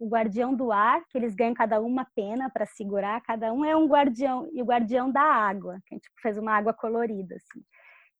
o 0.00 0.08
guardião 0.08 0.54
do 0.54 0.72
ar, 0.72 1.02
que 1.08 1.18
eles 1.18 1.34
ganham 1.34 1.54
cada 1.54 1.80
um 1.80 1.86
uma 1.86 2.06
pena 2.16 2.50
para 2.50 2.64
segurar, 2.64 3.20
cada 3.20 3.52
um 3.52 3.64
é 3.64 3.76
um 3.76 3.86
guardião, 3.86 4.48
e 4.52 4.62
o 4.62 4.64
guardião 4.64 5.12
da 5.12 5.22
água, 5.22 5.78
que 5.86 5.94
a 5.94 5.96
gente 5.96 6.08
fez 6.22 6.38
uma 6.38 6.56
água 6.56 6.72
colorida, 6.72 7.36
assim. 7.36 7.62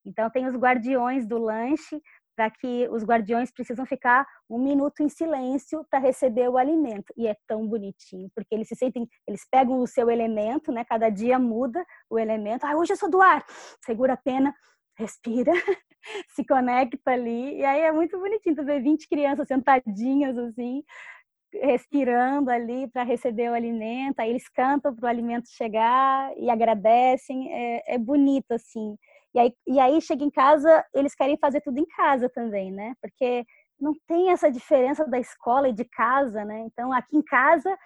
Então 0.05 0.31
tem 0.31 0.47
os 0.47 0.55
guardiões 0.55 1.27
do 1.27 1.39
lanche, 1.39 2.01
para 2.37 2.51
que 2.51 2.89
os 2.89 3.05
guardiões 3.05 3.51
precisam 3.51 3.85
ficar 3.85 4.27
um 4.49 4.59
minuto 4.59 5.03
em 5.03 5.11
silêncio 5.11 5.85
para 5.91 5.99
receber 5.99 6.49
o 6.49 6.57
alimento. 6.57 7.13
E 7.15 7.27
é 7.27 7.37
tão 7.47 7.67
bonitinho, 7.67 8.31
porque 8.35 8.55
eles 8.55 8.67
se 8.67 8.75
sentem, 8.77 9.07
eles 9.29 9.47
pegam 9.51 9.79
o 9.79 9.87
seu 9.87 10.11
elemento, 10.11 10.73
né? 10.73 10.83
Cada 10.83 11.11
dia 11.11 11.39
muda 11.39 11.85
o 12.09 12.19
elemento. 12.19 12.65
Ah, 12.65 12.75
hoje 12.77 12.95
eu 12.95 12.97
sou 12.97 13.11
do 13.11 13.21
ar. 13.21 13.45
Segura 13.85 14.15
a 14.15 14.17
pena, 14.17 14.55
respira, 14.97 15.53
se 16.35 16.43
conecta 16.47 17.11
ali. 17.11 17.59
E 17.59 17.65
aí 17.65 17.83
é 17.83 17.93
muito 17.93 18.19
bonitinho 18.19 18.65
ver 18.65 18.83
20 18.83 19.07
crianças 19.07 19.47
sentadinhas 19.47 20.39
assim, 20.39 20.83
respirando 21.53 22.51
ali 22.51 22.89
para 22.89 23.03
receber 23.03 23.51
o 23.51 23.55
alimento, 23.55 24.21
aí 24.21 24.31
eles 24.31 24.49
cantam 24.49 24.95
para 24.95 25.07
o 25.07 25.09
alimento 25.09 25.49
chegar 25.49 26.33
e 26.37 26.49
agradecem, 26.51 27.53
é, 27.53 27.95
é, 27.95 27.99
bonito 27.99 28.53
assim. 28.53 28.97
E 29.35 29.39
aí, 29.39 29.55
e 29.67 29.79
aí 29.79 30.01
chega 30.01 30.25
em 30.25 30.31
casa, 30.31 30.85
eles 30.95 31.15
querem 31.15 31.37
fazer 31.39 31.61
tudo 31.61 31.79
em 31.79 31.87
casa 31.87 32.29
também, 32.29 32.71
né? 32.73 32.95
Porque 33.01 33.45
não 33.81 33.95
tem 34.07 34.31
essa 34.31 34.51
diferença 34.51 35.07
da 35.07 35.19
escola 35.19 35.69
e 35.69 35.73
de 35.73 35.85
casa, 35.85 36.45
né? 36.45 36.61
Então 36.61 36.93
aqui 36.93 37.17
em 37.17 37.23
casa 37.23 37.77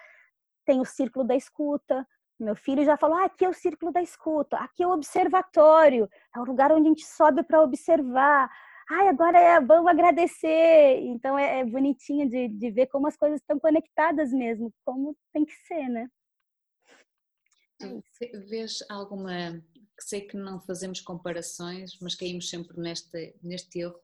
tem 0.65 0.81
o 0.81 0.85
círculo 0.85 1.25
da 1.25 1.35
escuta. 1.35 2.05
Meu 2.39 2.55
filho 2.55 2.83
já 2.83 2.97
falou: 2.97 3.17
ah, 3.17 3.25
aqui 3.25 3.45
é 3.45 3.49
o 3.49 3.53
círculo 3.53 3.91
da 3.91 4.01
escuta, 4.01 4.57
aqui 4.57 4.83
é 4.83 4.87
o 4.87 4.91
observatório, 4.91 6.09
é 6.35 6.39
o 6.39 6.43
lugar 6.43 6.71
onde 6.71 6.87
a 6.87 6.89
gente 6.89 7.05
sobe 7.05 7.43
para 7.43 7.61
observar 7.61 8.49
ai, 8.89 9.07
agora 9.07 9.37
é, 9.37 9.59
vamos 9.59 9.89
agradecer. 9.89 10.99
Então 11.01 11.37
é, 11.37 11.59
é 11.59 11.65
bonitinho 11.65 12.29
de, 12.29 12.47
de 12.47 12.71
ver 12.71 12.87
como 12.87 13.07
as 13.07 13.17
coisas 13.17 13.39
estão 13.39 13.59
conectadas 13.59 14.31
mesmo, 14.31 14.73
como 14.83 15.15
tem 15.33 15.45
que 15.45 15.53
ser, 15.67 15.89
né? 15.89 16.07
Tu 17.77 18.01
vês 18.47 18.79
alguma, 18.89 19.61
sei 19.99 20.21
que 20.21 20.37
não 20.37 20.61
fazemos 20.61 21.01
comparações, 21.01 21.97
mas 21.99 22.15
caímos 22.15 22.49
sempre 22.49 22.79
neste, 22.79 23.35
neste 23.43 23.79
erro, 23.79 23.99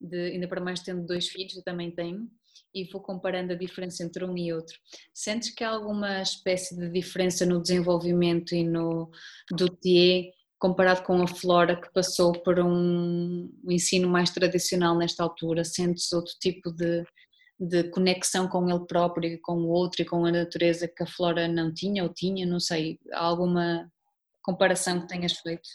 de, 0.00 0.32
ainda 0.32 0.48
para 0.48 0.60
mais 0.60 0.80
tendo 0.80 1.06
dois 1.06 1.28
filhos, 1.28 1.56
eu 1.56 1.62
também 1.62 1.90
tenho, 1.92 2.28
e 2.74 2.84
vou 2.90 3.00
comparando 3.00 3.52
a 3.52 3.56
diferença 3.56 4.02
entre 4.02 4.24
um 4.24 4.36
e 4.36 4.52
outro. 4.52 4.76
Sentes 5.14 5.50
que 5.50 5.64
há 5.64 5.70
alguma 5.70 6.20
espécie 6.20 6.76
de 6.76 6.88
diferença 6.90 7.46
no 7.46 7.62
desenvolvimento 7.62 8.54
e 8.54 8.64
no 8.64 9.10
do 9.50 9.68
TIE 9.68 10.32
comparado 10.58 11.02
com 11.02 11.22
a 11.22 11.26
Flora 11.26 11.80
que 11.80 11.92
passou 11.92 12.32
por 12.32 12.58
um, 12.58 13.50
ensino 13.68 14.08
mais 14.08 14.30
tradicional 14.30 14.96
nesta 14.96 15.22
altura, 15.22 15.64
sentes 15.64 16.12
outro 16.12 16.32
tipo 16.40 16.72
de, 16.72 17.04
de 17.58 17.84
conexão 17.90 18.48
com 18.48 18.68
ele 18.68 18.86
próprio 18.86 19.38
com 19.42 19.54
o 19.54 19.68
outro 19.68 20.02
e 20.02 20.04
com 20.04 20.24
a 20.24 20.32
natureza 20.32 20.88
que 20.88 21.02
a 21.02 21.06
Flora 21.06 21.46
não 21.46 21.72
tinha 21.72 22.02
ou 22.02 22.08
tinha, 22.08 22.44
não 22.44 22.60
sei, 22.60 22.98
há 23.12 23.24
alguma 23.24 23.88
comparação 24.42 25.00
que 25.00 25.08
tenhas 25.08 25.34
feito? 25.34 25.68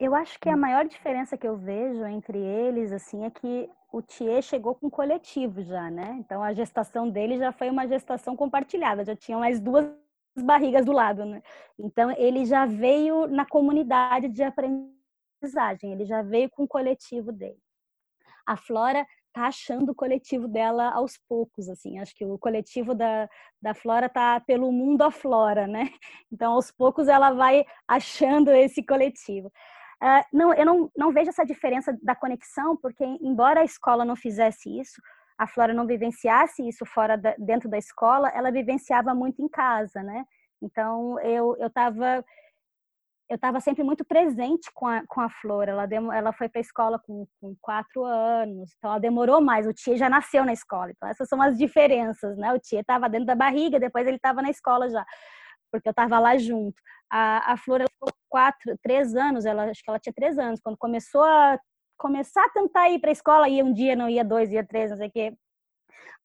Eu 0.00 0.14
acho 0.14 0.40
que 0.40 0.48
a 0.48 0.56
maior 0.56 0.86
diferença 0.86 1.36
que 1.36 1.46
eu 1.46 1.56
vejo 1.56 2.04
entre 2.06 2.38
eles, 2.38 2.92
assim, 2.92 3.24
é 3.24 3.30
que 3.30 3.68
o 3.92 4.02
Thier 4.02 4.42
chegou 4.42 4.74
com 4.74 4.90
coletivo 4.90 5.62
já, 5.62 5.90
né? 5.90 6.16
Então 6.18 6.42
a 6.42 6.52
gestação 6.52 7.08
dele 7.08 7.38
já 7.38 7.52
foi 7.52 7.70
uma 7.70 7.86
gestação 7.86 8.34
compartilhada, 8.34 9.04
já 9.04 9.14
tinham 9.14 9.40
mais 9.40 9.60
duas 9.60 9.86
barrigas 10.42 10.84
do 10.84 10.92
lado, 10.92 11.24
né? 11.24 11.42
Então 11.78 12.10
ele 12.12 12.44
já 12.44 12.66
veio 12.66 13.26
na 13.26 13.46
comunidade 13.46 14.28
de 14.28 14.42
aprendizagem, 14.42 15.92
ele 15.92 16.04
já 16.04 16.22
veio 16.22 16.50
com 16.50 16.64
o 16.64 16.68
coletivo 16.68 17.32
dele. 17.32 17.58
A 18.46 18.56
Flora 18.56 19.06
tá 19.36 19.48
achando 19.48 19.92
o 19.92 19.94
coletivo 19.94 20.48
dela 20.48 20.90
aos 20.90 21.18
poucos, 21.28 21.68
assim. 21.68 21.98
Acho 21.98 22.14
que 22.14 22.24
o 22.24 22.38
coletivo 22.38 22.94
da, 22.94 23.28
da 23.60 23.74
Flora 23.74 24.08
tá 24.08 24.40
pelo 24.40 24.72
mundo 24.72 25.02
aflora, 25.02 25.66
né? 25.66 25.90
Então, 26.32 26.54
aos 26.54 26.70
poucos, 26.70 27.06
ela 27.06 27.32
vai 27.32 27.64
achando 27.86 28.50
esse 28.50 28.82
coletivo. 28.82 29.48
Uh, 30.02 30.24
não, 30.32 30.54
eu 30.54 30.64
não, 30.64 30.90
não 30.96 31.12
vejo 31.12 31.30
essa 31.30 31.44
diferença 31.44 31.96
da 32.02 32.14
conexão, 32.14 32.76
porque, 32.76 33.04
embora 33.04 33.60
a 33.60 33.64
escola 33.64 34.04
não 34.04 34.16
fizesse 34.16 34.70
isso, 34.78 35.00
a 35.38 35.46
Flora 35.46 35.74
não 35.74 35.86
vivenciasse 35.86 36.66
isso 36.66 36.84
fora 36.86 37.16
da, 37.16 37.34
dentro 37.38 37.68
da 37.68 37.78
escola, 37.78 38.28
ela 38.30 38.50
vivenciava 38.50 39.14
muito 39.14 39.42
em 39.42 39.48
casa, 39.48 40.02
né? 40.02 40.24
Então 40.62 41.20
eu 41.20 41.56
eu 41.58 41.66
estava 41.66 42.24
eu 43.28 43.34
estava 43.34 43.60
sempre 43.60 43.82
muito 43.82 44.04
presente 44.04 44.70
com 44.72 44.86
a, 44.86 45.04
com 45.06 45.20
a 45.20 45.28
Flora. 45.28 45.72
Ela, 45.72 45.86
demo, 45.86 46.12
ela 46.12 46.32
foi 46.32 46.48
para 46.48 46.60
a 46.60 46.62
escola 46.62 46.98
com, 46.98 47.26
com 47.40 47.56
quatro 47.60 48.04
anos, 48.04 48.72
então 48.78 48.90
ela 48.90 49.00
demorou 49.00 49.40
mais. 49.40 49.66
O 49.66 49.72
Tia 49.72 49.96
já 49.96 50.08
nasceu 50.08 50.44
na 50.44 50.52
escola. 50.52 50.92
Então, 50.92 51.08
essas 51.08 51.28
são 51.28 51.42
as 51.42 51.58
diferenças, 51.58 52.36
né? 52.38 52.52
O 52.52 52.58
Tia 52.58 52.80
estava 52.80 53.08
dentro 53.08 53.26
da 53.26 53.34
barriga, 53.34 53.80
depois 53.80 54.06
ele 54.06 54.16
estava 54.16 54.40
na 54.42 54.50
escola 54.50 54.88
já, 54.88 55.04
porque 55.72 55.88
eu 55.88 55.90
estava 55.90 56.18
lá 56.18 56.38
junto. 56.38 56.80
A, 57.10 57.52
a 57.52 57.56
Flora 57.56 57.84
ficou 57.90 58.12
quatro, 58.28 58.76
três 58.82 59.14
anos, 59.16 59.44
ela, 59.44 59.70
acho 59.70 59.82
que 59.82 59.90
ela 59.90 59.98
tinha 59.98 60.12
três 60.12 60.38
anos, 60.38 60.60
quando 60.60 60.78
começou 60.78 61.24
a 61.24 61.58
começar 61.96 62.44
a 62.44 62.50
tentar 62.50 62.90
ir 62.90 62.98
para 63.00 63.10
a 63.10 63.12
escola, 63.12 63.48
ia 63.48 63.64
um 63.64 63.72
dia, 63.72 63.96
não 63.96 64.08
ia 64.08 64.24
dois, 64.24 64.50
ia 64.52 64.64
três, 64.64 64.90
não 64.90 64.98
sei 64.98 65.08
o 65.08 65.10
quê. 65.10 65.36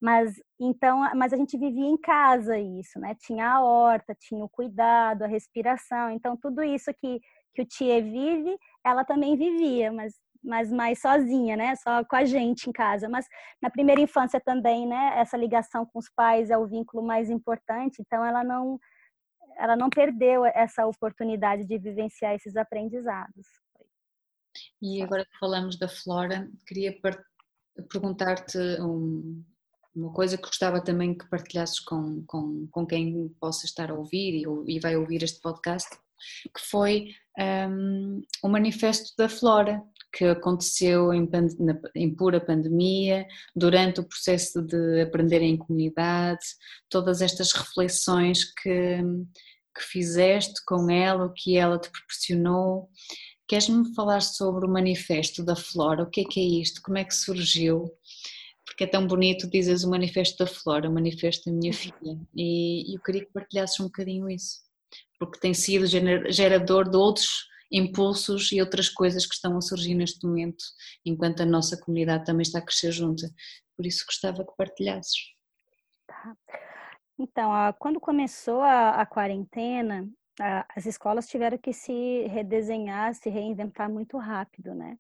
Mas 0.02 0.42
então, 0.60 1.00
mas 1.16 1.32
a 1.34 1.38
gente 1.38 1.58
vivia 1.58 1.86
em 1.86 1.98
casa 1.98 2.58
isso, 2.58 3.00
né? 3.00 3.16
Tinha 3.20 3.52
a 3.52 3.62
horta, 3.64 4.16
tinha 4.20 4.44
o 4.44 4.50
cuidado, 4.50 5.24
a 5.24 5.28
respiração. 5.28 6.10
Então 6.12 6.36
tudo 6.38 6.64
isso 6.64 6.92
que 6.94 7.22
que 7.54 7.62
o 7.62 7.66
Tia 7.66 8.02
vive, 8.02 8.58
ela 8.84 9.04
também 9.04 9.36
vivia, 9.36 9.92
mas 9.92 10.14
mas 10.44 10.72
mais 10.72 11.00
sozinha, 11.00 11.56
né? 11.56 11.76
Só 11.76 12.04
com 12.04 12.16
a 12.16 12.26
gente 12.26 12.68
em 12.70 12.72
casa. 12.74 13.08
Mas 13.08 13.28
na 13.62 13.70
primeira 13.70 14.02
infância 14.02 14.40
também, 14.42 14.88
né? 14.88 15.14
Essa 15.18 15.38
ligação 15.38 15.86
com 15.86 16.00
os 16.00 16.10
pais 16.10 16.50
é 16.50 16.58
o 16.58 16.68
vínculo 16.68 17.04
mais 17.04 17.30
importante. 17.30 18.02
Então 18.02 18.26
ela 18.26 18.44
não 18.44 18.80
ela 19.58 19.76
não 19.76 19.90
perdeu 19.90 20.46
essa 20.46 20.86
oportunidade 20.88 21.66
de 21.66 21.78
vivenciar 21.78 22.34
esses 22.34 22.56
aprendizados. 22.56 23.61
E 24.82 25.02
agora 25.02 25.26
que 25.26 25.38
falamos 25.40 25.78
da 25.78 25.88
Flora, 25.88 26.50
queria 26.66 26.98
perguntar-te 27.90 28.58
um, 28.82 29.44
uma 29.96 30.12
coisa 30.12 30.38
que 30.38 30.48
gostava 30.48 30.82
também 30.82 31.18
que 31.18 31.30
partilhasses 31.30 31.80
com, 31.80 32.24
com, 32.26 32.68
com 32.72 32.86
quem 32.86 33.30
possa 33.40 33.66
estar 33.66 33.92
a 33.92 33.94
ouvir 33.94 34.44
e, 34.44 34.76
e 34.76 34.80
vai 34.80 34.96
ouvir 34.96 35.24
este 35.24 35.40
podcast, 35.42 35.90
que 36.56 36.62
foi 36.70 37.10
um, 37.70 38.22
o 38.44 38.48
manifesto 38.50 39.14
da 39.18 39.28
Flora, 39.28 39.82
que 40.14 40.26
aconteceu 40.26 41.14
em, 41.14 41.30
em, 41.96 42.14
pura 42.14 42.40
pandemia, 42.40 43.26
durante 43.56 44.00
o 44.00 44.04
processo 44.04 44.62
de 44.62 45.02
aprender 45.02 45.42
em 45.42 45.58
comunidade, 45.58 46.42
todas 46.90 47.22
estas 47.22 47.52
reflexões 47.54 48.44
que, 48.54 49.02
que 49.76 49.82
fizeste 49.82 50.64
com 50.66 50.90
ela, 50.90 51.26
o 51.26 51.34
que 51.34 51.58
ela 51.58 51.80
te 51.80 51.90
proporcionou. 51.90 52.90
Queres-me 53.52 53.94
falar 53.94 54.22
sobre 54.22 54.66
o 54.66 54.70
manifesto 54.70 55.44
da 55.44 55.58
Flora? 55.58 56.04
O 56.04 56.10
que 56.10 56.22
é 56.22 56.24
que 56.24 56.40
é 56.40 56.62
isto? 56.62 56.82
Como 56.82 56.98
é 56.98 57.04
que 57.04 57.14
surgiu? 57.14 57.92
Porque 58.66 58.86
é 58.86 58.88
tão 58.88 59.06
bonito 59.06 59.46
dizes 59.46 59.84
o 59.84 59.90
manifesto 59.90 60.38
da 60.38 60.50
Flora, 60.50 60.90
o 60.90 60.94
manifesto 60.94 61.50
da 61.50 61.58
minha 61.58 61.74
filha. 61.74 62.18
E, 62.34 62.96
eu 62.96 63.02
queria 63.02 63.26
que 63.26 63.34
partilhasses 63.34 63.78
um 63.82 63.88
bocadinho 63.88 64.30
isso, 64.30 64.62
porque 65.20 65.38
tem 65.38 65.54
sido 65.54 65.86
gerador 65.86 66.90
de 66.90 66.96
outros 66.96 67.46
impulsos 67.70 68.54
e 68.54 68.62
outras 68.62 68.88
coisas 68.88 69.26
que 69.26 69.36
estão 69.36 69.58
a 69.58 69.62
surgir 69.62 69.96
neste 69.96 70.26
momento, 70.26 70.64
enquanto 71.06 71.42
a 71.42 71.46
nossa 71.46 71.78
comunidade 71.78 72.24
também 72.24 72.44
está 72.44 72.60
a 72.60 72.66
crescer 72.66 72.94
junta. 72.94 73.30
Por 73.76 73.86
isso 73.86 74.06
gostava 74.06 74.46
que 74.46 74.56
partilhasses. 74.58 75.34
Tá. 76.08 76.38
Então, 77.20 77.52
quando 77.78 78.00
começou 78.00 78.62
a, 78.62 78.92
a 78.92 79.06
quarentena, 79.06 80.10
as 80.40 80.86
escolas 80.86 81.28
tiveram 81.28 81.58
que 81.58 81.74
se 81.74 82.28
redesenhar, 82.28 83.14
se 83.14 83.30
reinventar 83.30 83.90
muito 83.90 84.18
rápido, 84.18 84.74
né? 84.74 84.98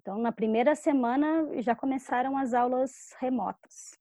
Então, 0.00 0.18
na 0.18 0.32
primeira 0.32 0.74
semana 0.74 1.48
já 1.60 1.74
começaram 1.74 2.36
as 2.36 2.54
aulas 2.54 3.14
remotas. 3.20 3.98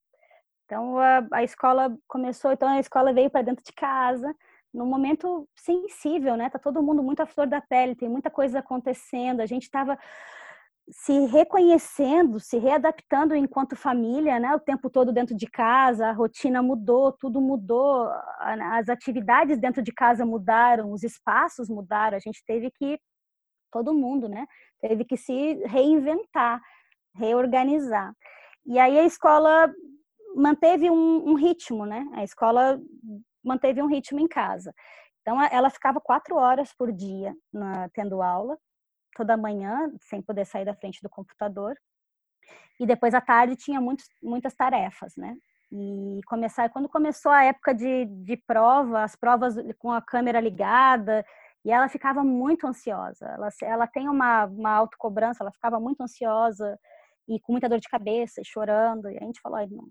Então, 0.65 0.99
a, 0.99 1.27
a 1.31 1.43
escola 1.43 1.97
começou, 2.07 2.51
então 2.51 2.67
a 2.67 2.79
escola 2.79 3.13
veio 3.13 3.29
para 3.29 3.41
dentro 3.41 3.63
de 3.63 3.73
casa, 3.73 4.35
num 4.73 4.85
momento 4.85 5.47
sensível, 5.55 6.35
né? 6.35 6.49
Tá 6.49 6.59
todo 6.59 6.83
mundo 6.83 7.01
muito 7.01 7.21
à 7.21 7.25
flor 7.25 7.47
da 7.47 7.61
pele, 7.61 7.95
tem 7.95 8.09
muita 8.09 8.29
coisa 8.29 8.59
acontecendo. 8.59 9.41
A 9.41 9.45
gente 9.45 9.63
estava 9.63 9.97
se 10.89 11.25
reconhecendo, 11.25 12.39
se 12.39 12.57
readaptando 12.57 13.35
enquanto 13.35 13.75
família, 13.75 14.39
né? 14.39 14.55
O 14.55 14.59
tempo 14.59 14.89
todo 14.89 15.11
dentro 15.11 15.35
de 15.35 15.45
casa, 15.45 16.07
a 16.07 16.13
rotina 16.13 16.61
mudou, 16.61 17.11
tudo 17.11 17.41
mudou, 17.41 18.09
as 18.39 18.87
atividades 18.87 19.59
dentro 19.59 19.81
de 19.81 19.91
casa 19.91 20.25
mudaram, 20.25 20.91
os 20.91 21.03
espaços 21.03 21.69
mudaram. 21.69 22.15
A 22.15 22.21
gente 22.21 22.43
teve 22.45 22.71
que 22.71 22.99
todo 23.71 23.93
mundo, 23.93 24.29
né? 24.29 24.47
Teve 24.79 25.03
que 25.03 25.17
se 25.17 25.55
reinventar, 25.65 26.61
reorganizar. 27.15 28.13
E 28.65 28.79
aí 28.79 28.97
a 28.97 29.03
escola 29.03 29.73
manteve 30.35 30.89
um, 30.89 31.31
um 31.31 31.33
ritmo, 31.33 31.85
né? 31.85 32.05
A 32.13 32.23
escola 32.23 32.79
manteve 33.43 33.81
um 33.81 33.87
ritmo 33.87 34.19
em 34.19 34.27
casa. 34.27 34.73
Então, 35.21 35.41
ela 35.51 35.69
ficava 35.69 35.99
quatro 35.99 36.35
horas 36.37 36.73
por 36.73 36.91
dia 36.91 37.35
na, 37.51 37.89
tendo 37.89 38.21
aula, 38.21 38.57
toda 39.17 39.35
manhã, 39.35 39.91
sem 39.99 40.21
poder 40.21 40.45
sair 40.45 40.63
da 40.63 40.75
frente 40.75 41.01
do 41.01 41.09
computador. 41.09 41.75
E 42.79 42.85
depois 42.85 43.13
à 43.13 43.19
tarde 43.19 43.55
tinha 43.55 43.81
muitos, 43.81 44.05
muitas 44.21 44.53
tarefas, 44.53 45.15
né? 45.17 45.35
E 45.71 46.21
começar, 46.27 46.69
quando 46.69 46.87
começou 46.87 47.31
a 47.31 47.43
época 47.43 47.73
de, 47.73 48.05
de 48.05 48.37
prova, 48.37 49.03
as 49.03 49.15
provas 49.15 49.55
com 49.79 49.91
a 49.91 50.01
câmera 50.01 50.39
ligada, 50.39 51.25
e 51.65 51.71
ela 51.71 51.89
ficava 51.89 52.23
muito 52.23 52.65
ansiosa. 52.65 53.25
Ela, 53.25 53.49
ela 53.63 53.87
tem 53.87 54.07
uma, 54.07 54.45
uma 54.45 54.71
autocobrança, 54.71 55.43
ela 55.43 55.51
ficava 55.51 55.79
muito 55.79 56.01
ansiosa 56.01 56.79
e 57.27 57.39
com 57.41 57.51
muita 57.51 57.67
dor 57.67 57.79
de 57.79 57.89
cabeça, 57.89 58.41
chorando. 58.45 59.09
E 59.09 59.17
a 59.17 59.23
gente 59.25 59.41
falou, 59.41 59.59
não, 59.69 59.89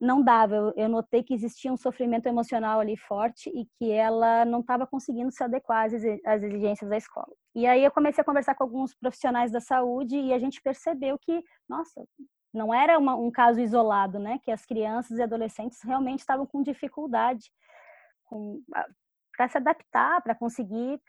não 0.00 0.22
dava. 0.22 0.54
Eu, 0.54 0.72
eu, 0.76 0.88
notei 0.88 1.22
que 1.22 1.34
existia 1.34 1.70
um 1.70 1.76
sofrimento 1.76 2.26
emocional 2.26 2.80
ali 2.80 2.96
forte 2.96 3.50
e 3.50 3.66
que 3.76 3.90
ela 3.90 4.46
não 4.46 4.60
estava 4.60 4.86
conseguindo 4.86 5.30
se 5.30 5.44
adequar 5.44 5.86
às 6.24 6.42
exigências 6.42 6.88
da 6.88 6.96
escola. 6.96 7.34
E 7.54 7.66
aí 7.66 7.84
eu 7.84 7.90
comecei 7.90 8.22
a 8.22 8.24
conversar 8.24 8.54
com 8.54 8.64
alguns 8.64 8.94
profissionais 8.94 9.52
da 9.52 9.60
saúde 9.60 10.16
e 10.16 10.32
a 10.32 10.38
gente 10.38 10.60
percebeu 10.62 11.18
que, 11.18 11.44
nossa, 11.68 12.02
não 12.52 12.72
era 12.72 12.98
uma, 12.98 13.14
um 13.14 13.30
caso 13.30 13.60
isolado, 13.60 14.18
né? 14.18 14.38
Que 14.42 14.50
as 14.50 14.64
crianças 14.64 15.18
e 15.18 15.22
adolescentes 15.22 15.82
realmente 15.82 16.20
estavam 16.20 16.46
com 16.46 16.62
dificuldade 16.62 17.50
para 19.36 19.48
se 19.48 19.58
adaptar, 19.58 20.22
para 20.22 20.34
conseguir 20.34 21.00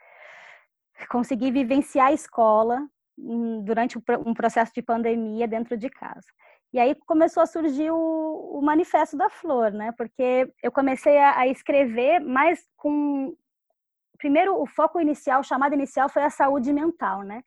conseguir 1.10 1.50
vivenciar 1.50 2.08
a 2.08 2.12
escola 2.12 2.86
hum, 3.18 3.62
durante 3.64 3.98
um 3.98 4.34
processo 4.34 4.72
de 4.72 4.82
pandemia 4.82 5.48
dentro 5.48 5.76
de 5.76 5.90
casa. 5.90 6.26
E 6.72 6.78
aí 6.78 6.94
começou 7.06 7.42
a 7.42 7.46
surgir 7.46 7.90
o, 7.90 8.58
o 8.58 8.60
Manifesto 8.60 9.16
da 9.16 9.30
Flor, 9.30 9.72
né? 9.72 9.92
Porque 9.92 10.52
eu 10.62 10.72
comecei 10.72 11.16
a, 11.18 11.38
a 11.38 11.46
escrever 11.46 12.20
mais 12.20 12.66
com. 12.76 13.36
Primeiro, 14.24 14.58
o 14.58 14.64
foco 14.64 14.98
inicial, 14.98 15.40
o 15.40 15.44
chamado 15.44 15.74
inicial 15.74 16.08
foi 16.08 16.22
a 16.22 16.30
saúde 16.30 16.72
mental, 16.72 17.20
né? 17.20 17.44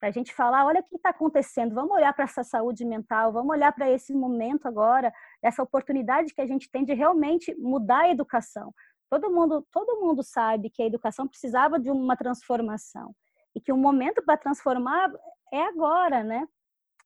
Para 0.00 0.08
a 0.08 0.10
gente 0.10 0.32
falar, 0.32 0.64
olha 0.64 0.80
o 0.80 0.82
que 0.82 0.96
está 0.96 1.10
acontecendo, 1.10 1.74
vamos 1.74 1.90
olhar 1.90 2.14
para 2.14 2.24
essa 2.24 2.42
saúde 2.42 2.82
mental, 2.82 3.30
vamos 3.30 3.50
olhar 3.50 3.70
para 3.72 3.90
esse 3.90 4.14
momento 4.14 4.66
agora, 4.66 5.12
essa 5.42 5.62
oportunidade 5.62 6.32
que 6.32 6.40
a 6.40 6.46
gente 6.46 6.70
tem 6.70 6.82
de 6.82 6.94
realmente 6.94 7.54
mudar 7.58 8.04
a 8.04 8.10
educação. 8.10 8.72
Todo 9.10 9.30
mundo, 9.30 9.66
todo 9.70 10.00
mundo 10.00 10.22
sabe 10.22 10.70
que 10.70 10.82
a 10.82 10.86
educação 10.86 11.28
precisava 11.28 11.78
de 11.78 11.90
uma 11.90 12.16
transformação 12.16 13.14
e 13.54 13.60
que 13.60 13.70
o 13.70 13.76
momento 13.76 14.24
para 14.24 14.38
transformar 14.38 15.12
é 15.52 15.62
agora, 15.64 16.24
né? 16.24 16.48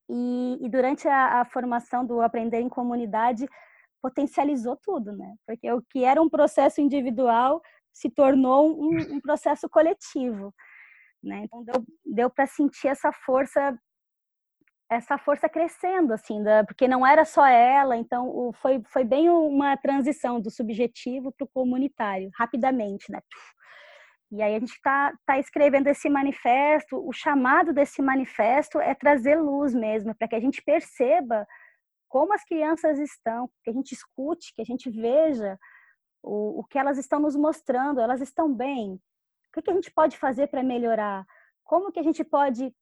E, 0.09 0.59
e 0.61 0.69
durante 0.69 1.09
a, 1.09 1.41
a, 1.41 1.45
formação 1.45 2.07
do 2.07 2.21
Aprender 2.21 2.61
em 2.61 2.69
Comunidade, 2.69 3.49
potencializou 4.01 4.77
tudo, 4.77 5.11
né? 5.11 5.35
Porque 5.45 5.69
o 5.73 5.83
que 5.83 6.05
era 6.05 6.23
um 6.23 6.29
processo 6.29 6.81
individual 6.81 7.61
se 7.99 8.11
tornou 8.11 8.81
um, 8.81 9.17
um 9.17 9.21
processo 9.21 9.69
coletivo, 9.69 10.55
né? 11.23 11.43
Então 11.45 11.65
deu, 11.65 11.85
deu 12.05 12.31
para 12.31 12.47
sentir 12.47 12.89
essa 12.89 13.13
força 13.13 13.79
essa 14.91 15.19
força 15.19 15.51
crescendo 15.51 16.15
assim 16.15 16.43
da, 16.43 16.65
porque 16.65 16.89
não 16.89 17.07
era 17.07 17.23
só 17.23 17.47
ela 17.47 17.95
então 17.95 18.27
o, 18.27 18.55
foi 18.55 18.83
foi 18.87 19.05
bem 19.05 19.29
uma 19.29 19.77
transição 19.77 20.41
do 20.41 20.51
subjetivo 20.51 21.31
para 21.31 21.45
o 21.45 21.49
comunitário 21.49 22.31
rapidamente 22.35 23.13
né 23.13 23.21
e 24.31 24.43
aí 24.43 24.55
a 24.55 24.59
gente 24.59 24.73
está 24.73 25.13
tá 25.25 25.39
escrevendo 25.39 25.87
esse 25.87 26.09
manifesto, 26.11 26.97
o 27.07 27.13
chamado 27.13 27.73
desse 27.73 28.03
manifesto 28.03 28.79
é 28.79 28.95
trazer 28.95 29.37
luz 29.37 29.75
mesmo, 29.75 30.15
para 30.15 30.29
que 30.29 30.35
a 30.35 30.41
gente 30.41 30.63
perceba 30.63 31.47
como 32.09 32.35
as 32.35 32.45
crianças 32.45 32.99
estão, 32.99 33.49
que 33.65 33.71
a 33.71 33.73
gente 33.73 33.93
escute, 33.93 34.53
que 34.55 34.61
a 34.61 34.65
gente 34.65 34.91
veja 34.91 35.59
o, 36.23 36.61
o 36.61 36.65
que 36.65 36.79
elas 36.79 36.99
estão 36.99 37.21
nos 37.21 37.37
mostrando, 37.37 38.01
elas 38.01 38.21
estão 38.21 38.53
bem? 38.53 38.95
O 38.95 39.53
que, 39.55 39.63
que 39.63 39.71
a 39.71 39.75
gente 39.75 39.91
pode 39.91 40.17
fazer 40.17 40.49
para 40.49 40.63
melhorar? 40.63 41.27
Como 41.65 41.93
que 41.93 42.01
a 42.01 42.03
gente 42.03 42.23
pode 42.25 42.75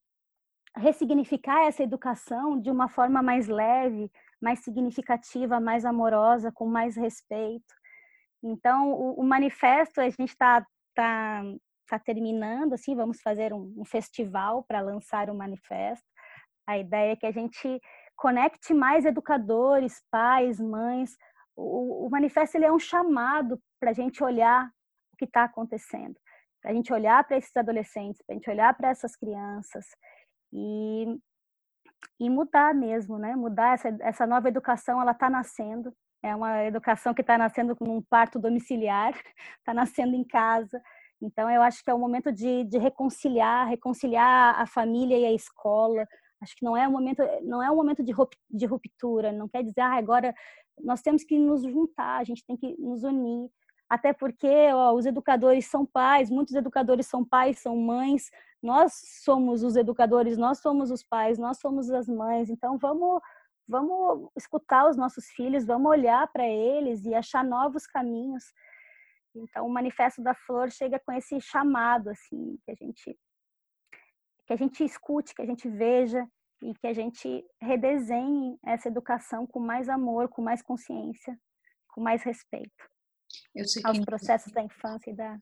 ressignificar 0.76 1.64
essa 1.66 1.82
educação 1.82 2.61
de 2.61 2.70
uma 2.70 2.89
forma 2.89 3.22
mais 3.22 3.49
leve, 3.49 4.11
mais 4.41 4.61
significativa, 4.61 5.59
mais 5.59 5.84
amorosa, 5.84 6.53
com 6.53 6.66
mais 6.66 6.97
respeito? 6.97 7.74
Então, 8.43 8.93
o, 8.93 9.20
o 9.20 9.24
manifesto, 9.24 10.01
a 10.01 10.09
gente 10.09 10.30
está 10.30 10.64
está 10.97 11.43
tá 11.89 11.99
terminando, 11.99 12.72
assim, 12.72 12.95
vamos 12.97 13.20
fazer 13.20 13.53
um, 13.53 13.72
um 13.76 13.84
festival 13.84 14.64
para 14.64 14.80
lançar 14.80 15.28
o 15.30 15.34
manifesto. 15.34 16.07
A 16.66 16.78
ideia 16.78 17.12
é 17.12 17.16
que 17.16 17.26
a 17.26 17.30
gente 17.30 17.80
conecte 18.16 18.74
mais 18.74 19.05
educadores, 19.05 20.03
pais, 20.11 20.59
mães. 20.59 21.16
O, 21.57 22.07
o 22.07 22.11
manifesto 22.11 22.57
ele 22.57 22.67
é 22.67 22.73
um 22.73 22.79
chamado 22.79 23.61
para 23.81 23.91
a 23.91 23.95
gente 23.95 24.23
olhar 24.23 24.71
o 25.13 25.17
que 25.17 25.25
está 25.25 25.45
acontecendo, 25.45 26.15
para 26.61 26.71
a 26.71 26.75
gente 26.75 26.93
olhar 26.93 27.25
para 27.25 27.39
esses 27.39 27.57
adolescentes, 27.57 28.23
para 28.27 28.35
a 28.35 28.39
gente 28.39 28.51
olhar 28.51 28.75
para 28.75 28.91
essas 28.91 29.17
crianças 29.17 29.87
e, 30.53 31.19
e 32.21 32.31
mudar 32.31 32.75
mesmo, 32.75 33.19
né? 33.19 33.35
Mudar 33.35 33.75
essa, 33.75 33.97
essa 34.01 34.27
nova 34.27 34.49
educação, 34.49 35.01
ela 35.01 35.13
está 35.13 35.31
nascendo. 35.31 35.95
É 36.23 36.35
uma 36.35 36.65
educação 36.65 37.15
que 37.15 37.21
está 37.21 37.39
nascendo 37.39 37.77
com 37.77 37.97
um 37.97 38.03
parto 38.03 38.39
domiciliar, 38.39 39.15
está 39.59 39.73
nascendo 39.75 40.15
em 40.15 40.25
casa. 40.25 40.81
Então, 41.21 41.51
eu 41.51 41.63
acho 41.63 41.83
que 41.83 41.91
é 41.91 41.95
o 41.95 41.99
momento 41.99 42.31
de, 42.33 42.65
de 42.65 42.79
reconciliar, 42.79 43.69
reconciliar 43.69 44.61
a 44.61 44.67
família 44.67 45.19
e 45.19 45.25
a 45.25 45.33
escola. 45.33 46.07
Acho 46.43 46.55
que 46.57 46.65
não 46.65 46.77
é 46.77 46.87
um 46.87 46.93
momento, 46.93 47.23
não 47.43 47.63
é 47.63 47.71
um 47.71 47.77
momento 47.77 48.03
de, 48.03 48.13
de 48.51 48.67
ruptura. 48.67 49.33
Não 49.33 49.49
quer 49.49 49.63
dizer, 49.63 49.81
ah, 49.81 49.95
agora 49.97 50.35
nós 50.81 51.03
temos 51.03 51.24
que 51.24 51.39
nos 51.39 51.62
juntar, 51.62 52.18
a 52.18 52.24
gente 52.24 52.45
tem 52.45 52.57
que 52.57 52.77
nos 52.79 53.03
unir. 53.03 53.51
Até 53.89 54.12
porque 54.12 54.49
ó, 54.72 54.93
os 54.93 55.07
educadores 55.07 55.66
são 55.66 55.87
pais, 55.87 56.31
muitos 56.31 56.55
educadores 56.55 57.07
são 57.07 57.24
pais, 57.24 57.59
são 57.59 57.77
mães. 57.77 58.31
Nós 58.62 58.93
somos 59.22 59.62
os 59.62 59.77
educadores, 59.77 60.37
nós 60.37 60.59
somos 60.59 60.91
os 60.91 61.03
pais, 61.03 61.39
nós 61.39 61.59
somos 61.59 61.91
as 61.91 62.09
mães. 62.09 62.51
Então, 62.51 62.79
vamos 62.79 63.20
vamos 63.68 64.31
escutar 64.37 64.89
os 64.89 64.97
nossos 64.97 65.27
filhos, 65.31 65.64
vamos 65.64 65.91
olhar 65.91 66.27
para 66.33 66.47
eles 66.47 67.05
e 67.05 67.14
achar 67.14 67.45
novos 67.45 67.87
caminhos. 67.87 68.45
Então, 69.35 69.66
o 69.66 69.70
Manifesto 69.70 70.22
da 70.22 70.35
Flor 70.35 70.70
chega 70.70 71.01
com 71.05 71.12
esse 71.12 71.41
chamado, 71.41 72.09
assim, 72.09 72.59
que 72.64 72.70
a 72.70 72.74
gente 72.74 73.18
que 74.47 74.53
a 74.53 74.57
gente 74.57 74.85
escute, 74.85 75.35
que 75.35 75.43
a 75.43 75.47
gente 75.47 75.68
veja 75.68 76.24
e 76.63 76.75
que 76.75 76.87
a 76.87 76.93
gente 76.93 77.45
redesenhe 77.61 78.59
essa 78.65 78.89
educação 78.89 79.47
com 79.47 79.61
mais 79.61 79.89
amor, 79.89 80.29
com 80.29 80.43
mais 80.43 80.63
consciência, 80.63 81.39
com 81.89 82.01
mais 82.01 82.23
respeito 82.23 82.85
aos 83.85 83.99
processos 84.01 84.53
da 84.53 84.63
infância 84.63 85.11
e 85.11 85.15
da 85.15 85.39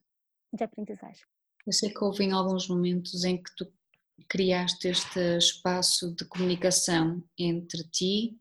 de 0.55 0.63
aprendizagem. 0.63 1.21
Eu 1.65 1.73
sei 1.73 1.89
que 1.89 2.03
houve 2.03 2.23
em 2.23 2.31
alguns 2.31 2.67
momentos 2.67 3.23
em 3.23 3.41
que 3.41 3.53
tu 3.55 3.71
criaste 4.29 4.87
este 4.87 5.19
espaço 5.37 6.15
de 6.15 6.25
comunicação 6.25 7.23
entre 7.37 7.83
ti, 7.89 8.39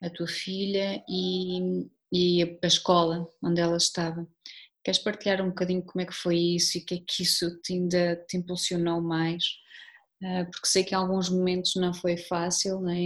a 0.00 0.08
tua 0.08 0.26
filha 0.26 1.04
e, 1.08 1.90
e 2.10 2.42
a 2.42 2.66
escola 2.66 3.28
onde 3.42 3.60
ela 3.60 3.76
estava. 3.76 4.26
Queres 4.82 5.00
partilhar 5.00 5.42
um 5.42 5.48
bocadinho 5.48 5.84
como 5.84 6.00
é 6.00 6.06
que 6.06 6.14
foi 6.14 6.38
isso 6.38 6.78
e 6.78 6.80
o 6.80 6.86
que 6.86 6.94
é 6.94 6.98
que 7.06 7.22
isso 7.22 7.60
te 7.60 7.74
ainda 7.74 8.16
te 8.26 8.38
impulsionou 8.38 9.02
mais? 9.02 9.44
Ah, 10.22 10.44
porque 10.50 10.66
sei 10.66 10.84
que 10.84 10.94
em 10.94 10.98
alguns 10.98 11.30
momentos 11.30 11.74
não 11.76 11.94
foi 11.94 12.16
fácil, 12.16 12.80
né? 12.80 12.96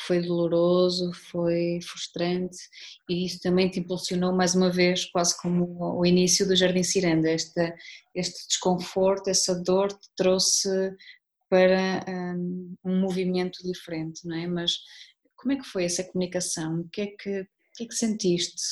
foi 0.00 0.20
doloroso, 0.20 1.12
foi 1.30 1.78
frustrante 1.82 2.58
e 3.08 3.24
isso 3.24 3.40
também 3.40 3.70
te 3.70 3.80
impulsionou 3.80 4.32
mais 4.32 4.54
uma 4.54 4.70
vez, 4.70 5.06
quase 5.06 5.36
como 5.40 5.78
o 5.80 6.04
início 6.04 6.46
do 6.46 6.56
Jardim 6.56 6.82
Ciranda, 6.82 7.30
este, 7.30 7.74
este 8.14 8.46
desconforto, 8.46 9.28
essa 9.28 9.54
dor 9.62 9.92
te 9.92 10.08
trouxe 10.16 10.68
para 11.48 12.04
um, 12.08 12.74
um, 12.84 13.00
movimento 13.00 13.62
diferente, 13.62 14.26
não 14.26 14.36
é? 14.36 14.46
Mas 14.46 14.72
como 15.36 15.52
é 15.52 15.56
que 15.56 15.64
foi 15.64 15.84
essa 15.84 16.04
comunicação? 16.04 16.80
O 16.80 16.88
que 16.88 17.00
é 17.02 17.06
que, 17.06 17.40
o 17.40 17.46
que, 17.76 17.84
é 17.84 17.86
que 17.86 17.94
sentiste? 17.94 18.62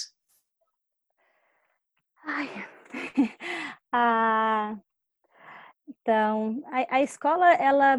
Ai, 2.27 2.49
ah, 3.93 4.77
então, 5.89 6.63
a, 6.67 6.97
a, 6.97 7.03
escola, 7.03 7.53
ela, 7.55 7.97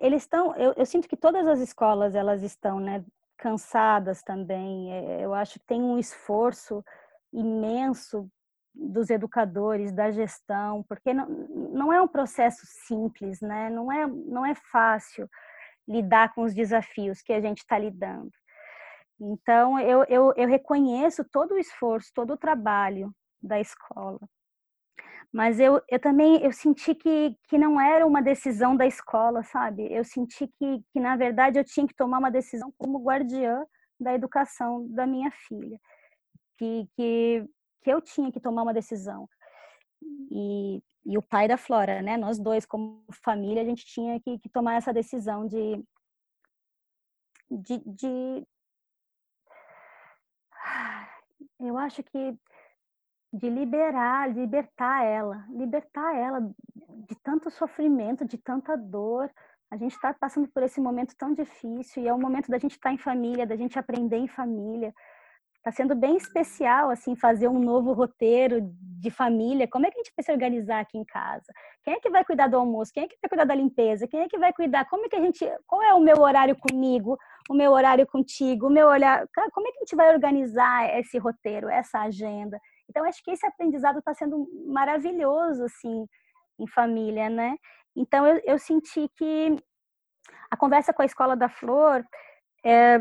eles 0.00 0.22
estão, 0.22 0.54
eu, 0.56 0.72
eu, 0.76 0.86
sinto 0.86 1.08
que 1.08 1.16
todas 1.16 1.46
as 1.46 1.58
escolas, 1.60 2.14
elas 2.14 2.42
estão, 2.42 2.78
né, 2.78 3.04
cansadas 3.36 4.22
também, 4.22 4.92
é, 4.92 5.24
eu 5.24 5.34
acho 5.34 5.54
que 5.54 5.66
tem 5.66 5.82
um 5.82 5.98
esforço 5.98 6.84
imenso 7.32 8.28
dos 8.74 9.10
educadores, 9.10 9.92
da 9.92 10.10
gestão, 10.10 10.84
porque 10.84 11.12
não, 11.12 11.28
não 11.28 11.92
é 11.92 12.00
um 12.00 12.08
processo 12.08 12.62
simples, 12.86 13.40
né, 13.40 13.68
não 13.70 13.90
é, 13.90 14.06
não 14.06 14.46
é 14.46 14.54
fácil 14.54 15.28
lidar 15.86 16.34
com 16.34 16.42
os 16.42 16.54
desafios 16.54 17.22
que 17.22 17.32
a 17.32 17.40
gente 17.40 17.58
está 17.58 17.78
lidando. 17.78 18.30
Então, 19.20 19.80
eu, 19.80 20.04
eu, 20.04 20.32
eu 20.36 20.48
reconheço 20.48 21.24
todo 21.24 21.54
o 21.54 21.58
esforço, 21.58 22.12
todo 22.14 22.34
o 22.34 22.38
trabalho 22.38 23.12
da 23.42 23.58
escola 23.58 24.20
mas 25.32 25.60
eu, 25.60 25.82
eu 25.88 25.98
também 26.00 26.42
eu 26.42 26.52
senti 26.52 26.94
que, 26.94 27.36
que 27.48 27.58
não 27.58 27.80
era 27.80 28.06
uma 28.06 28.22
decisão 28.22 28.76
da 28.76 28.86
escola, 28.86 29.42
sabe? 29.42 29.86
Eu 29.92 30.04
senti 30.04 30.46
que, 30.46 30.82
que, 30.90 31.00
na 31.00 31.16
verdade, 31.16 31.58
eu 31.58 31.64
tinha 31.64 31.86
que 31.86 31.94
tomar 31.94 32.18
uma 32.18 32.30
decisão 32.30 32.72
como 32.78 33.02
guardiã 33.02 33.64
da 34.00 34.14
educação 34.14 34.88
da 34.88 35.06
minha 35.06 35.30
filha, 35.30 35.78
que, 36.56 36.88
que, 36.96 37.44
que 37.82 37.92
eu 37.92 38.00
tinha 38.00 38.32
que 38.32 38.40
tomar 38.40 38.62
uma 38.62 38.72
decisão. 38.72 39.28
E, 40.30 40.82
e 41.04 41.18
o 41.18 41.22
pai 41.22 41.46
da 41.46 41.58
Flora, 41.58 42.00
né? 42.00 42.16
Nós 42.16 42.38
dois, 42.38 42.64
como 42.64 43.04
família, 43.24 43.62
a 43.62 43.66
gente 43.66 43.84
tinha 43.84 44.18
que, 44.20 44.38
que 44.38 44.48
tomar 44.48 44.76
essa 44.76 44.92
decisão 44.92 45.46
de, 45.46 45.84
de, 47.50 47.78
de... 47.84 48.46
Eu 51.60 51.76
acho 51.76 52.02
que 52.04 52.38
de 53.32 53.48
liberar, 53.48 54.32
libertar 54.32 55.04
ela, 55.04 55.44
libertar 55.50 56.16
ela 56.16 56.40
de 56.40 57.14
tanto 57.22 57.50
sofrimento, 57.50 58.24
de 58.24 58.38
tanta 58.38 58.76
dor. 58.76 59.30
A 59.70 59.76
gente 59.76 59.92
está 59.92 60.14
passando 60.14 60.48
por 60.48 60.62
esse 60.62 60.80
momento 60.80 61.14
tão 61.16 61.34
difícil 61.34 62.02
e 62.02 62.08
é 62.08 62.14
o 62.14 62.18
momento 62.18 62.50
da 62.50 62.58
gente 62.58 62.72
estar 62.72 62.88
tá 62.88 62.94
em 62.94 62.98
família, 62.98 63.46
da 63.46 63.56
gente 63.56 63.78
aprender 63.78 64.16
em 64.16 64.28
família. 64.28 64.94
Está 65.58 65.72
sendo 65.72 65.94
bem 65.94 66.16
especial 66.16 66.88
assim 66.88 67.14
fazer 67.14 67.48
um 67.48 67.58
novo 67.58 67.92
roteiro 67.92 68.60
de 68.72 69.10
família. 69.10 69.68
Como 69.68 69.84
é 69.84 69.90
que 69.90 69.98
a 69.98 70.02
gente 70.02 70.12
vai 70.16 70.24
se 70.24 70.32
organizar 70.32 70.80
aqui 70.80 70.96
em 70.96 71.04
casa? 71.04 71.52
Quem 71.84 71.94
é 71.94 72.00
que 72.00 72.08
vai 72.08 72.24
cuidar 72.24 72.46
do 72.46 72.56
almoço? 72.56 72.92
Quem 72.92 73.04
é 73.04 73.08
que 73.08 73.18
vai 73.20 73.28
cuidar 73.28 73.44
da 73.44 73.54
limpeza? 73.54 74.08
Quem 74.08 74.20
é 74.20 74.28
que 74.28 74.38
vai 74.38 74.52
cuidar? 74.52 74.86
Como 74.88 75.04
é 75.04 75.08
que 75.08 75.16
a 75.16 75.20
gente? 75.20 75.44
Qual 75.66 75.82
é 75.82 75.92
o 75.92 76.00
meu 76.00 76.20
horário 76.20 76.56
comigo? 76.56 77.18
O 77.50 77.54
meu 77.54 77.72
horário 77.72 78.06
contigo? 78.06 78.68
O 78.68 78.70
meu 78.70 78.86
olhar? 78.86 79.26
Como 79.52 79.68
é 79.68 79.72
que 79.72 79.78
a 79.78 79.80
gente 79.80 79.96
vai 79.96 80.14
organizar 80.14 80.98
esse 80.98 81.18
roteiro, 81.18 81.68
essa 81.68 82.00
agenda? 82.00 82.58
Então, 82.88 83.04
acho 83.04 83.22
que 83.22 83.30
esse 83.30 83.46
aprendizado 83.46 83.98
está 83.98 84.14
sendo 84.14 84.48
maravilhoso, 84.66 85.64
assim, 85.64 86.06
em 86.58 86.66
família, 86.66 87.28
né? 87.28 87.56
Então, 87.94 88.26
eu, 88.26 88.40
eu, 88.44 88.58
senti 88.58 89.08
que 89.16 89.56
a 90.50 90.56
conversa 90.56 90.92
com 90.92 91.02
a 91.02 91.06
Escola 91.06 91.36
da 91.36 91.48
Flor 91.48 92.04
é, 92.64 93.00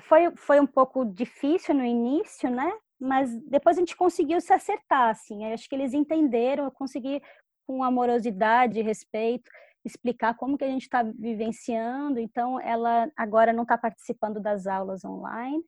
foi, 0.00 0.34
foi 0.36 0.60
um 0.60 0.66
pouco 0.66 1.04
difícil 1.04 1.74
no 1.74 1.84
início, 1.84 2.50
né? 2.50 2.70
Mas 3.00 3.34
depois 3.46 3.76
a 3.76 3.80
gente 3.80 3.96
conseguiu 3.96 4.40
se 4.40 4.52
acertar, 4.52 5.10
assim. 5.10 5.46
Eu 5.46 5.54
acho 5.54 5.68
que 5.68 5.74
eles 5.74 5.94
entenderam, 5.94 6.64
eu 6.64 6.70
consegui, 6.70 7.22
com 7.66 7.82
amorosidade 7.82 8.78
e 8.78 8.82
respeito, 8.82 9.50
explicar 9.84 10.34
como 10.36 10.58
que 10.58 10.64
a 10.64 10.68
gente 10.68 10.82
está 10.82 11.02
vivenciando. 11.02 12.18
Então, 12.18 12.60
ela 12.60 13.10
agora 13.16 13.52
não 13.52 13.62
está 13.62 13.78
participando 13.78 14.40
das 14.40 14.66
aulas 14.66 15.04
online, 15.04 15.62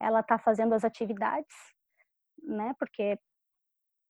ela 0.00 0.20
está 0.20 0.38
fazendo 0.38 0.74
as 0.74 0.84
atividades 0.84 1.75
né? 2.46 2.74
Porque 2.78 3.18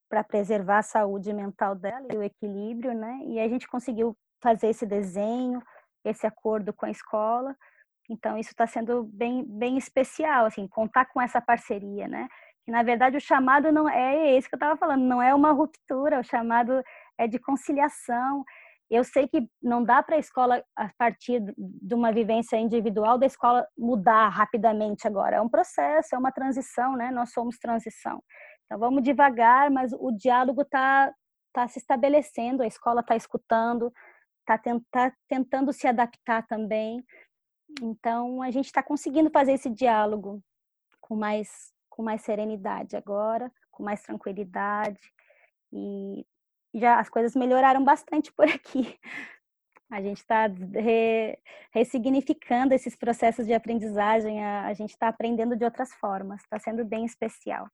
para 0.09 0.23
preservar 0.23 0.79
a 0.79 0.83
saúde 0.83 1.33
mental 1.33 1.75
dela 1.75 2.07
e 2.13 2.17
o 2.17 2.23
equilíbrio, 2.23 2.93
né? 2.93 3.19
E 3.25 3.39
a 3.39 3.47
gente 3.47 3.67
conseguiu 3.67 4.17
fazer 4.41 4.67
esse 4.67 4.85
desenho, 4.85 5.61
esse 6.05 6.25
acordo 6.25 6.73
com 6.73 6.85
a 6.85 6.91
escola. 6.91 7.55
Então 8.09 8.37
isso 8.37 8.51
está 8.51 8.65
sendo 8.65 9.03
bem 9.03 9.43
bem 9.45 9.77
especial, 9.77 10.45
assim, 10.45 10.67
contar 10.67 11.05
com 11.05 11.21
essa 11.21 11.41
parceria, 11.41 12.07
né? 12.07 12.27
Que 12.63 12.71
na 12.71 12.83
verdade 12.83 13.17
o 13.17 13.21
chamado 13.21 13.71
não 13.71 13.89
é 13.89 14.35
esse 14.37 14.47
que 14.47 14.55
eu 14.55 14.57
estava 14.57 14.77
falando, 14.77 15.03
não 15.03 15.21
é 15.21 15.33
uma 15.35 15.51
ruptura, 15.51 16.19
o 16.19 16.23
chamado 16.23 16.81
é 17.17 17.27
de 17.27 17.39
conciliação, 17.39 18.45
eu 18.89 19.03
sei 19.03 19.27
que 19.27 19.47
não 19.61 19.83
dá 19.83 20.01
para 20.01 20.15
a 20.15 20.19
escola, 20.19 20.63
a 20.75 20.89
partir 20.97 21.41
de 21.57 21.93
uma 21.93 22.11
vivência 22.11 22.57
individual, 22.57 23.17
da 23.17 23.25
escola 23.25 23.67
mudar 23.77 24.29
rapidamente 24.29 25.05
agora. 25.05 25.37
É 25.37 25.41
um 25.41 25.49
processo, 25.49 26.15
é 26.15 26.17
uma 26.17 26.31
transição, 26.31 26.95
né? 26.95 27.11
Nós 27.11 27.31
somos 27.31 27.57
transição. 27.57 28.23
Então 28.65 28.79
vamos 28.79 29.03
devagar, 29.03 29.69
mas 29.69 29.91
o 29.93 30.11
diálogo 30.11 30.61
está 30.61 31.13
tá 31.53 31.67
se 31.67 31.79
estabelecendo, 31.79 32.63
a 32.63 32.67
escola 32.67 33.01
está 33.01 33.15
escutando, 33.15 33.91
está 34.41 34.57
tá 34.91 35.13
tentando 35.27 35.73
se 35.73 35.87
adaptar 35.87 36.45
também. 36.47 37.03
Então 37.81 38.41
a 38.41 38.51
gente 38.51 38.65
está 38.65 38.81
conseguindo 38.81 39.29
fazer 39.29 39.53
esse 39.53 39.69
diálogo 39.69 40.41
com 41.01 41.15
mais, 41.15 41.73
com 41.89 42.03
mais 42.03 42.21
serenidade 42.21 42.95
agora, 42.95 43.51
com 43.69 43.83
mais 43.83 44.01
tranquilidade. 44.01 44.99
E 45.73 46.25
já 46.79 46.99
as 46.99 47.09
coisas 47.09 47.35
melhoraram 47.35 47.83
bastante 47.83 48.31
por 48.33 48.45
aqui. 48.45 48.97
A 49.89 50.01
gente 50.01 50.17
está 50.17 50.47
re, 50.47 51.39
ressignificando 51.71 52.73
esses 52.73 52.93
processos 52.93 53.45
de 53.45 53.53
aprendizagem, 53.53 54.43
a, 54.43 54.67
a 54.67 54.73
gente 54.73 54.89
está 54.89 55.07
aprendendo 55.07 55.55
de 55.55 55.63
outras 55.63 55.93
formas, 55.93 56.41
está 56.41 56.59
sendo 56.59 56.83
bem 56.83 57.05
especial. 57.05 57.69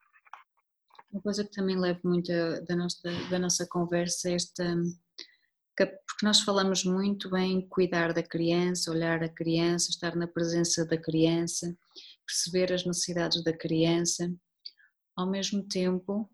Uma 1.12 1.24
coisa 1.24 1.43
que 1.43 1.49
também 1.49 1.76
levo 1.76 2.01
muito 2.04 2.32
da 2.68 2.76
nossa, 2.76 3.30
da 3.32 3.39
nossa 3.39 3.68
conversa 3.68 4.30
é 4.30 4.36
esta, 4.36 4.64
porque 5.76 5.97
nós 6.22 6.41
falamos 6.41 6.84
muito 6.86 7.36
em 7.36 7.68
cuidar 7.68 8.14
da 8.14 8.22
criança, 8.22 8.91
olhar 8.91 9.24
a 9.24 9.30
criança, 9.30 9.89
estar 9.89 10.16
na 10.16 10.28
presença 10.28 10.86
da 10.86 10.97
criança, 10.97 11.76
perceber 12.28 12.72
as 12.72 12.86
necessidades 12.86 13.43
da 13.43 13.58
criança, 13.58 14.32
ao 15.16 15.30
mesmo 15.30 15.68
tempo 15.68 16.30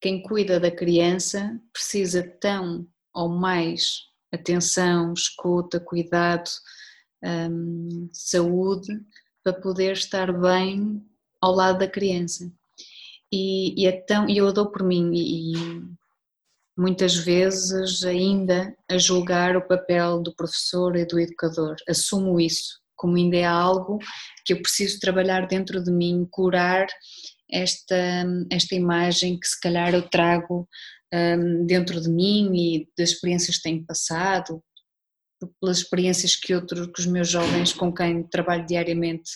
quem 0.00 0.22
cuida 0.22 0.60
da 0.60 0.70
criança 0.70 1.60
precisa 1.72 2.22
tão 2.40 2.86
ou 3.14 3.28
mais 3.28 4.02
atenção, 4.32 5.12
escuta, 5.12 5.78
cuidado, 5.78 6.50
hum, 7.22 8.08
saúde 8.12 8.92
para 9.42 9.52
poder 9.52 9.92
estar 9.92 10.32
bem 10.32 11.02
ao 11.40 11.54
lado 11.54 11.78
da 11.78 11.88
criança. 11.88 12.50
E, 13.32 13.82
e 13.82 13.86
é 13.86 13.92
tão, 13.92 14.28
eu 14.28 14.52
dou 14.52 14.70
por 14.70 14.82
mim 14.82 15.12
e, 15.14 15.52
e 15.52 15.82
muitas 16.76 17.14
vezes 17.16 18.04
ainda 18.04 18.76
a 18.90 18.98
julgar 18.98 19.56
o 19.56 19.66
papel 19.66 20.20
do 20.22 20.34
professor 20.34 20.96
e 20.96 21.06
do 21.06 21.18
educador. 21.18 21.76
Assumo 21.88 22.40
isso 22.40 22.84
como 22.96 23.16
ainda 23.16 23.36
é 23.36 23.44
algo 23.44 23.98
que 24.44 24.52
eu 24.52 24.62
preciso 24.62 24.98
trabalhar 24.98 25.46
dentro 25.46 25.82
de 25.82 25.90
mim, 25.90 26.26
curar 26.30 26.86
esta, 27.50 28.24
esta 28.50 28.74
imagem 28.74 29.38
que 29.38 29.46
se 29.46 29.60
calhar 29.60 29.94
eu 29.94 30.08
trago 30.08 30.68
um, 31.12 31.66
dentro 31.66 32.00
de 32.00 32.10
mim 32.10 32.50
e 32.54 32.88
das 32.96 33.10
experiências 33.10 33.56
que 33.56 33.62
tenho 33.62 33.84
passado, 33.84 34.62
pelas 35.60 35.78
experiências 35.78 36.36
que 36.36 36.54
outros, 36.54 36.86
que 36.86 37.00
os 37.00 37.06
meus 37.06 37.28
jovens 37.28 37.72
com 37.72 37.92
quem 37.92 38.26
trabalho 38.28 38.66
diariamente 38.66 39.30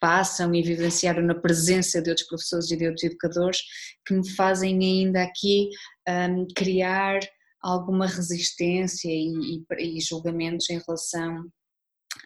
passam 0.00 0.54
e 0.54 0.62
vivenciaram 0.62 1.22
na 1.22 1.34
presença 1.34 2.02
de 2.02 2.10
outros 2.10 2.28
professores 2.28 2.70
e 2.70 2.76
de 2.76 2.86
outros 2.86 3.04
educadores, 3.04 3.58
que 4.06 4.14
me 4.14 4.28
fazem 4.30 4.78
ainda 4.78 5.22
aqui 5.22 5.70
um, 6.08 6.46
criar 6.54 7.20
alguma 7.62 8.06
resistência 8.06 9.08
e, 9.08 9.64
e, 9.80 9.96
e 9.96 10.00
julgamentos 10.00 10.68
em 10.68 10.78
relação 10.86 11.50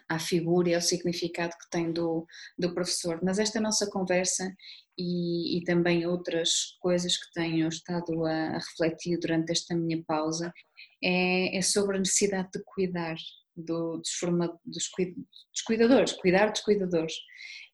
à 0.09 0.19
figura 0.19 0.69
e 0.69 0.75
ao 0.75 0.81
significado 0.81 1.51
que 1.51 1.69
tem 1.71 1.93
do, 1.93 2.25
do 2.57 2.73
professor. 2.73 3.19
Mas 3.23 3.39
esta 3.39 3.61
nossa 3.61 3.89
conversa 3.89 4.51
e, 4.99 5.57
e, 5.57 5.63
também 5.63 6.05
outras 6.05 6.75
coisas 6.81 7.15
que 7.15 7.31
tenho 7.33 7.69
estado 7.69 8.25
a, 8.25 8.49
a, 8.49 8.57
refletir 8.57 9.17
durante 9.17 9.51
esta 9.51 9.73
minha 9.73 10.03
pausa 10.05 10.53
é, 11.01 11.57
é 11.57 11.61
sobre 11.61 11.95
a 11.95 11.99
necessidade 11.99 12.49
de 12.53 12.61
cuidar 12.65 13.15
do, 13.55 13.97
dos, 13.97 14.11
forma, 14.19 14.59
dos, 14.65 14.89
dos 14.97 15.61
cuidadores, 15.65 16.11
cuidar 16.13 16.51
dos 16.51 16.61
cuidadores. 16.61 17.13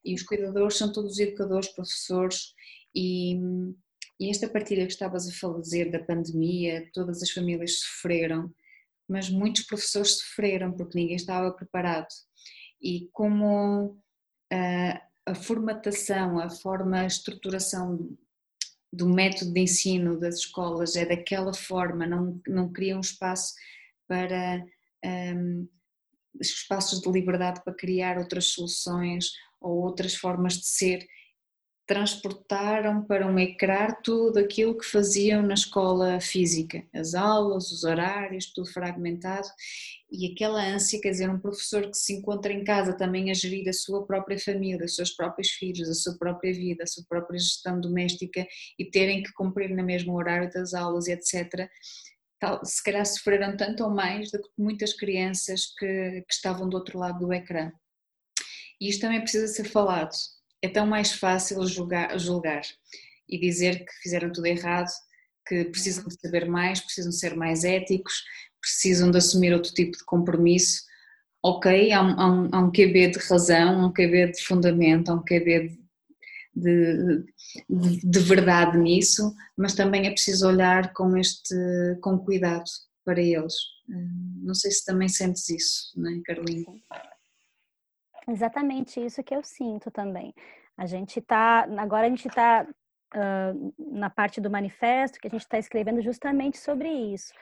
E 0.04 0.14
os 0.14 0.22
cuidadores 0.22 0.78
são 0.78 0.92
todos 0.92 1.18
educadores, 1.18 1.70
professores 1.70 2.54
e, 2.94 3.40
e 4.20 4.30
esta 4.30 4.48
partilha 4.48 4.86
que 4.86 4.94
estavas 4.94 5.28
a 5.28 5.34
fazer 5.34 5.90
da 5.90 6.04
pandemia, 6.04 6.88
todas 6.94 7.24
as 7.24 7.32
famílias 7.32 7.80
sofreram, 7.80 8.54
mas 9.10 9.32
muitos 9.32 9.64
professores 9.64 10.20
sofreram 10.20 10.72
porque 10.72 10.98
ninguém 10.98 11.16
estava 11.16 11.52
preparado. 11.52 12.08
E 12.80 13.10
como 13.12 14.00
a, 14.54 15.02
a 15.26 15.34
formatação, 15.34 16.40
a 16.40 16.50
forma, 16.50 17.02
a 17.02 17.08
estruturação 17.08 18.16
do 18.94 19.10
método 19.10 19.52
de 19.52 19.62
ensino 19.62 20.20
das 20.20 20.36
escolas 20.36 20.96
é 20.96 21.06
daquela 21.06 21.54
forma, 21.54 22.06
não, 22.06 22.42
não 22.48 22.72
cria 22.72 22.96
um 22.96 23.02
espaço 23.02 23.54
para 24.08 24.64
um, 25.04 25.68
espaços 26.40 27.02
de 27.02 27.12
liberdade 27.12 27.62
para 27.64 27.74
criar 27.74 28.18
outras 28.18 28.46
soluções 28.48 29.32
ou 29.60 29.82
outras 29.84 30.16
formas 30.16 30.54
de 30.54 30.68
ser 30.68 31.08
transportaram 31.88 33.04
para 33.06 33.28
um 33.28 33.38
ecrã 33.38 33.94
tudo 34.04 34.40
aquilo 34.40 34.78
que 34.78 34.86
faziam 34.86 35.42
na 35.44 35.54
escola 35.54 36.20
física, 36.20 36.84
as 36.94 37.14
aulas, 37.14 37.72
os 37.72 37.84
horários, 37.84 38.52
tudo 38.52 38.72
fragmentado 38.72 39.48
e 40.12 40.32
aquela 40.32 40.64
ânsia, 40.64 41.00
quer 41.02 41.12
dizer, 41.12 41.30
um 41.30 41.40
professor 41.40 41.90
que 41.90 41.98
se 41.98 42.14
encontra 42.14 42.52
em 42.54 42.64
casa 42.64 42.94
também 42.94 43.30
a 43.30 43.34
gerir 43.34 43.68
a 43.68 43.74
sua 43.74 44.06
própria 44.06 44.40
família, 44.40 44.86
os 44.86 44.96
seus 44.96 45.12
próprios 45.12 45.50
filhos, 45.50 45.90
a 45.90 45.94
sua 45.94 46.18
própria 46.18 46.54
vida, 46.54 46.84
a 46.84 46.88
sua 46.88 47.04
própria 47.08 47.40
gestão 47.40 47.80
doméstica 47.80 48.48
e 48.80 48.86
terem 48.86 49.22
que 49.22 49.34
cumprir 49.34 49.70
no 49.70 49.84
mesmo 49.84 50.16
horário 50.16 50.52
das 50.52 50.74
aulas 50.74 51.08
e 51.08 51.12
etc. 51.12 51.70
Se 52.64 52.84
calhar 52.84 53.06
sofreram 53.06 53.58
tanto 53.58 53.84
ou 53.84 53.90
mais 53.90 54.32
do 54.32 54.42
que 54.42 54.50
muitas 54.58 54.94
crianças 54.94 55.66
que, 55.78 56.22
que 56.28 56.34
estavam 56.34 56.70
do 56.70 56.78
outro 56.78 56.98
lado 56.98 57.20
do 57.20 57.34
ecrã. 57.34 57.72
E 58.80 58.90
isto 58.90 59.02
também 59.02 59.22
precisa 59.22 59.48
ser 59.48 59.66
falado, 59.66 60.12
é 60.62 60.68
tão 60.68 60.86
mais 60.86 61.12
fácil 61.12 61.66
julgar, 61.68 62.18
julgar 62.20 62.62
e 63.28 63.40
dizer 63.40 63.86
que 63.86 63.92
fizeram 64.02 64.32
tudo 64.32 64.48
errado, 64.48 64.90
que 65.48 65.66
precisam 65.66 66.06
de 66.06 66.20
saber 66.20 66.48
mais, 66.48 66.80
precisam 66.80 67.12
de 67.12 67.20
ser 67.20 67.36
mais 67.36 67.64
éticos, 67.64 68.24
precisam 68.60 69.12
de 69.12 69.18
assumir 69.18 69.54
outro 69.54 69.74
tipo 69.74 69.98
de 69.98 70.04
compromisso. 70.04 70.84
Ok, 71.44 71.92
há 71.92 72.02
um, 72.02 72.20
há 72.20 72.32
um, 72.32 72.50
há 72.52 72.60
um 72.60 72.72
QB 72.72 73.12
de 73.12 73.20
razão, 73.20 73.86
um 73.86 73.94
QB 73.94 74.32
de 74.32 74.44
fundamento, 74.44 75.10
há 75.10 75.14
um 75.14 75.24
QB 75.24 75.78
de, 76.56 76.64
de, 76.64 77.26
de, 77.70 78.10
de, 78.10 78.20
verdade 78.20 78.78
nisso, 78.78 79.36
mas 79.56 79.76
também 79.76 80.08
é 80.08 80.12
preciso 80.12 80.48
olhar 80.48 80.94
com 80.94 81.16
este 81.16 81.56
com 82.02 82.18
cuidado 82.18 82.64
para 83.04 83.22
eles. 83.22 83.54
Hum, 83.88 84.42
não 84.44 84.56
sei 84.56 84.72
se 84.72 84.84
também 84.84 85.08
sentes 85.08 85.48
isso, 85.50 85.92
não 85.96 86.10
é, 86.10 86.22
Carolina? 86.26 86.66
Exatamente 88.28 89.04
isso 89.04 89.24
que 89.24 89.36
eu 89.36 89.44
sinto 89.44 89.92
também. 89.92 90.34
A 90.78 90.86
gente 90.86 91.20
está, 91.20 91.64
agora 91.80 92.08
a 92.08 92.10
gente 92.10 92.28
está 92.28 92.68
uh, 93.16 93.74
na 93.78 94.10
parte 94.10 94.42
do 94.42 94.50
manifesto 94.50 95.20
que 95.20 95.28
a 95.28 95.30
gente 95.32 95.42
está 95.42 95.58
escrevendo 95.58 96.02
justamente 96.02 96.58
sobre 96.58 96.90
isso. 96.90 97.34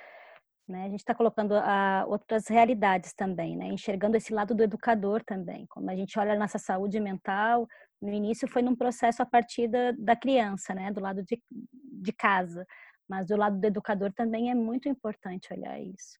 Né? 0.67 0.85
A 0.85 0.89
gente 0.89 0.99
está 0.99 1.15
colocando 1.15 1.53
uh, 1.53 2.07
outras 2.07 2.47
realidades 2.47 3.13
também, 3.13 3.57
né? 3.57 3.65
enxergando 3.65 4.17
esse 4.17 4.33
lado 4.33 4.53
do 4.53 4.63
educador 4.63 5.23
também. 5.23 5.65
Quando 5.67 5.89
a 5.89 5.95
gente 5.95 6.17
olha 6.17 6.33
a 6.33 6.39
nossa 6.39 6.57
saúde 6.57 6.99
mental, 6.99 7.67
no 8.01 8.11
início 8.11 8.47
foi 8.47 8.61
num 8.61 8.75
processo 8.75 9.21
a 9.21 9.25
partir 9.25 9.67
da, 9.67 9.91
da 9.97 10.15
criança, 10.15 10.73
né? 10.73 10.91
do 10.91 11.01
lado 11.01 11.23
de, 11.23 11.41
de 11.51 12.13
casa. 12.13 12.65
Mas 13.07 13.27
do 13.27 13.35
lado 13.35 13.59
do 13.59 13.65
educador 13.65 14.13
também 14.13 14.51
é 14.51 14.55
muito 14.55 14.87
importante 14.87 15.53
olhar 15.53 15.79
isso. 15.79 16.17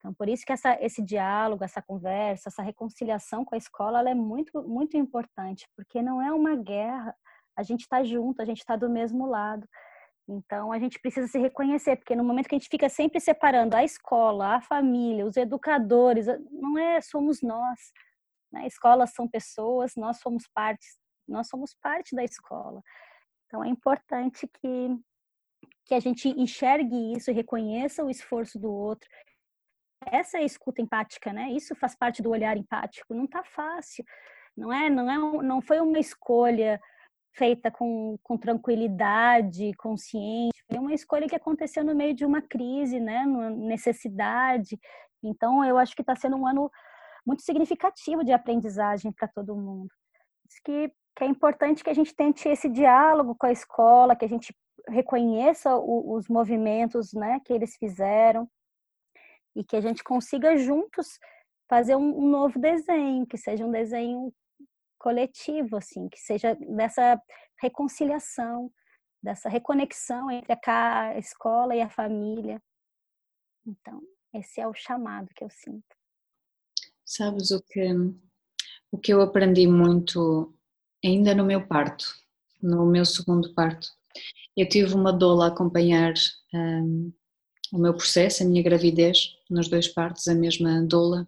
Então, 0.00 0.14
por 0.14 0.28
isso 0.28 0.44
que 0.46 0.52
essa, 0.52 0.82
esse 0.82 1.02
diálogo, 1.02 1.62
essa 1.62 1.82
conversa, 1.82 2.48
essa 2.48 2.62
reconciliação 2.62 3.44
com 3.44 3.54
a 3.54 3.58
escola, 3.58 4.08
é 4.08 4.14
muito, 4.14 4.62
muito 4.66 4.96
importante, 4.96 5.68
porque 5.76 6.00
não 6.00 6.22
é 6.22 6.32
uma 6.32 6.56
guerra, 6.56 7.14
a 7.54 7.62
gente 7.62 7.82
está 7.82 8.02
junto, 8.02 8.40
a 8.40 8.44
gente 8.46 8.60
está 8.60 8.76
do 8.76 8.88
mesmo 8.88 9.26
lado. 9.26 9.68
Então, 10.26 10.72
a 10.72 10.78
gente 10.78 10.98
precisa 11.00 11.26
se 11.26 11.38
reconhecer, 11.38 11.96
porque 11.96 12.16
no 12.16 12.24
momento 12.24 12.48
que 12.48 12.54
a 12.54 12.58
gente 12.58 12.70
fica 12.70 12.88
sempre 12.88 13.20
separando 13.20 13.76
a 13.76 13.84
escola, 13.84 14.56
a 14.56 14.60
família, 14.62 15.26
os 15.26 15.36
educadores, 15.36 16.26
não 16.50 16.78
é, 16.78 17.00
somos 17.02 17.42
nós. 17.42 17.78
Né? 18.50 18.66
Escolas 18.66 19.12
são 19.12 19.28
pessoas, 19.28 19.92
nós 19.96 20.18
somos 20.18 20.48
parte, 20.54 20.86
nós 21.28 21.48
somos 21.48 21.74
parte 21.74 22.16
da 22.16 22.24
escola. 22.24 22.80
Então, 23.46 23.62
é 23.62 23.68
importante 23.68 24.46
que, 24.46 24.96
que 25.84 25.94
a 25.94 26.00
gente 26.00 26.28
enxergue 26.28 27.12
isso, 27.12 27.32
reconheça 27.32 28.04
o 28.04 28.08
esforço 28.08 28.58
do 28.58 28.72
outro, 28.72 29.08
essa 30.06 30.38
é 30.38 30.40
a 30.40 30.44
escuta 30.44 30.80
empática, 30.80 31.32
né? 31.32 31.50
Isso 31.50 31.74
faz 31.74 31.94
parte 31.94 32.22
do 32.22 32.30
olhar 32.30 32.56
empático. 32.56 33.14
Não 33.14 33.26
tá 33.26 33.42
fácil, 33.44 34.04
não 34.56 34.72
é? 34.72 34.88
Não 34.88 35.10
é? 35.10 35.42
Não 35.42 35.60
foi 35.60 35.80
uma 35.80 35.98
escolha 35.98 36.80
feita 37.32 37.70
com, 37.70 38.18
com 38.22 38.36
tranquilidade, 38.36 39.72
consciente. 39.74 40.64
Foi 40.68 40.78
uma 40.78 40.94
escolha 40.94 41.28
que 41.28 41.36
aconteceu 41.36 41.84
no 41.84 41.94
meio 41.94 42.14
de 42.14 42.24
uma 42.24 42.42
crise, 42.42 42.98
né? 42.98 43.20
Uma 43.20 43.50
necessidade. 43.50 44.78
Então, 45.22 45.64
eu 45.64 45.76
acho 45.76 45.94
que 45.94 46.02
está 46.02 46.16
sendo 46.16 46.36
um 46.36 46.46
ano 46.46 46.70
muito 47.26 47.42
significativo 47.42 48.24
de 48.24 48.32
aprendizagem 48.32 49.12
para 49.12 49.28
todo 49.28 49.56
mundo. 49.56 49.90
Isso 50.48 50.60
que, 50.64 50.92
que 51.14 51.24
é 51.24 51.26
importante 51.26 51.84
que 51.84 51.90
a 51.90 51.94
gente 51.94 52.14
tente 52.14 52.48
esse 52.48 52.68
diálogo 52.68 53.34
com 53.34 53.46
a 53.46 53.52
escola, 53.52 54.16
que 54.16 54.24
a 54.24 54.28
gente 54.28 54.54
reconheça 54.88 55.76
o, 55.76 56.14
os 56.14 56.26
movimentos, 56.28 57.12
né, 57.12 57.40
que 57.44 57.52
eles 57.52 57.76
fizeram 57.76 58.48
e 59.54 59.64
que 59.64 59.76
a 59.76 59.80
gente 59.80 60.02
consiga 60.02 60.56
juntos 60.56 61.18
fazer 61.68 61.96
um, 61.96 62.18
um 62.18 62.28
novo 62.28 62.58
desenho, 62.58 63.26
que 63.26 63.36
seja 63.36 63.64
um 63.64 63.70
desenho 63.70 64.32
coletivo, 64.98 65.76
assim, 65.76 66.08
que 66.08 66.18
seja 66.18 66.54
dessa 66.56 67.20
reconciliação, 67.60 68.70
dessa 69.22 69.48
reconexão 69.48 70.30
entre 70.30 70.52
a, 70.66 71.18
escola 71.18 71.74
e 71.74 71.80
a 71.80 71.88
família. 71.88 72.60
Então, 73.66 74.02
esse 74.34 74.60
é 74.60 74.66
o 74.66 74.74
chamado 74.74 75.28
que 75.34 75.44
eu 75.44 75.50
sinto. 75.50 75.96
Sabes 77.04 77.50
o 77.50 77.62
que 77.62 77.88
o 78.92 78.98
que 78.98 79.12
eu 79.12 79.20
aprendi 79.20 79.66
muito 79.66 80.52
ainda 81.04 81.34
no 81.34 81.44
meu 81.44 81.66
parto, 81.66 82.04
no 82.60 82.84
meu 82.86 83.04
segundo 83.04 83.54
parto. 83.54 83.88
Eu 84.56 84.68
tive 84.68 84.94
uma 84.94 85.12
doula 85.12 85.46
a 85.46 85.48
acompanhar 85.48 86.12
um, 86.52 87.12
o 87.72 87.78
meu 87.78 87.94
processo, 87.94 88.42
a 88.42 88.46
minha 88.46 88.62
gravidez, 88.62 89.36
nas 89.48 89.68
duas 89.68 89.88
partes, 89.88 90.26
a 90.28 90.34
mesma 90.34 90.82
doula, 90.82 91.26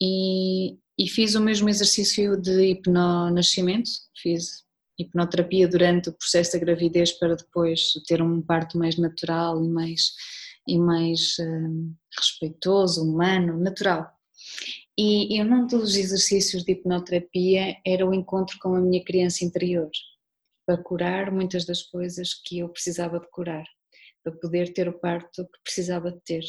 e, 0.00 0.76
e 0.98 1.08
fiz 1.08 1.34
o 1.34 1.40
mesmo 1.40 1.68
exercício 1.68 2.36
de 2.36 2.70
hipnonascimento, 2.70 3.90
fiz 4.20 4.64
hipnoterapia 4.98 5.68
durante 5.68 6.08
o 6.08 6.12
processo 6.12 6.52
da 6.52 6.58
gravidez 6.58 7.12
para 7.12 7.36
depois 7.36 7.92
ter 8.06 8.20
um 8.20 8.42
parto 8.42 8.76
mais 8.76 8.96
natural 8.96 9.62
e 9.64 9.68
mais, 9.68 10.12
e 10.66 10.76
mais 10.76 11.36
uh, 11.38 11.94
respeitoso, 12.16 13.04
humano, 13.04 13.56
natural. 13.58 14.10
E, 14.98 15.36
e 15.36 15.42
um 15.42 15.66
dos 15.66 15.94
exercícios 15.94 16.64
de 16.64 16.72
hipnoterapia 16.72 17.76
era 17.86 18.04
o 18.04 18.12
encontro 18.12 18.58
com 18.60 18.74
a 18.74 18.80
minha 18.80 19.04
criança 19.04 19.44
interior, 19.44 19.88
para 20.66 20.82
curar 20.82 21.30
muitas 21.30 21.64
das 21.64 21.82
coisas 21.82 22.34
que 22.34 22.58
eu 22.58 22.68
precisava 22.68 23.20
de 23.20 23.30
curar 23.30 23.64
para 24.22 24.32
poder 24.36 24.72
ter 24.72 24.88
o 24.88 24.98
parto 24.98 25.44
que 25.44 25.62
precisava 25.64 26.10
de 26.12 26.20
ter. 26.20 26.44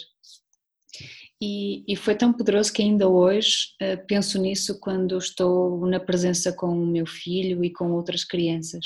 E, 1.42 1.84
e, 1.88 1.96
foi 1.96 2.16
tão 2.16 2.34
poderoso 2.34 2.74
que 2.74 2.82
ainda 2.82 3.08
hoje 3.08 3.70
uh, 3.82 4.06
penso 4.08 4.42
nisso 4.42 4.80
quando 4.80 5.18
estou 5.18 5.86
na 5.86 6.00
presença 6.00 6.52
com 6.52 6.68
o 6.68 6.86
meu 6.86 7.06
filho 7.06 7.64
e 7.64 7.72
com 7.72 7.92
outras 7.92 8.26
crianças, 8.26 8.86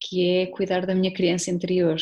que 0.00 0.26
é 0.26 0.46
cuidar 0.46 0.86
da 0.86 0.94
minha 0.94 1.12
criança 1.12 1.50
interior. 1.50 1.96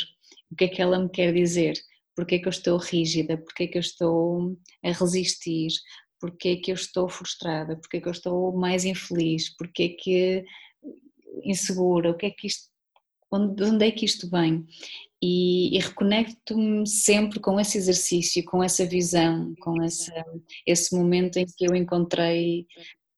O 0.50 0.56
que 0.56 0.64
é 0.64 0.68
que 0.68 0.80
ela 0.80 0.98
me 0.98 1.08
quer 1.08 1.32
dizer? 1.32 1.74
Porque 2.14 2.36
é 2.36 2.38
que 2.38 2.46
eu 2.46 2.50
estou 2.50 2.78
rígida? 2.78 3.36
Porque 3.38 3.64
é 3.64 3.66
que 3.66 3.78
eu 3.78 3.80
estou 3.80 4.56
a 4.84 4.92
resistir? 4.92 5.72
Porque 6.20 6.50
é 6.50 6.56
que 6.56 6.70
eu 6.70 6.74
estou 6.74 7.08
frustrada? 7.08 7.76
Porque 7.76 7.96
é 7.96 8.00
que 8.00 8.08
eu 8.08 8.12
estou 8.12 8.56
mais 8.56 8.84
infeliz? 8.84 9.54
Porque 9.56 9.82
é 9.82 9.88
que 9.88 10.44
insegura? 11.42 12.10
O 12.10 12.16
que 12.16 12.26
é 12.26 12.30
que 12.30 12.46
isto, 12.46 12.68
onde, 13.32 13.56
de 13.56 13.64
onde 13.64 13.86
é 13.86 13.90
que 13.90 14.04
isto 14.04 14.30
vem? 14.30 14.64
E, 15.26 15.74
e 15.74 15.78
reconecto-me 15.80 16.86
sempre 16.86 17.40
com 17.40 17.58
esse 17.58 17.78
exercício, 17.78 18.44
com 18.44 18.62
essa 18.62 18.84
visão, 18.84 19.54
com 19.62 19.82
esse, 19.82 20.12
esse 20.66 20.94
momento 20.94 21.38
em 21.38 21.46
que 21.46 21.66
eu 21.66 21.74
encontrei 21.74 22.66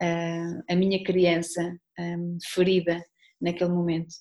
uh, 0.01 0.63
a 0.71 0.77
minha 0.77 1.03
criança 1.03 1.77
um, 1.99 2.39
ferida 2.45 3.05
naquele 3.41 3.71
momento. 3.71 4.15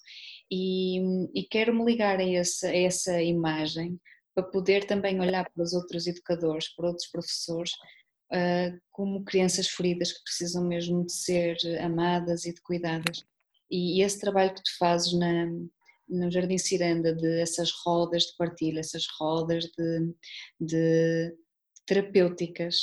E, 0.52 1.00
e 1.36 1.44
quero 1.44 1.76
me 1.76 1.86
ligar 1.86 2.20
a 2.20 2.28
essa, 2.28 2.70
a 2.70 2.76
essa 2.76 3.22
imagem 3.22 4.00
para 4.34 4.44
poder 4.46 4.88
também 4.88 5.20
olhar 5.22 5.48
para 5.54 5.64
os 5.64 5.74
outros 5.74 6.08
educadores, 6.08 6.74
para 6.76 6.88
outros 6.88 7.08
professores, 7.12 7.72
uh, 8.34 8.82
como 8.92 9.24
crianças 9.24 9.68
feridas 9.68 10.12
que 10.12 10.24
precisam 10.24 10.64
mesmo 10.64 11.06
de 11.06 11.14
ser 11.14 11.56
amadas 11.80 12.46
e 12.46 12.54
de 12.54 12.62
cuidadas. 12.64 13.24
E 13.70 14.02
esse 14.02 14.20
trabalho 14.20 14.56
que 14.56 14.64
tu 14.64 14.76
fazes 14.80 15.14
na, 15.14 15.46
no 16.08 16.32
Jardim 16.32 16.58
Ciranda 16.58 17.14
de 17.14 17.41
essas 17.41 17.72
rodas 17.84 18.24
de 18.24 18.38
partilha, 18.38 18.80
essas 18.80 19.06
rodas 19.20 19.66
de, 19.66 20.14
de 20.60 21.36
terapêuticas 21.86 22.76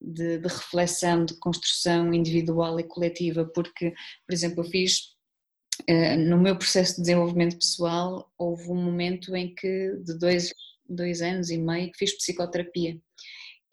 de, 0.00 0.38
de, 0.38 0.48
reflexão, 0.48 1.24
de 1.24 1.34
construção 1.38 2.12
individual 2.12 2.78
e 2.78 2.84
coletiva, 2.84 3.44
porque, 3.44 3.90
por 4.26 4.32
exemplo, 4.32 4.62
eu 4.62 4.70
fiz 4.70 5.14
uh, 5.88 6.18
no 6.18 6.38
meu 6.38 6.56
processo 6.56 6.96
de 6.96 7.02
desenvolvimento 7.02 7.56
pessoal, 7.56 8.30
houve 8.38 8.70
um 8.70 8.82
momento 8.82 9.34
em 9.34 9.54
que, 9.54 9.96
de 10.04 10.18
dois, 10.18 10.52
dois 10.88 11.22
anos 11.22 11.50
e 11.50 11.58
meio, 11.58 11.90
que 11.92 11.98
fiz 11.98 12.16
psicoterapia. 12.16 12.98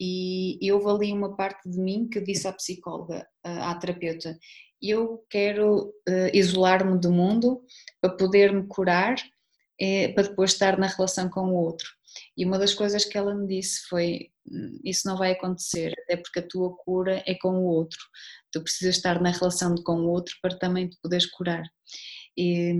E, 0.00 0.58
e 0.60 0.72
houve 0.72 0.88
ali 0.90 1.12
uma 1.12 1.36
parte 1.36 1.68
de 1.68 1.78
mim 1.78 2.08
que 2.08 2.20
disse 2.20 2.48
à 2.48 2.52
psicóloga, 2.52 3.26
à 3.44 3.74
terapeuta, 3.76 4.36
eu 4.82 5.24
quero 5.30 5.88
uh, 6.08 6.30
isolar-me 6.32 6.98
do 6.98 7.10
mundo 7.10 7.62
para 8.00 8.16
poder 8.16 8.52
me 8.52 8.66
curar, 8.66 9.16
eh, 9.80 10.08
para 10.12 10.24
depois 10.24 10.52
estar 10.52 10.78
na 10.78 10.86
relação 10.86 11.28
com 11.28 11.48
o 11.48 11.54
outro. 11.54 11.88
E 12.36 12.44
uma 12.44 12.58
das 12.58 12.74
coisas 12.74 13.04
que 13.04 13.16
ela 13.18 13.34
me 13.34 13.46
disse 13.46 13.86
foi: 13.88 14.30
hum, 14.46 14.78
Isso 14.84 15.08
não 15.08 15.16
vai 15.16 15.32
acontecer, 15.32 15.94
até 16.04 16.16
porque 16.16 16.40
a 16.40 16.46
tua 16.46 16.76
cura 16.76 17.22
é 17.26 17.34
com 17.34 17.50
o 17.58 17.64
outro. 17.64 17.98
Tu 18.52 18.62
precisas 18.62 18.96
estar 18.96 19.20
na 19.20 19.30
relação 19.30 19.74
com 19.76 20.02
o 20.02 20.10
outro 20.10 20.34
para 20.42 20.58
também 20.58 20.88
te 20.88 20.98
poderes 21.02 21.26
curar. 21.26 21.64
E 22.36 22.74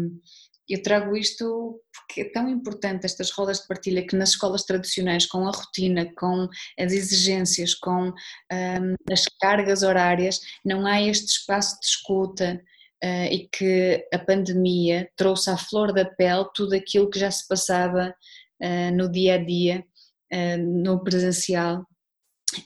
eu 0.69 0.83
trago 0.83 1.17
isto 1.17 1.81
porque 1.93 2.23
é 2.23 2.33
tão 2.33 2.49
importante 2.49 3.05
estas 3.05 3.31
rodas 3.31 3.61
de 3.61 3.69
partilha 3.69 4.07
que 4.07 4.17
nas 4.17 4.31
escolas 4.31 4.65
tradicionais, 4.65 5.27
com 5.27 5.47
a 5.47 5.51
rotina, 5.51 6.11
com 6.17 6.49
as 6.79 6.93
exigências, 6.93 7.75
com 7.75 8.09
um, 8.09 9.13
as 9.13 9.25
cargas 9.41 9.83
horárias, 9.83 10.41
não 10.65 10.87
há 10.87 11.01
este 11.03 11.27
espaço 11.27 11.79
de 11.81 11.87
escuta, 11.87 12.63
Uh, 13.03 13.29
e 13.31 13.49
que 13.53 14.09
a 14.15 14.19
pandemia 14.19 15.11
trouxe 15.15 15.51
à 15.51 15.59
flor 15.59 15.93
da 15.93 16.07
pele 16.07 16.47
tudo 16.55 16.75
aquilo 16.75 17.11
que 17.11 17.19
já 17.19 17.31
se 17.31 17.47
passava 17.47 18.15
uh, 18.63 18.97
no 18.97 19.13
dia 19.13 19.35
a 19.35 19.37
dia, 19.37 19.85
uh, 20.33 20.57
no 20.57 21.05
presencial 21.05 21.85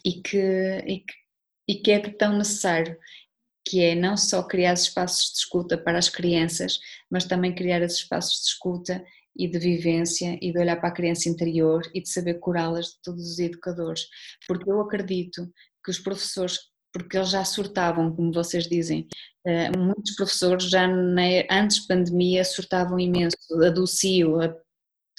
e 0.05 0.23
que, 0.23 0.39
e 0.87 1.01
que, 1.01 1.15
e 1.69 1.75
que 1.83 1.91
é 1.91 1.99
tão 2.11 2.39
necessário, 2.39 2.97
que 3.69 3.83
é 3.83 3.95
não 3.95 4.17
só 4.17 4.43
criar 4.43 4.73
espaços 4.73 5.33
de 5.33 5.39
escuta 5.41 5.77
para 5.77 5.99
as 5.99 6.09
crianças, 6.09 6.79
mas 7.11 7.27
também 7.27 7.55
criar 7.55 7.83
esses 7.83 7.99
espaços 7.99 8.41
de 8.41 8.47
escuta 8.47 9.05
e 9.37 9.47
de 9.47 9.59
vivência 9.59 10.39
e 10.41 10.51
de 10.51 10.59
olhar 10.59 10.77
para 10.77 10.89
a 10.89 10.95
criança 10.95 11.29
interior 11.29 11.83
e 11.95 12.01
de 12.01 12.09
saber 12.09 12.41
curá-las 12.41 12.87
de 12.87 13.03
todos 13.03 13.33
os 13.33 13.39
educadores, 13.39 14.07
porque 14.47 14.71
eu 14.71 14.81
acredito 14.81 15.47
que 15.85 15.91
os 15.91 15.99
professores 15.99 16.59
porque 16.91 17.19
eles 17.19 17.29
já 17.29 17.45
surtavam, 17.45 18.11
como 18.17 18.33
vocês 18.33 18.67
dizem. 18.67 19.07
muitos 19.77 20.17
professores 20.17 20.65
já 20.71 20.89
antes 21.51 21.87
pandemia 21.87 22.43
surtavam 22.43 22.99
imenso, 22.99 23.37
a 23.63 23.69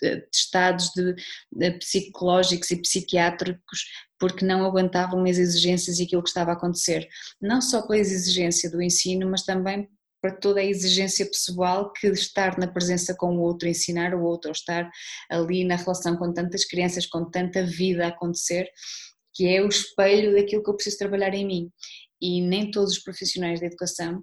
do 0.02 0.08
CIO, 0.08 0.16
a 0.16 0.28
estados 0.34 0.89
de, 0.95 1.16
de, 1.52 1.72
psicológicos 1.80 2.72
e 2.72 2.82
psiquiátricos 2.82 3.86
porque 4.20 4.45
não 4.45 4.66
aguentavam 4.66 5.24
as 5.24 5.38
exigências 5.38 5.97
e 5.97 6.04
aquilo 6.04 6.22
que 6.22 6.30
estava 6.30 6.52
a 6.52 6.54
acontecer. 6.54 7.08
Não 7.41 7.62
só 7.62 7.82
pela 7.82 7.97
exigência 7.97 8.70
do 8.70 8.82
ensino, 8.82 9.30
mas 9.30 9.43
também 9.43 9.89
para 10.22 10.36
toda 10.36 10.60
a 10.60 10.66
exigência 10.66 11.26
pessoal 11.26 11.93
que 11.93 12.08
estar 12.08 12.58
na 12.58 12.68
presença 12.68 13.16
com 13.16 13.38
o 13.38 13.39
outro, 13.39 13.70
ensinar 13.70 14.14
o 14.14 14.22
outro, 14.22 14.50
ou 14.50 14.52
estar 14.52 14.91
ali 15.30 15.64
na 15.64 15.78
relação 15.78 16.18
com 16.18 16.34
tantas 16.34 16.66
crianças, 16.66 17.06
com 17.06 17.24
tanta 17.30 17.64
vida 17.66 18.06
a 18.06 18.10
acontecer, 18.10 18.70
que 19.34 19.47
é 19.47 19.62
o 19.62 19.70
espelho 19.70 20.36
daquilo 20.36 20.62
que 20.62 20.70
eu 20.70 20.76
preciso 20.76 20.97
trabalhar 20.97 21.34
em 21.34 21.47
mim. 21.47 21.72
E 22.22 22.41
nem 22.41 22.70
todos 22.70 22.91
os 22.91 23.00
profissionais 23.00 23.62
da 23.62 23.68
educação 23.68 24.22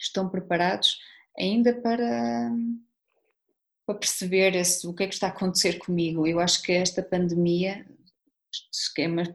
estão 0.00 0.28
preparados 0.28 0.96
ainda 1.36 1.74
para 1.82 2.50
para 3.86 3.98
perceber 3.98 4.56
esse, 4.56 4.86
o 4.86 4.92
que 4.92 5.04
é 5.04 5.06
que 5.06 5.14
está 5.14 5.28
a 5.28 5.30
acontecer 5.30 5.78
comigo. 5.78 6.26
Eu 6.26 6.40
acho 6.40 6.60
que 6.62 6.72
esta 6.72 7.02
pandemia, 7.02 7.86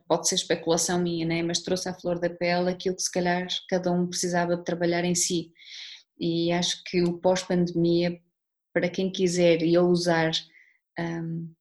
pode 0.07 0.27
ser 0.27 0.35
especulação 0.35 1.01
minha, 1.01 1.25
né? 1.25 1.41
mas 1.41 1.61
trouxe 1.61 1.87
à 1.87 1.93
flor 1.93 2.19
da 2.19 2.29
pele 2.29 2.69
aquilo 2.69 2.95
que 2.95 3.01
se 3.01 3.11
calhar 3.11 3.47
cada 3.69 3.91
um 3.91 4.07
precisava 4.07 4.57
de 4.57 4.63
trabalhar 4.63 5.05
em 5.05 5.15
si. 5.15 5.51
E 6.19 6.51
acho 6.51 6.83
que 6.83 7.01
o 7.01 7.13
pós-pandemia, 7.13 8.19
para 8.73 8.89
quem 8.89 9.11
quiser 9.11 9.61
e 9.63 9.77
ousar 9.77 10.31
um, 10.99 11.51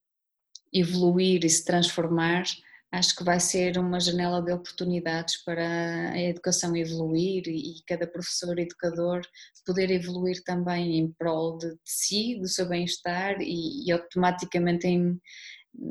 evoluir 0.73 1.45
e 1.45 1.51
se 1.51 1.65
transformar, 1.65 2.45
acho 2.93 3.15
que 3.15 3.23
vai 3.23 3.39
ser 3.39 3.79
uma 3.79 4.01
janela 4.01 4.43
de 4.43 4.53
oportunidades 4.53 5.43
para 5.45 6.11
a 6.11 6.21
educação 6.21 6.77
evoluir 6.77 7.45
e 7.47 7.83
cada 7.87 8.07
professor 8.07 8.59
educador 8.59 9.23
poder 9.65 9.91
evoluir 9.91 10.43
também 10.43 10.99
em 10.99 11.13
prol 11.13 11.57
de, 11.59 11.71
de 11.71 11.81
si, 11.85 12.39
do 12.41 12.49
seu 12.49 12.69
bem-estar 12.69 13.41
e, 13.41 13.87
e, 13.87 13.93
automaticamente 13.93 14.89
em, 14.89 15.21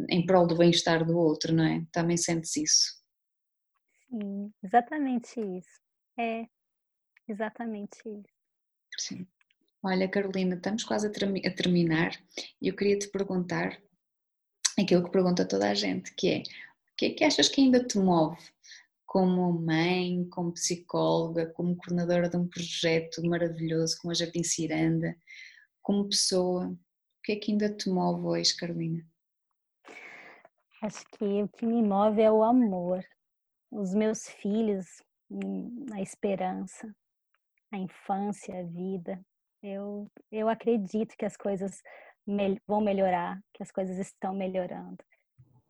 em 0.10 0.26
prol 0.26 0.46
do 0.46 0.58
bem-estar 0.58 1.06
do 1.06 1.18
outro, 1.18 1.54
não 1.54 1.64
é? 1.64 1.86
Também 1.92 2.18
sentes 2.18 2.58
isso? 2.58 3.00
Sim, 4.10 4.52
exatamente 4.62 5.40
isso. 5.40 5.80
É, 6.18 6.46
exatamente 7.28 7.98
isso. 8.06 8.40
Sim. 8.98 9.28
Olha, 9.82 10.10
Carolina, 10.10 10.56
estamos 10.56 10.84
quase 10.84 11.08
a, 11.08 11.10
a 11.10 11.54
terminar 11.54 12.12
e 12.62 12.68
eu 12.68 12.76
queria 12.76 13.00
te 13.00 13.08
perguntar 13.08 13.82
aquilo 14.78 15.04
que 15.04 15.12
pergunta 15.12 15.48
toda 15.48 15.70
a 15.70 15.74
gente, 15.74 16.14
que 16.16 16.30
é 16.30 16.44
que 17.00 17.06
é 17.06 17.14
que 17.14 17.24
achas 17.24 17.48
que 17.48 17.62
ainda 17.62 17.82
te 17.82 17.98
move 17.98 18.38
como 19.06 19.54
mãe, 19.54 20.28
como 20.30 20.52
psicóloga, 20.52 21.50
como 21.54 21.78
coordenadora 21.78 22.30
de 22.30 22.36
um 22.36 22.46
projeto 22.46 23.26
maravilhoso 23.26 23.98
como 24.02 24.12
a 24.12 24.14
Jardim 24.14 24.44
Ciranda, 24.44 25.16
como 25.82 26.10
pessoa? 26.10 26.68
O 26.68 26.78
que 27.24 27.32
é 27.32 27.36
que 27.38 27.54
ainda 27.54 27.74
te 27.74 27.90
move 27.90 28.26
hoje, 28.26 28.54
Carolina? 28.54 29.02
Acho 30.82 31.06
que 31.18 31.24
o 31.24 31.48
que 31.48 31.66
me 31.66 31.82
move 31.82 32.22
é 32.22 32.30
o 32.30 32.44
amor, 32.44 33.02
os 33.72 33.94
meus 33.94 34.28
filhos, 34.28 35.02
a 35.94 36.02
esperança, 36.02 36.94
a 37.72 37.78
infância, 37.78 38.60
a 38.60 38.64
vida. 38.64 39.22
Eu, 39.64 40.12
eu 40.30 40.50
acredito 40.50 41.16
que 41.18 41.26
as 41.26 41.38
coisas 41.38 41.82
vão 42.68 42.82
melhorar, 42.82 43.42
que 43.54 43.64
as 43.64 43.72
coisas 43.72 43.98
estão 43.98 44.36
melhorando 44.36 45.02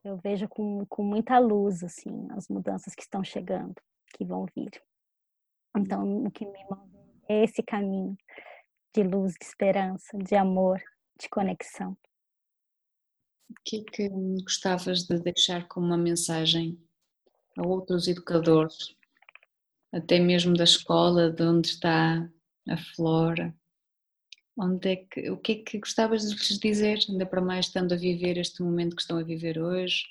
eu 0.10 0.18
vejo 0.18 0.48
com, 0.48 0.86
com 0.88 1.04
muita 1.04 1.38
luz, 1.40 1.84
assim, 1.84 2.28
as 2.32 2.48
mudanças 2.48 2.96
que 2.96 3.04
estão 3.04 3.24
chegando, 3.24 3.76
que 4.14 4.26
vão 4.26 4.46
vir. 4.56 4.72
Então, 5.78 6.26
o 6.26 6.32
que 6.32 6.46
me 6.46 6.64
move 6.70 6.98
é 7.28 7.44
esse 7.44 7.62
caminho 7.62 8.18
de 8.94 9.04
luz, 9.04 9.34
de 9.40 9.46
esperança, 9.46 10.18
de 10.18 10.36
amor, 10.36 10.82
de 11.20 11.30
conexão. 11.30 11.96
O 13.50 13.56
que 13.64 13.78
é 13.78 13.84
que 13.92 14.10
gostavas 14.44 15.04
de 15.04 15.20
deixar 15.20 15.68
como 15.68 15.86
uma 15.86 15.98
mensagem 15.98 16.80
a 17.58 17.68
outros 17.68 18.08
educadores, 18.08 18.96
até 19.92 20.20
mesmo 20.20 20.56
da 20.56 20.64
escola, 20.64 21.32
de 21.32 21.44
onde 21.44 21.68
está 21.70 22.30
a 22.68 22.78
Flora, 22.78 23.56
Onde 24.62 24.90
é 24.90 24.96
que, 24.98 25.32
o 25.32 25.38
que 25.38 25.54
é 25.54 25.56
que 25.56 25.80
gostavas 25.80 26.30
de 26.30 26.36
lhes 26.36 26.60
dizer, 26.60 27.00
ainda 27.08 27.26
para 27.26 27.40
mais 27.40 27.68
estando 27.68 27.94
a 27.94 27.98
viver 27.98 28.38
este 28.38 28.62
momento 28.62 28.94
que 28.94 29.02
estão 29.02 29.18
a 29.18 29.24
viver 29.24 29.58
hoje? 29.58 30.04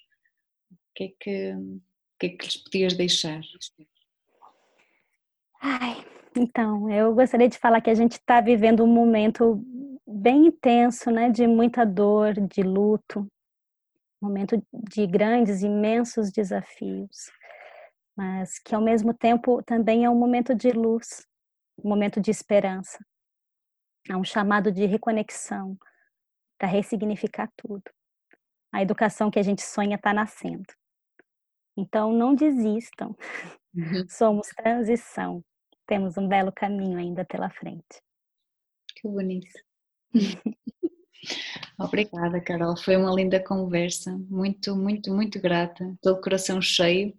O 0.72 0.76
que 0.94 1.05
é 1.05 1.09
que, 1.20 1.53
o 1.53 1.80
que, 2.18 2.26
é 2.26 2.28
que 2.30 2.44
lhes 2.46 2.57
podias 2.57 2.94
deixar? 2.94 3.42
Ai, 5.61 6.03
então, 6.34 6.90
eu 6.90 7.14
gostaria 7.14 7.46
de 7.46 7.59
falar 7.59 7.82
que 7.82 7.90
a 7.90 7.94
gente 7.94 8.12
está 8.12 8.40
vivendo 8.40 8.82
um 8.82 8.86
momento 8.86 9.62
bem 10.07 10.46
intenso, 10.46 11.11
né, 11.11 11.28
de 11.28 11.46
muita 11.46 11.84
dor, 11.84 12.32
de 12.32 12.62
luto, 12.62 13.30
momento 14.18 14.62
de 14.72 15.07
grandes, 15.07 15.62
imensos 15.62 16.32
desafios, 16.32 17.30
mas 18.16 18.59
que 18.59 18.74
ao 18.74 18.80
mesmo 18.80 19.12
tempo 19.12 19.62
também 19.62 20.07
é 20.07 20.11
um 20.11 20.18
momento 20.18 20.55
de 20.55 20.70
luz, 20.70 21.26
um 21.84 21.90
momento 21.90 22.18
de 22.18 22.30
esperança. 22.30 22.99
É 24.09 24.17
um 24.17 24.25
chamado 24.25 24.73
de 24.73 24.87
reconexão 24.87 25.79
para 26.59 26.67
ressignificar 26.67 27.53
tudo. 27.57 27.85
A 28.73 28.83
educação 28.83 29.31
que 29.31 29.39
a 29.39 29.43
gente 29.43 29.61
sonha 29.63 29.97
está 29.97 30.15
nascendo. 30.15 30.67
Então, 31.77 32.13
não 32.13 32.35
desistam. 32.35 33.15
Uhum. 33.75 34.07
Somos 34.09 34.49
transição. 34.49 35.45
Temos 35.87 36.17
um 36.17 36.27
belo 36.27 36.51
caminho 36.51 36.99
ainda 36.99 37.25
pela 37.25 37.51
frente. 37.51 38.03
Que 38.97 39.07
bonito. 39.07 39.53
Obrigada, 41.79 42.41
Carol. 42.41 42.77
Foi 42.77 42.97
uma 42.97 43.15
linda 43.15 43.43
conversa. 43.43 44.11
Muito, 44.29 44.75
muito, 44.75 45.13
muito 45.15 45.41
grata. 45.41 45.85
Estou 45.95 46.15
de 46.15 46.23
coração 46.23 46.61
cheio 46.63 47.15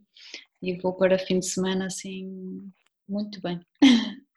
e 0.62 0.76
vou 0.82 0.94
para 0.94 1.20
fim 1.20 1.40
de 1.40 1.46
semana 1.46 1.86
assim, 1.86 2.72
muito 3.08 3.40
bem. 3.42 3.60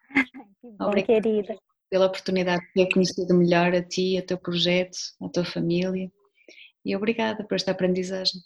Que 0.60 0.70
bom, 0.70 0.84
Obrigada. 0.86 1.20
querida 1.20 1.58
pela 1.92 2.06
oportunidade 2.06 2.64
de 2.68 2.72
ter 2.72 2.88
conhecido 2.90 3.34
melhor 3.34 3.74
a 3.74 3.82
ti, 3.82 4.16
a 4.16 4.24
teu 4.24 4.38
projeto, 4.38 4.96
a 5.20 5.28
tua 5.28 5.44
família 5.44 6.10
e 6.82 6.96
obrigada 6.96 7.44
por 7.46 7.54
esta 7.54 7.70
aprendizagem. 7.70 8.40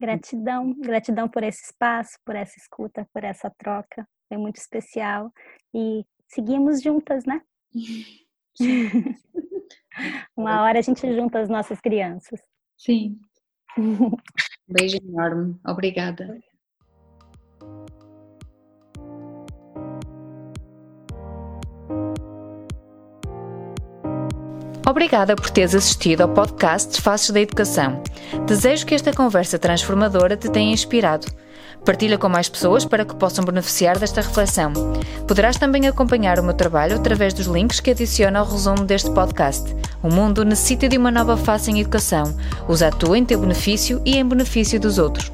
Gratidão, 0.00 0.72
gratidão 0.78 1.28
por 1.28 1.42
esse 1.42 1.64
espaço, 1.64 2.16
por 2.24 2.36
essa 2.36 2.56
escuta, 2.56 3.04
por 3.12 3.24
essa 3.24 3.52
troca, 3.58 4.06
foi 4.28 4.38
muito 4.38 4.54
especial 4.54 5.32
e 5.74 6.04
seguimos 6.28 6.80
juntas, 6.80 7.24
né? 7.24 7.42
Uma 10.36 10.62
hora 10.62 10.78
a 10.78 10.82
gente 10.82 11.12
junta 11.12 11.40
as 11.40 11.48
nossas 11.48 11.80
crianças. 11.80 12.40
Sim. 12.76 13.18
Um 13.76 14.12
beijo 14.68 14.98
enorme. 14.98 15.58
Obrigada. 15.66 16.38
Obrigada 24.88 25.36
por 25.36 25.50
teres 25.50 25.74
assistido 25.74 26.22
ao 26.22 26.30
podcast 26.30 26.98
Faces 27.02 27.28
da 27.28 27.42
Educação. 27.42 28.02
Desejo 28.46 28.86
que 28.86 28.94
esta 28.94 29.12
conversa 29.12 29.58
transformadora 29.58 30.34
te 30.34 30.48
tenha 30.48 30.72
inspirado. 30.72 31.26
Partilha 31.84 32.16
com 32.16 32.26
mais 32.26 32.48
pessoas 32.48 32.86
para 32.86 33.04
que 33.04 33.14
possam 33.14 33.44
beneficiar 33.44 33.98
desta 33.98 34.22
reflexão. 34.22 34.72
Poderás 35.26 35.58
também 35.58 35.86
acompanhar 35.86 36.40
o 36.40 36.42
meu 36.42 36.54
trabalho 36.54 36.96
através 36.96 37.34
dos 37.34 37.46
links 37.46 37.80
que 37.80 37.90
adiciono 37.90 38.38
ao 38.38 38.46
resumo 38.46 38.86
deste 38.86 39.10
podcast. 39.10 39.76
O 40.02 40.08
mundo 40.08 40.42
necessita 40.42 40.88
de 40.88 40.96
uma 40.96 41.10
nova 41.10 41.36
face 41.36 41.70
em 41.70 41.80
educação. 41.80 42.34
Usa 42.66 42.88
a 42.88 42.90
tua 42.90 43.18
em 43.18 43.26
teu 43.26 43.38
benefício 43.38 44.00
e 44.06 44.16
em 44.16 44.26
benefício 44.26 44.80
dos 44.80 44.96
outros. 44.96 45.30